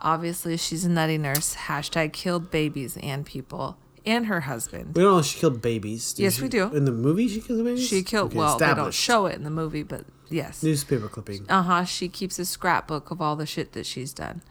[0.00, 1.56] Obviously, she's a nutty nurse.
[1.66, 4.94] Hashtag killed babies and people and her husband.
[4.94, 6.14] We don't know if she killed babies.
[6.16, 6.72] Yes, she- we do.
[6.72, 7.86] In the movie, she killed babies.
[7.88, 8.30] She killed.
[8.30, 10.62] Okay, well, they don't show it in the movie, but yes.
[10.62, 11.46] Newspaper clipping.
[11.48, 11.84] Uh huh.
[11.84, 14.42] She keeps a scrapbook of all the shit that she's done.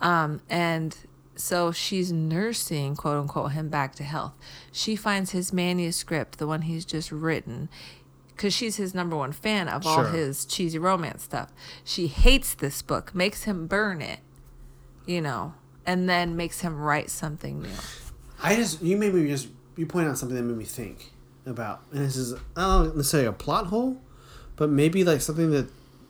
[0.00, 0.96] Um, and
[1.36, 4.34] so she's nursing, quote unquote, him back to health.
[4.72, 7.68] She finds his manuscript, the one he's just written,
[8.28, 10.12] because she's his number one fan of all Sure.
[10.12, 11.52] his cheesy romance stuff.
[11.84, 14.20] She hates this book, makes him burn it,
[15.06, 15.54] you know,
[15.86, 17.68] and then makes him write something new.
[18.42, 21.12] I just you made me just you point out something that made me think
[21.46, 24.00] about, and this is I don't necessarily a plot hole,
[24.56, 25.68] but maybe like something that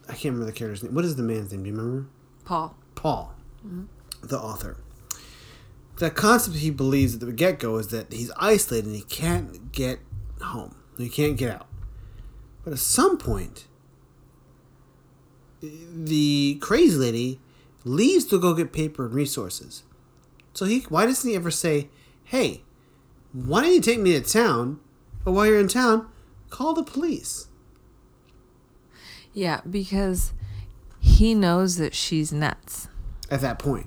[0.09, 0.95] I can't remember the character's name.
[0.95, 1.63] What is the man's name?
[1.63, 2.09] Do you remember?
[2.45, 2.77] Paul.
[2.95, 3.35] Paul,
[3.67, 3.85] mm-hmm.
[4.23, 4.77] the author.
[5.97, 9.73] The concept he believes at the get go is that he's isolated and he can't
[9.73, 10.01] get
[10.41, 10.75] home.
[10.99, 11.67] He can't get out.
[12.65, 13.67] But at some point,
[15.61, 17.41] the crazy lady
[17.85, 19.83] leaves to go get paper and resources.
[20.53, 21.89] So he, why doesn't he ever say,
[22.25, 22.63] "Hey,
[23.33, 24.81] why don't you take me to town?
[25.25, 26.09] Or while you're in town,
[26.51, 27.49] call the police."
[29.35, 30.33] Yeah, because
[31.01, 32.89] he knows that she's nuts.
[33.31, 33.87] At that point,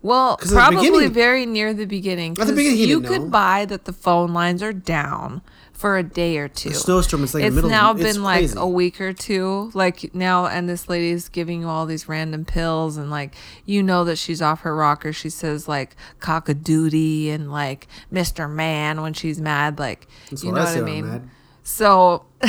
[0.00, 2.36] Well, probably very near the beginning.
[2.40, 3.28] At the beginning, he you could know.
[3.28, 6.68] buy that the phone lines are down for a day or two.
[6.68, 7.70] the snowstorm is like it's the middle.
[7.70, 8.54] now of, it's been like crazy.
[8.58, 9.70] a week or two.
[9.74, 14.04] Like now, and this lady's giving you all these random pills, and like you know
[14.04, 15.12] that she's off her rocker.
[15.12, 19.78] She says like cock a doody and like Mister Man when she's mad.
[19.78, 21.30] Like That's you know I what I mean.
[21.64, 22.26] So.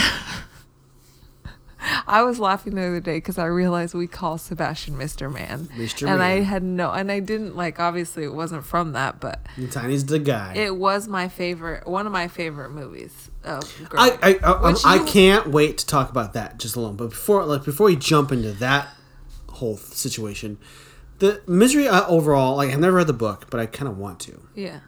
[2.07, 5.31] I was laughing the other day because I realized we call Sebastian Mr.
[5.31, 5.67] Man.
[5.77, 6.07] Mr.
[6.07, 10.05] And I had no, and I didn't like, obviously, it wasn't from that, but Tiny's
[10.05, 10.53] the guy.
[10.55, 15.05] it was my favorite, one of my favorite movies of I growing I, I, I
[15.05, 16.95] can't wait to talk about that just alone.
[16.95, 18.87] But before like before we jump into that
[19.49, 20.57] whole situation,
[21.19, 24.19] the misery uh, overall like I've never read the book, but I kind of want
[24.21, 24.47] to.
[24.55, 24.79] Yeah.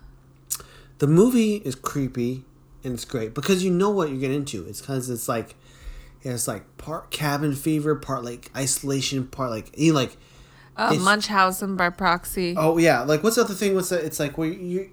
[0.99, 2.43] The movie is creepy
[2.83, 4.65] and it's great because you know what you're getting into.
[4.65, 5.55] It's because it's like
[6.35, 10.17] it's like part cabin fever, part like isolation, part like you know, like
[10.77, 12.55] It's- Munchausen by proxy.
[12.57, 13.75] oh yeah, like what's the other thing?
[13.75, 14.03] What's that?
[14.03, 14.89] It's like where you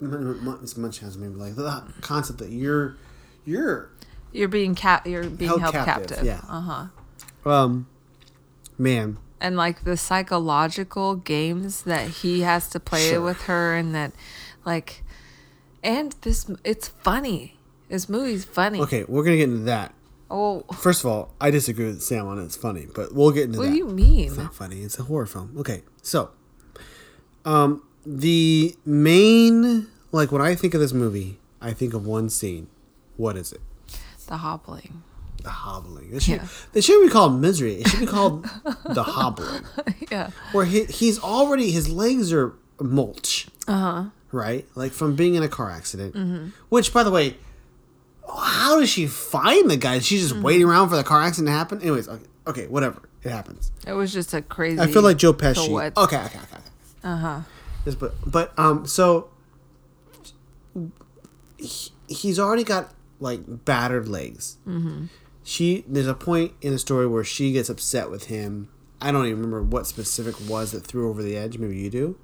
[0.00, 2.96] it's Munchausen maybe like the concept that you're
[3.44, 3.90] you're
[4.32, 5.06] You're being cap.
[5.06, 6.24] You're being Held held, captive, captive.
[6.26, 6.40] yeah.
[6.48, 6.60] Uh
[7.44, 7.50] huh.
[7.50, 7.86] um
[8.78, 13.20] man And like the psychological games that he has to play Sure.
[13.20, 14.12] with her, and that,
[14.64, 15.02] like,
[15.82, 17.56] and this it's funny.
[17.88, 18.80] This movie's funny.
[18.80, 19.92] okay we're gonna get into that
[20.36, 22.44] Oh, first of all I disagree with Sam on it.
[22.44, 24.26] it's funny but we'll get into what that What do you mean?
[24.28, 24.80] It's not funny.
[24.82, 25.54] It's a horror film.
[25.58, 26.30] Okay, so,
[27.44, 32.68] um, the main like when I think of this movie, I think of one scene.
[33.16, 33.60] What is it?
[34.26, 35.02] The hobbling.
[35.42, 36.10] The hobbling.
[36.12, 36.46] It should, Yeah.
[36.72, 37.74] it shouldn't be called misery.
[37.80, 38.44] It should be called
[38.84, 39.64] the hobbling.
[40.10, 40.30] yeah.
[40.52, 43.46] Where he, he's already his legs are mulch.
[43.68, 44.02] Uh Uh-huh.
[44.02, 44.08] huh.
[44.32, 46.14] Right, like from being in a car accident.
[46.16, 46.48] Mm-hmm.
[46.68, 47.36] Which, by the way,
[48.28, 49.98] how does she find the guy?
[49.98, 50.28] She's she Mm-hmm.
[50.34, 51.80] just waiting around for the car accident to happen?
[51.82, 53.02] Anyways, okay, okay, whatever.
[53.22, 53.72] It happens.
[53.86, 54.78] It was just a crazy.
[54.80, 55.68] I feel like Joe Pesci.
[55.68, 56.38] Okay, okay, okay.
[56.38, 56.62] okay.
[57.02, 57.40] Uh huh.
[57.98, 59.28] But but um, so
[61.58, 64.58] he, he's already got like battered legs.
[64.66, 65.06] Mm-hmm.
[65.42, 68.68] She there's a point in the story where she gets upset with him.
[69.00, 71.58] I don't even remember what specific was that threw over the edge.
[71.58, 72.18] Maybe you do.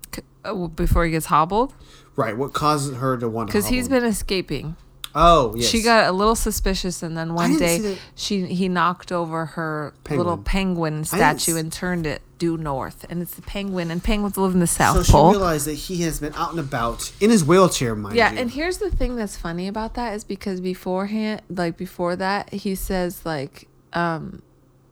[0.44, 1.74] Oh, before he gets hobbled,
[2.16, 2.34] Right.
[2.36, 3.52] What causes her to want to?
[3.52, 4.76] because he's been escaping.
[5.14, 5.68] Oh yes.
[5.68, 10.38] She got a little suspicious, and then one day she he knocked over her little
[10.38, 14.60] penguin statue and turned it due north, and it's the penguin, and penguins live in
[14.60, 17.94] the South So she realized that he has been out and about in his wheelchair,
[17.94, 18.38] mind Yeah, you.
[18.38, 22.74] and here's the thing that's funny about that is because beforehand, like before that, he
[22.74, 24.42] says like, um,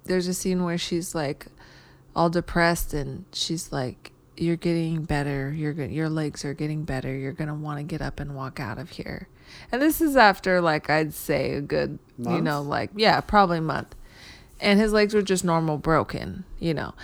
[0.05, 1.47] there's a scene where she's like,
[2.17, 5.53] all depressed, and she's like, "You're getting better.
[5.53, 7.15] You're go- your legs are getting better.
[7.17, 9.29] You're gonna want to get up and walk out of here."
[9.71, 13.95] And this is after like I'd say a good, you know, like yeah, probably month.
[14.61, 16.95] And his legs were just normal broken, you know.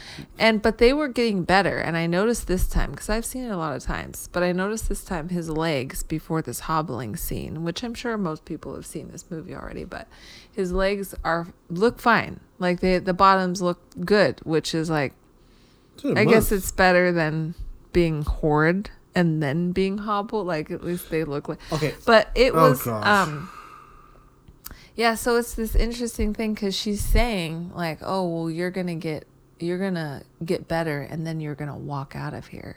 [0.40, 3.50] And but they were getting better and I noticed this time cuz I've seen it
[3.50, 7.62] a lot of times, but I noticed this time his legs before this hobbling scene,
[7.62, 10.08] which I'm sure most people have seen this movie already, but
[10.50, 12.40] his legs are look fine.
[12.58, 15.12] Like they the bottoms look good, which is like
[15.94, 17.54] It's been a I guess it's better than
[17.92, 20.46] being horrid and then being hobbled.
[20.46, 21.58] Like at least they look like.
[21.72, 21.94] Okay.
[22.04, 23.06] But it Oh, was gosh.
[23.06, 23.50] um.
[24.96, 29.26] Yeah, so it's this interesting thing because she's saying like, "Oh, well, you're gonna get,
[29.58, 32.76] you're gonna get better, and then you're gonna walk out of here."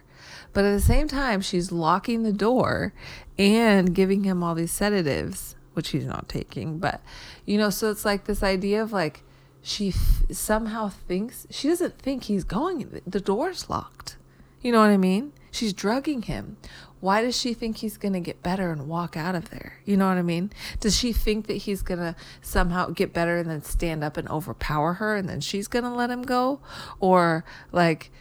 [0.52, 2.94] But at the same time, she's locking the door
[3.38, 6.80] and giving him all these sedatives, which he's not taking.
[6.80, 7.02] But
[7.46, 9.22] you know, so it's like this idea of like
[9.62, 13.00] she f- somehow thinks she doesn't think he's going.
[13.06, 14.18] The door's locked.
[14.64, 15.34] You know what I mean?
[15.58, 16.58] She's drugging him.
[17.00, 19.80] Why does she think he's going to get better and walk out of there?
[19.86, 20.52] You know what I mean?
[20.80, 24.28] Does she think that he's going to somehow get better and then stand up and
[24.30, 26.60] overpower her and then she's going to let him go?
[27.00, 28.12] Or like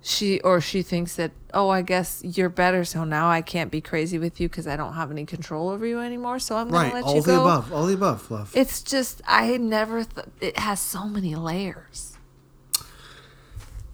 [0.00, 3.80] she or she thinks that, "Oh, I guess you're better so now I can't be
[3.80, 6.88] crazy with you cuz I don't have any control over you anymore, so I'm right.
[6.88, 7.72] to let All you the above.
[7.72, 8.30] All the above.
[8.30, 8.52] Love.
[8.54, 12.18] It's just I never th- it has so many layers.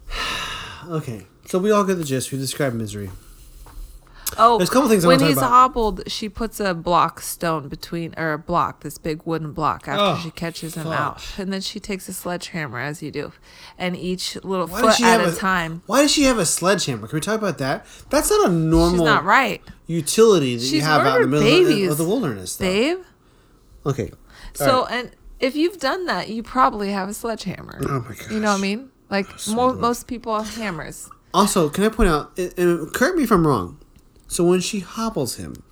[0.87, 1.27] okay.
[1.49, 2.31] So we all get the gist.
[2.31, 3.09] We describe misery.
[4.37, 8.13] Oh, There's a couple things I when he's hobbled, she puts a block stone between,
[8.17, 10.93] or a block, this big wooden block, after Oh, she catches him fuck.
[10.93, 13.31] out, and then she takes a sledgehammer, as you do,
[13.79, 15.81] and each little Why foot she at have a time.
[15.87, 17.07] Why does she have a sledgehammer?
[17.07, 17.87] Can we talk about that?
[18.11, 21.47] That's not a normal She's not right, utility that you have out in the middle
[21.47, 22.55] of the, babies, of the wilderness.
[22.57, 22.65] Though.
[22.65, 22.97] babe.
[23.87, 24.11] Okay.
[24.53, 24.91] So, Alright.
[24.93, 27.79] and if you've done that, you probably have a sledgehammer.
[27.89, 28.29] Oh my god.
[28.31, 28.91] You know what I mean?
[29.09, 31.09] Like So mo- most people have hammers.
[31.33, 32.37] Also, can I point out?
[32.37, 33.79] And and correct me if I'm wrong.
[34.27, 35.63] So when she hobbles him,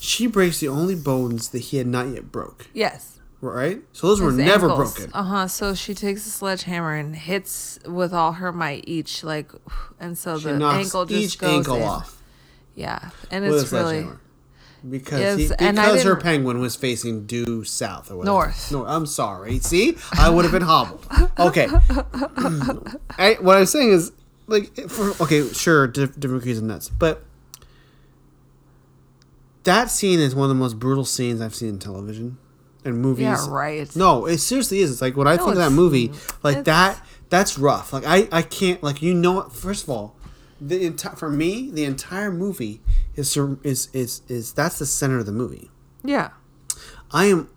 [0.00, 2.68] she breaks the only bones that he had not yet broke.
[2.72, 3.18] Yes.
[3.40, 3.82] Right.
[3.92, 4.94] So those were never ankles.
[4.94, 5.12] broken.
[5.14, 5.48] Uh huh.
[5.48, 9.52] So she takes a sledgehammer and hits with all her might each, like,
[10.00, 11.82] and so She the ankle just each goes ankle in.
[11.82, 12.22] off
[12.74, 14.06] Yeah, and with it's really.
[14.88, 18.34] Because he, because her penguin was facing due south or whatever.
[18.34, 18.70] North.
[18.70, 19.58] No, I'm sorry.
[19.60, 21.06] See, I would have been hobbled.
[21.38, 21.66] Okay.
[23.18, 24.12] I, what I'm saying is,
[24.46, 27.24] like, for, okay, sure, diff, different degrees of nuts, but
[29.64, 32.38] that scene is one of the most brutal scenes I've seen in television
[32.84, 33.22] and movies.
[33.22, 33.94] yeah, right.
[33.96, 34.90] No, it seriously is.
[34.92, 36.12] It's like when I think of that movie,
[36.42, 37.00] like that.
[37.30, 37.92] That's rough.
[37.92, 38.82] Like I, I can't.
[38.82, 39.52] Like you know, what?
[39.52, 40.14] First of all,
[40.60, 42.80] the entire for me, the entire movie
[43.16, 45.70] is is is is that's the center of the movie.
[46.04, 46.30] Yeah,
[47.10, 47.48] I am.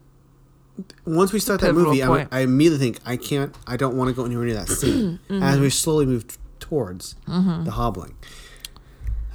[1.06, 2.28] Once we start that movie, I.
[2.32, 3.54] I immediately think I can't.
[3.68, 5.44] I don't want to go anywhere near that scene Mm-hmm.
[5.44, 6.26] as we slowly move
[6.68, 8.16] towards the hobbling.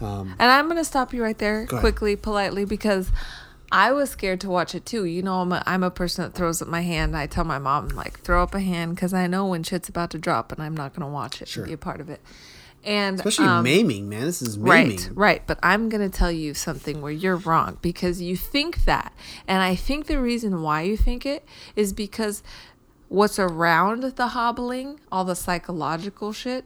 [0.00, 3.10] Um, and I'm gonna stop you right there quickly, politely, because
[3.70, 5.04] I was scared to watch it too.
[5.04, 7.16] You know, I'm a, I'm a person that throws up my hand.
[7.16, 10.10] I tell my mom like throw up a hand because I know when shit's about
[10.10, 11.62] to drop and I'm not gonna watch it Sure.
[11.62, 12.20] and be a part of it.
[12.84, 14.22] And Especially um, maiming, man.
[14.22, 14.96] This is maiming.
[14.96, 15.46] Right, right.
[15.46, 19.12] But I'm going to tell you something where you're wrong because you think that.
[19.46, 21.46] And I think the reason why you think it
[21.76, 22.42] is because
[23.08, 26.64] what's around the hobbling, all the psychological shit,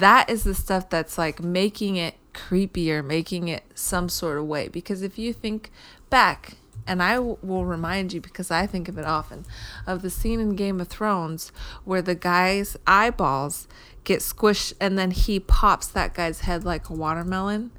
[0.00, 4.68] that is the stuff that's like making it creepier, making it some sort of way.
[4.68, 5.70] Because if you think
[6.10, 6.54] back,
[6.86, 9.46] and I w- will remind you because I think of it often,
[9.86, 11.52] of the scene in Game of Thrones
[11.84, 13.68] where the guy's eyeballs
[14.02, 17.70] get squished and then he pops that guy's head like a watermelon.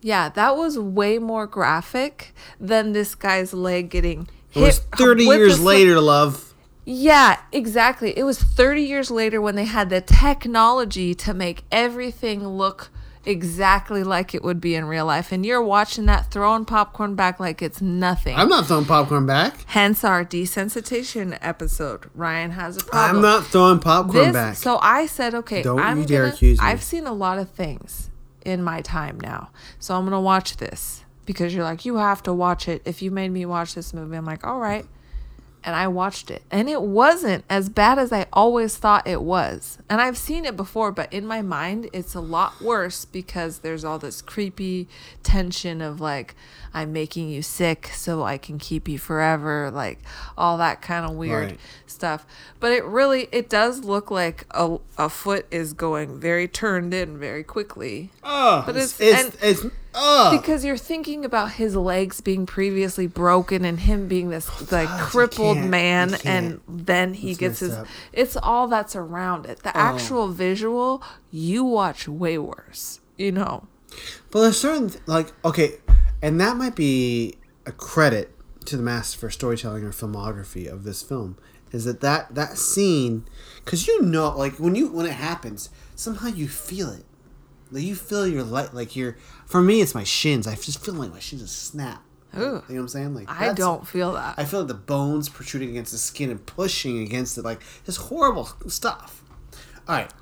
[0.00, 5.24] Yeah, that was way more graphic than this guy's leg getting It was hit 30
[5.24, 6.47] years later, love.
[6.90, 8.16] Yeah, exactly.
[8.18, 12.88] It was 30 years later when they had the technology to make everything look
[13.26, 15.30] exactly like it would be in real life.
[15.30, 18.34] And you're watching that throwing popcorn back like it's nothing.
[18.34, 19.54] I'm not throwing popcorn back.
[19.66, 22.08] Hence our desensitization episode.
[22.14, 23.16] Ryan has a problem.
[23.16, 24.56] I'm not throwing popcorn This- back.
[24.56, 26.66] So I said, okay, Don't I'm you dare gonna- accuse me.
[26.66, 28.08] I've seen a lot of things
[28.46, 32.32] in my time now, so I'm gonna watch this because you're like, you have to
[32.32, 32.80] watch it.
[32.86, 34.86] If you made me watch this movie, I'm like, all right.
[35.64, 39.76] And I watched it, and it wasn't as bad as I always thought it was.
[39.90, 43.84] And I've seen it before, but in my mind, it's a lot worse because there's
[43.84, 44.88] all this creepy
[45.22, 46.34] tension of like,
[46.72, 49.98] I'm making you sick so I can keep you forever, like
[50.38, 51.60] all that kind of weird Right.
[51.86, 52.24] stuff.
[52.60, 57.18] But it really it does look like a, a foot is going very turned in
[57.18, 58.10] very quickly.
[58.22, 60.36] oh, but it's, it's- it's, it's, oh.
[60.36, 64.88] Because you're thinking about his legs being previously broken and him being this oh, like
[64.88, 67.86] Fuck, crippled man and then he It's gets his up.
[68.12, 69.62] it's all that's around it.
[69.62, 69.80] The oh.
[69.80, 73.00] actual visual, you watch way worse.
[73.16, 73.66] You know.
[74.30, 75.74] But there's certain like okay,
[76.22, 77.34] and that might be
[77.66, 78.34] a credit
[78.66, 81.36] to the master for storytelling or filmography of this film
[81.72, 83.24] is that that that scene
[83.64, 87.04] because you know like when you when it happens somehow you feel it
[87.70, 89.16] like you feel your light like your
[89.46, 90.46] for me it's my shins.
[90.46, 92.02] I just feel like my shins just snap.
[92.36, 92.40] Ooh.
[92.40, 93.14] you know what I'm saying?
[93.14, 94.34] Like I don't feel that.
[94.36, 97.98] I feel like the bones protruding against the skin and pushing against it like just
[97.98, 99.22] horrible stuff.
[99.88, 100.12] All right.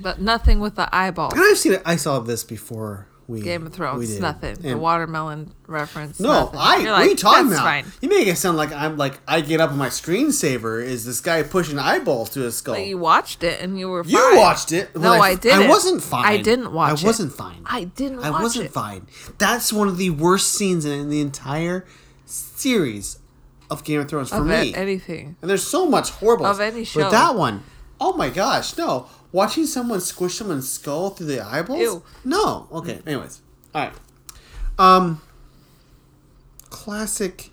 [0.00, 1.30] But nothing with the eyeball.
[1.32, 1.82] and I've seen it.
[1.84, 4.22] I saw this before we Game of Thrones, did.
[4.22, 4.54] nothing.
[4.56, 6.20] the watermelon reference.
[6.20, 6.58] No, nothing.
[6.60, 6.76] I.
[6.76, 7.62] You're what like, are you talking about?
[7.64, 7.86] Fine.
[8.00, 11.20] You make it sound like I'm like I get up on my screensaver is this
[11.20, 12.74] guy pushing eyeballs to his skull.
[12.76, 14.94] But you watched it and you were You watched it.
[14.94, 15.62] No, When I didn't.
[15.64, 16.24] I wasn't fine.
[16.24, 17.04] I didn't watch it.
[17.04, 17.62] I wasn't fine.
[17.66, 18.72] I didn't I wasn't it.
[18.72, 19.06] fine.
[19.38, 21.84] That's one of the worst scenes in the entire
[22.24, 23.18] series
[23.70, 24.74] of Game of Thrones for Of me.
[24.74, 25.36] anything.
[25.40, 27.00] and there's so much horrible Of any show.
[27.02, 27.62] But that one,
[28.00, 29.08] oh my gosh, no!
[29.36, 31.80] Watching someone squish someone's skull through the eyeballs.
[31.80, 32.02] Ew.
[32.24, 32.68] No.
[32.72, 33.00] Okay.
[33.06, 33.42] Anyways,
[33.74, 33.92] all right.
[34.78, 35.20] Um.
[36.70, 37.50] Classic.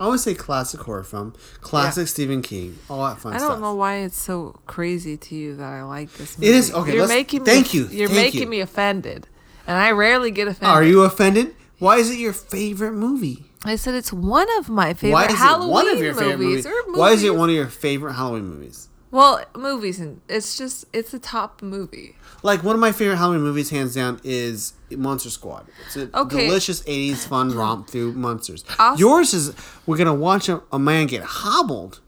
[0.00, 1.34] I always say classic horror film.
[1.60, 2.06] Classic Yeah.
[2.06, 2.78] Stephen King.
[2.88, 3.42] All that fun stuff.
[3.42, 6.50] I don't know why it's so crazy to you that I like this movie.
[6.50, 7.46] It is- okay, You're making me.
[7.46, 8.48] thank you, You're thank making you.
[8.48, 9.26] me offended,
[9.66, 10.68] and I rarely get offended.
[10.68, 11.56] Are you offended?
[11.80, 13.50] Why is it your favorite movie?
[13.64, 16.38] I said it's one of my favorite Why is Halloween it one of your favorite
[16.38, 16.64] movies.
[16.64, 16.96] movies?
[16.96, 18.88] Why is it one of your favorite Halloween movies?
[19.10, 22.16] Well, movies and it's just it's a top movie.
[22.42, 25.66] Like one of my favorite Halloween movies, hands down, is Monster Squad.
[25.86, 26.46] It's a Okay.
[26.46, 28.64] delicious '80s fun romp through monsters.
[28.78, 29.54] I'll- Yours is
[29.86, 32.00] we're gonna watch a, a man get hobbled,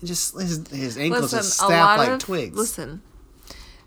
[0.00, 2.56] and just his, his ankles just a snap like of twigs.
[2.56, 3.02] listen.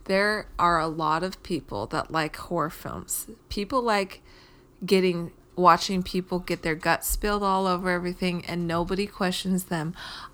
[0.05, 3.27] There are a lot of people that like horror films.
[3.49, 4.21] People like
[4.85, 9.93] getting watching people get their guts spilled all over everything and nobody questions them.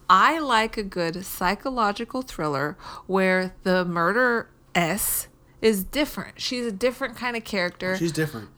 [0.09, 2.77] I like a good psychological thriller
[3.07, 5.27] where the murder S
[5.61, 6.39] is different.
[6.41, 7.95] She's a different kind of character.
[7.97, 8.49] She's different.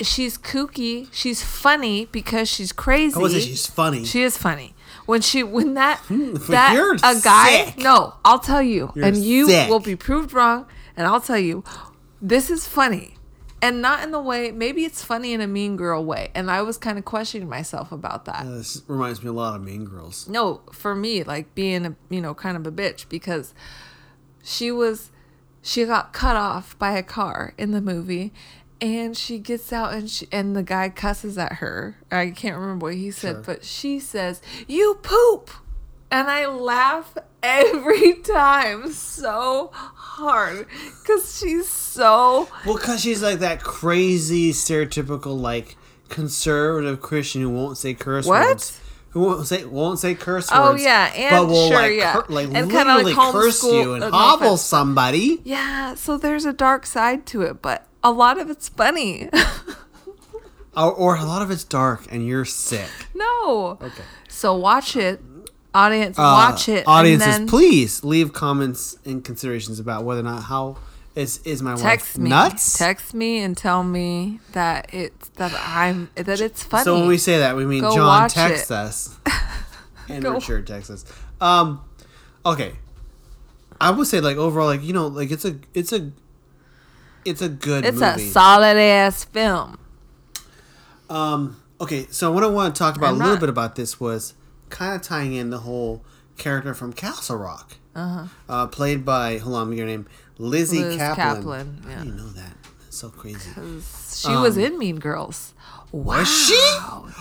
[0.00, 1.08] she's kooky.
[1.12, 3.20] She's funny because she's crazy.
[3.22, 4.04] I say she's funny.
[4.04, 4.74] She is funny.
[5.04, 7.78] When she when that hmm, but that you're a guy sick.
[7.78, 9.68] no, I'll tell you, You're and you sick.
[9.70, 10.66] will be proved wrong,
[10.96, 11.62] and I'll tell you,
[12.20, 13.15] this is funny,
[13.62, 14.50] and not in the way.
[14.52, 17.90] Maybe it's funny in a mean girl way, and I was kind of questioning myself
[17.92, 18.46] about that.
[18.46, 20.28] Uh, this reminds me a lot of Mean Girls.
[20.28, 23.54] No, for me, like being a you know kind of a bitch because
[24.42, 25.10] she was
[25.62, 28.32] she got cut off by a car in the movie
[28.80, 31.96] and she gets out and she and the guy cusses at her.
[32.12, 33.42] I can't remember what he said, Sure.
[33.42, 35.50] but she says, "You poop."
[36.10, 40.66] And I laugh every time so hard
[41.04, 45.76] cuz she's so Well, because she's like that crazy, stereotypical, like
[46.08, 48.46] conservative Christian who won't say curse What?
[48.48, 48.80] words.
[49.10, 50.82] Who won't say won't say curse Oh, words.
[50.84, 52.12] yeah, and but will sure, like, yeah.
[52.12, 54.62] cur- like And kinda, like, literally curse you and no hobble offense.
[54.62, 55.40] somebody.
[55.44, 59.28] yeah, so there's a dark side to it, but a lot of it's funny.
[60.76, 62.90] Or, or a lot of it's dark and you're sick.
[63.14, 63.78] no.
[63.80, 64.02] Okay.
[64.28, 65.22] So watch it,
[65.76, 66.18] audience.
[66.18, 66.78] Uh, watch it.
[66.78, 70.76] and Audiences, then- please leave comments and considerations about whether or not how
[71.14, 72.28] Is is my Text wife me.
[72.30, 72.76] nuts?
[72.78, 76.84] Text me and tell me that it's that I'm that it's funny.
[76.84, 78.74] So when we say that, we mean Go John watch text it.
[78.84, 79.16] us
[80.08, 81.04] and Go- Richard text us.
[81.40, 81.80] Um,
[82.44, 82.72] okay,
[83.80, 86.10] I would say like overall, like you know, like it's a it's a
[87.24, 89.78] it's a good it's a solid ass film.
[91.10, 93.76] um, okay, so what I want to talk about I'm a little not- bit about
[93.76, 94.34] this was
[94.70, 96.04] kind of tying in the whole
[96.38, 100.06] character from Castle Rock, uh played by hold on, let me get her name,
[100.38, 100.88] Lizzie Uh-huh.
[100.88, 101.16] Liz Caplan.
[101.42, 102.00] Caplan, yeah.
[102.02, 102.52] do you know that?
[102.82, 103.50] That's so crazy.
[104.14, 105.54] She was Um, in Mean Girls.
[105.92, 106.18] Wow.
[106.18, 106.54] Was she?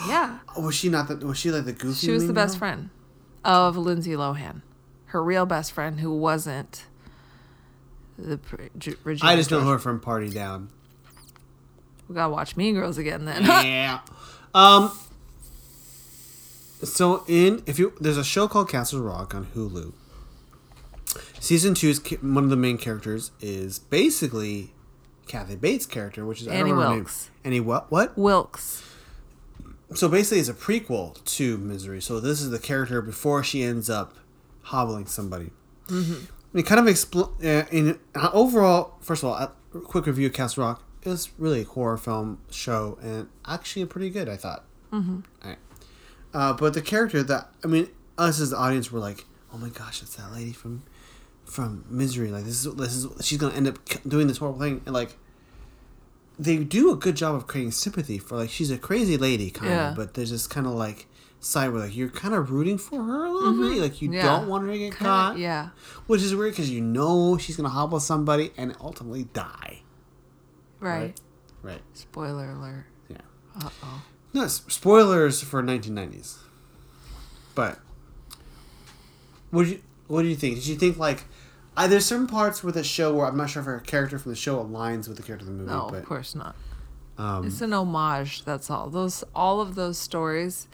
[0.10, 0.40] Yeah.
[0.56, 1.26] Oh, was she not the?
[1.26, 2.08] Was she like the goofy?
[2.08, 2.60] She was the mean best girl?
[2.60, 2.90] friend
[3.46, 4.62] of Lindsay Lohan.
[5.08, 6.86] Her real best friend who wasn't
[8.18, 8.40] the
[9.04, 10.70] Regina I just know her from Party Down.
[12.10, 13.44] We gotta watch Mean Girls again then.
[13.46, 14.00] yeah.
[14.54, 14.92] Um.
[16.86, 19.94] So in if you there's a show called Castle Rock on Hulu.
[21.40, 24.74] Season two's ca- one of the main characters is basically
[25.28, 27.30] Kathy Bates' character, which is I don't Annie remember her Wilkes.
[27.30, 27.42] name.
[27.46, 28.18] Annie what what?
[28.18, 28.84] Wilkes.
[29.94, 32.02] So basically, it's a prequel to Misery.
[32.02, 34.16] So this is the character before she ends up
[34.64, 35.52] hobbling somebody.
[35.88, 36.58] Mm-hmm.
[36.58, 38.96] It kind of expl- uh, in uh, overall.
[39.02, 39.52] First of all, a
[39.82, 40.84] quick review of Castle Rock.
[41.04, 44.28] It was really a horror film show, and actually pretty good.
[44.28, 44.66] I thought.
[44.92, 45.20] Mm-hmm.
[45.48, 45.58] Right.
[46.36, 47.88] Uh, but the character that I mean,
[48.18, 50.84] us as the audience were like, "Oh my gosh, it's that lady from
[51.46, 54.82] from Misery." Like this is this is she's gonna end up doing this horrible thing,
[54.86, 55.16] and like
[56.38, 59.72] they do a good job of creating sympathy for like she's a crazy lady kind
[59.72, 59.90] Yeah.
[59.92, 61.08] of, but there's this kind of like
[61.40, 64.16] side where like you're kind of rooting for her a little bit, like you Mm-hmm.
[64.18, 64.24] Yeah.
[64.40, 65.70] don't want her to get Kinda- caught, yeah.
[66.08, 69.84] which is weird because you know she's gonna hobble somebody and ultimately die.
[70.82, 71.18] Right.
[71.62, 71.82] Right.
[71.94, 72.86] Spoiler alert.
[73.10, 73.18] Yeah.
[73.64, 74.02] Uh oh.
[74.36, 76.36] No spoilers for 1990s.
[77.56, 77.80] But
[79.50, 80.56] what do you what do you think?
[80.56, 81.24] Did you think like
[81.78, 84.32] I, there's certain parts with the show where I'm not sure if a character from
[84.32, 86.56] the show aligns with the character of the movie, No, but of course not.
[87.18, 88.44] um, It's an homage.
[88.44, 88.90] That's all.
[88.90, 90.68] Those all of those stories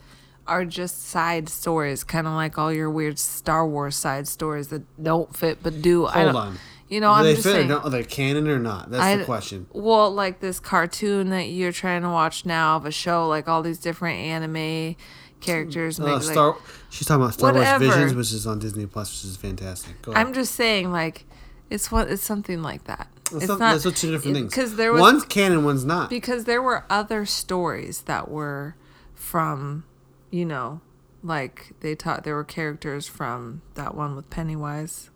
[0.48, 4.82] are just side stories, kind of like all your weird Star Wars side stories that
[5.02, 6.08] don't fit but do.
[6.08, 6.58] I hold don't, on.
[6.92, 7.66] You know, Do they just fit saying.
[7.68, 7.86] or not?
[7.86, 8.92] Are they canon or not?
[8.92, 9.66] That's I- the question.
[9.72, 13.62] Well, like this cartoon that you're trying to watch now of a show, like all
[13.62, 14.98] these different anime
[15.40, 16.02] characters.
[16.02, 16.58] Uh, make, like, Star,
[16.90, 17.86] she's talking about Star Whatever.
[17.86, 20.02] Wars Visions, which is on Disney Plus, which is fantastic.
[20.02, 20.12] Go.
[20.14, 21.24] I'm just saying, like,
[21.70, 23.08] it's what it's something like that.
[23.34, 24.50] It's not, not that's two different things.
[24.54, 26.10] because there was one's canon, one's not.
[26.10, 28.76] because there were other stories that were
[29.16, 29.86] from,
[30.30, 30.82] you know,
[31.24, 35.10] like they taught there were characters from that one with Pennywise.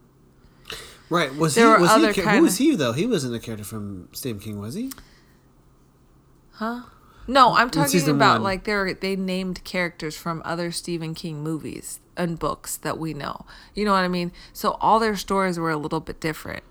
[1.10, 1.36] Right?
[1.36, 1.72] Was there he?
[1.72, 1.95] were Was he?
[1.95, 2.94] other a Who was he though?
[2.94, 4.91] He wasn't a character from Stephen King, was he?
[6.53, 6.84] Huh?
[7.27, 8.44] No, I'm talking about one.
[8.44, 13.14] like they were they named characters from other Stephen King movies and books that we
[13.14, 13.45] know.
[13.73, 14.32] You know what I mean?
[14.53, 16.64] So all their stories were a little bit different.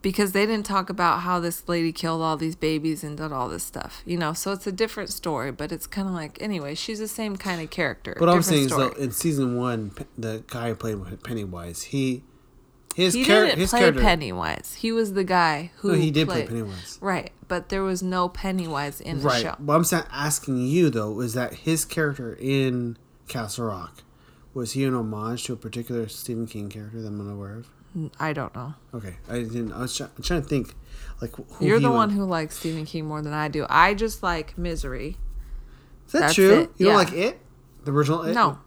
[0.00, 3.48] Because they didn't talk about how this lady killed all these babies and did all
[3.48, 4.32] this stuff, you know.
[4.32, 6.76] So it's a different story, but it's kind of like anyway.
[6.76, 8.14] She's the same kind of character.
[8.16, 8.84] What I'm saying story.
[8.84, 12.22] is, though, in season one, the guy who played Pennywise, he
[12.98, 14.00] his he char- didn't his play character.
[14.02, 14.74] Pennywise.
[14.78, 16.98] He was the guy who No, he did play Pennywise.
[17.00, 19.42] Right, but there was no Pennywise in the Right.
[19.42, 19.54] show.
[19.58, 22.96] What I'm saying, asking you though, is that his character in
[23.28, 24.02] Castle Rock
[24.52, 27.68] was he an homage to a particular Stephen King character that I'm unaware of?
[28.20, 28.74] I don't know.
[28.94, 29.72] Okay, I didn't.
[29.72, 30.74] I was try, I'm trying to think,
[31.22, 33.64] like who You're he the would- one who likes Stephen King more than I do.
[33.70, 35.16] I just like Misery.
[36.06, 36.60] Is that That's true?
[36.62, 37.38] it, You don't like it?
[37.84, 38.34] The original it?
[38.34, 38.58] No,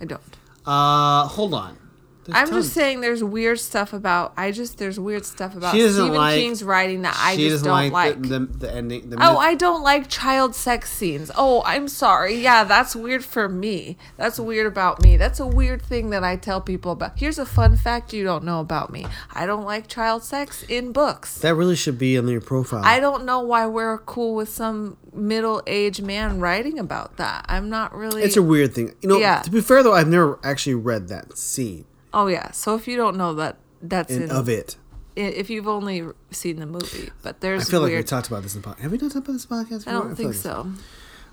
[0.00, 0.20] I don't.
[0.66, 1.76] Uh, hold on.
[2.24, 2.64] There's I'm tons.
[2.66, 6.62] just saying there's weird stuff about I just there's weird stuff about Stephen like- King's
[6.62, 8.22] writing that I just don't like, like.
[8.22, 9.10] The, the, the ending.
[9.10, 11.30] The Oh, I don't like child sex scenes.
[11.36, 12.36] Oh, I'm sorry.
[12.36, 13.96] Yeah, that's weird for me.
[14.16, 15.16] That's weird about me.
[15.16, 17.18] That's a weird thing that I tell people about.
[17.18, 19.06] Here's a fun fact you don't know about me.
[19.32, 21.38] I don't like child sex in books.
[21.38, 22.82] that really should be on your profile.
[22.84, 27.44] I don't know why we're cool with some middle-aged man writing about that.
[27.48, 28.94] I'm not really It's a weird thing.
[29.00, 29.40] You know, Yeah.
[29.40, 32.50] to be fair though, I've never actually read that scene Oh yeah.
[32.52, 34.76] So if you don't know that that's in, in, of it.
[35.16, 37.68] if you've only seen the movie, but there's.
[37.68, 38.06] I feel like we weird.
[38.06, 38.80] talked about this in the podcast.
[38.80, 39.88] Have we not talked about this podcast?
[39.88, 40.72] I don't feel think like- so.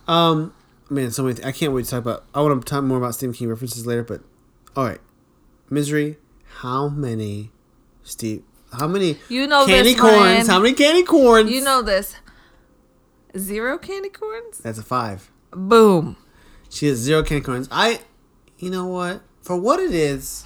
[0.07, 0.53] Um,
[0.89, 1.35] man, so many.
[1.35, 2.25] Th- I can't wait to talk about.
[2.33, 4.21] I want to talk more about Stephen King references later, but
[4.75, 4.99] all right,
[5.69, 6.17] Misery.
[6.61, 7.51] How many,
[8.03, 8.43] Steve?
[8.73, 9.17] How many?
[9.29, 10.47] You know candy this, corns.
[10.47, 11.51] How many candy corns?
[11.51, 12.15] You know this.
[13.37, 14.57] Zero candy corns?
[14.57, 15.29] that's a five.
[15.51, 16.17] Boom.
[16.69, 17.67] She has zero candy corns.
[17.71, 18.01] I,
[18.57, 19.21] you know what?
[19.41, 20.43] For what it is,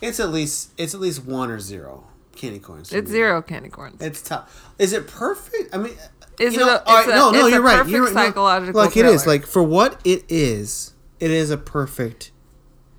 [0.00, 2.04] it's at least it's at least one or zero
[2.36, 2.92] candy corns.
[2.92, 4.00] It's zero candy corns.
[4.00, 4.70] It's tough.
[4.78, 5.74] Is it perfect?
[5.74, 5.94] I mean,
[6.38, 7.86] Is you it know, a- all right, it's a- no, no, you're right.
[7.88, 8.14] You're right.
[8.14, 9.26] No, psychological like it is.
[9.26, 12.30] Like for what it is, it is a perfect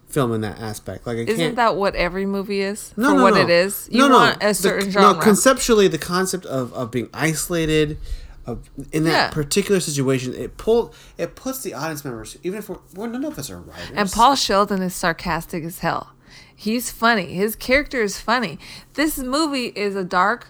[0.07, 1.05] film in that aspect.
[1.07, 2.93] Like I Isn't that what every movie is?
[2.97, 3.41] no, for no, what no.
[3.41, 3.87] it is?
[3.91, 4.15] You no, no.
[4.15, 7.97] want a The- certain No, conceptually, the concept of, of being isolated,
[8.45, 9.29] of in that Yeah.
[9.29, 13.37] particular situation, it pull it puts the audience members, even if we're, well, none of
[13.37, 13.91] us are writers.
[13.93, 16.11] and Paul Sheldon is sarcastic as hell.
[16.61, 17.33] He's funny.
[17.33, 18.59] His character is funny.
[18.95, 20.49] This movie is a dark.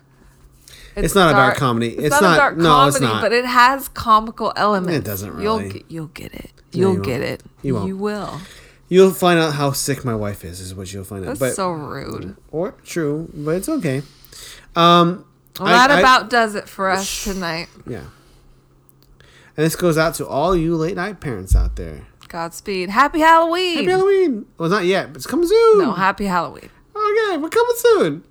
[0.96, 1.90] It's not a dark comedy.
[1.90, 3.22] It's, It's not, not- a dark no, comedy, it's not.
[3.22, 4.98] but it has comical elements.
[4.98, 5.44] It doesn't really.
[5.64, 6.52] You'll get, you'll get it.
[6.72, 7.32] You'll you get won't.
[7.32, 7.44] it.
[7.62, 7.88] You won't.
[7.88, 8.42] You will.
[8.90, 10.60] You'll find out how sick my wife is.
[10.60, 11.38] Is what you'll find out.
[11.38, 12.36] That's so rude.
[12.52, 14.02] or true, but it's okay.
[14.76, 15.26] Um,
[15.60, 17.68] Well, I- that I- about does it for us tonight.
[17.86, 18.06] yeah.
[19.56, 22.08] And this goes out to all you late night parents out there.
[22.30, 22.90] Godspeed.
[22.90, 23.76] Happy Halloween.
[23.78, 24.46] Happy Halloween.
[24.58, 25.80] Well, not yet, but it's coming soon.
[25.80, 26.70] no, happy Halloween.
[26.96, 28.24] Okay, we're coming soon.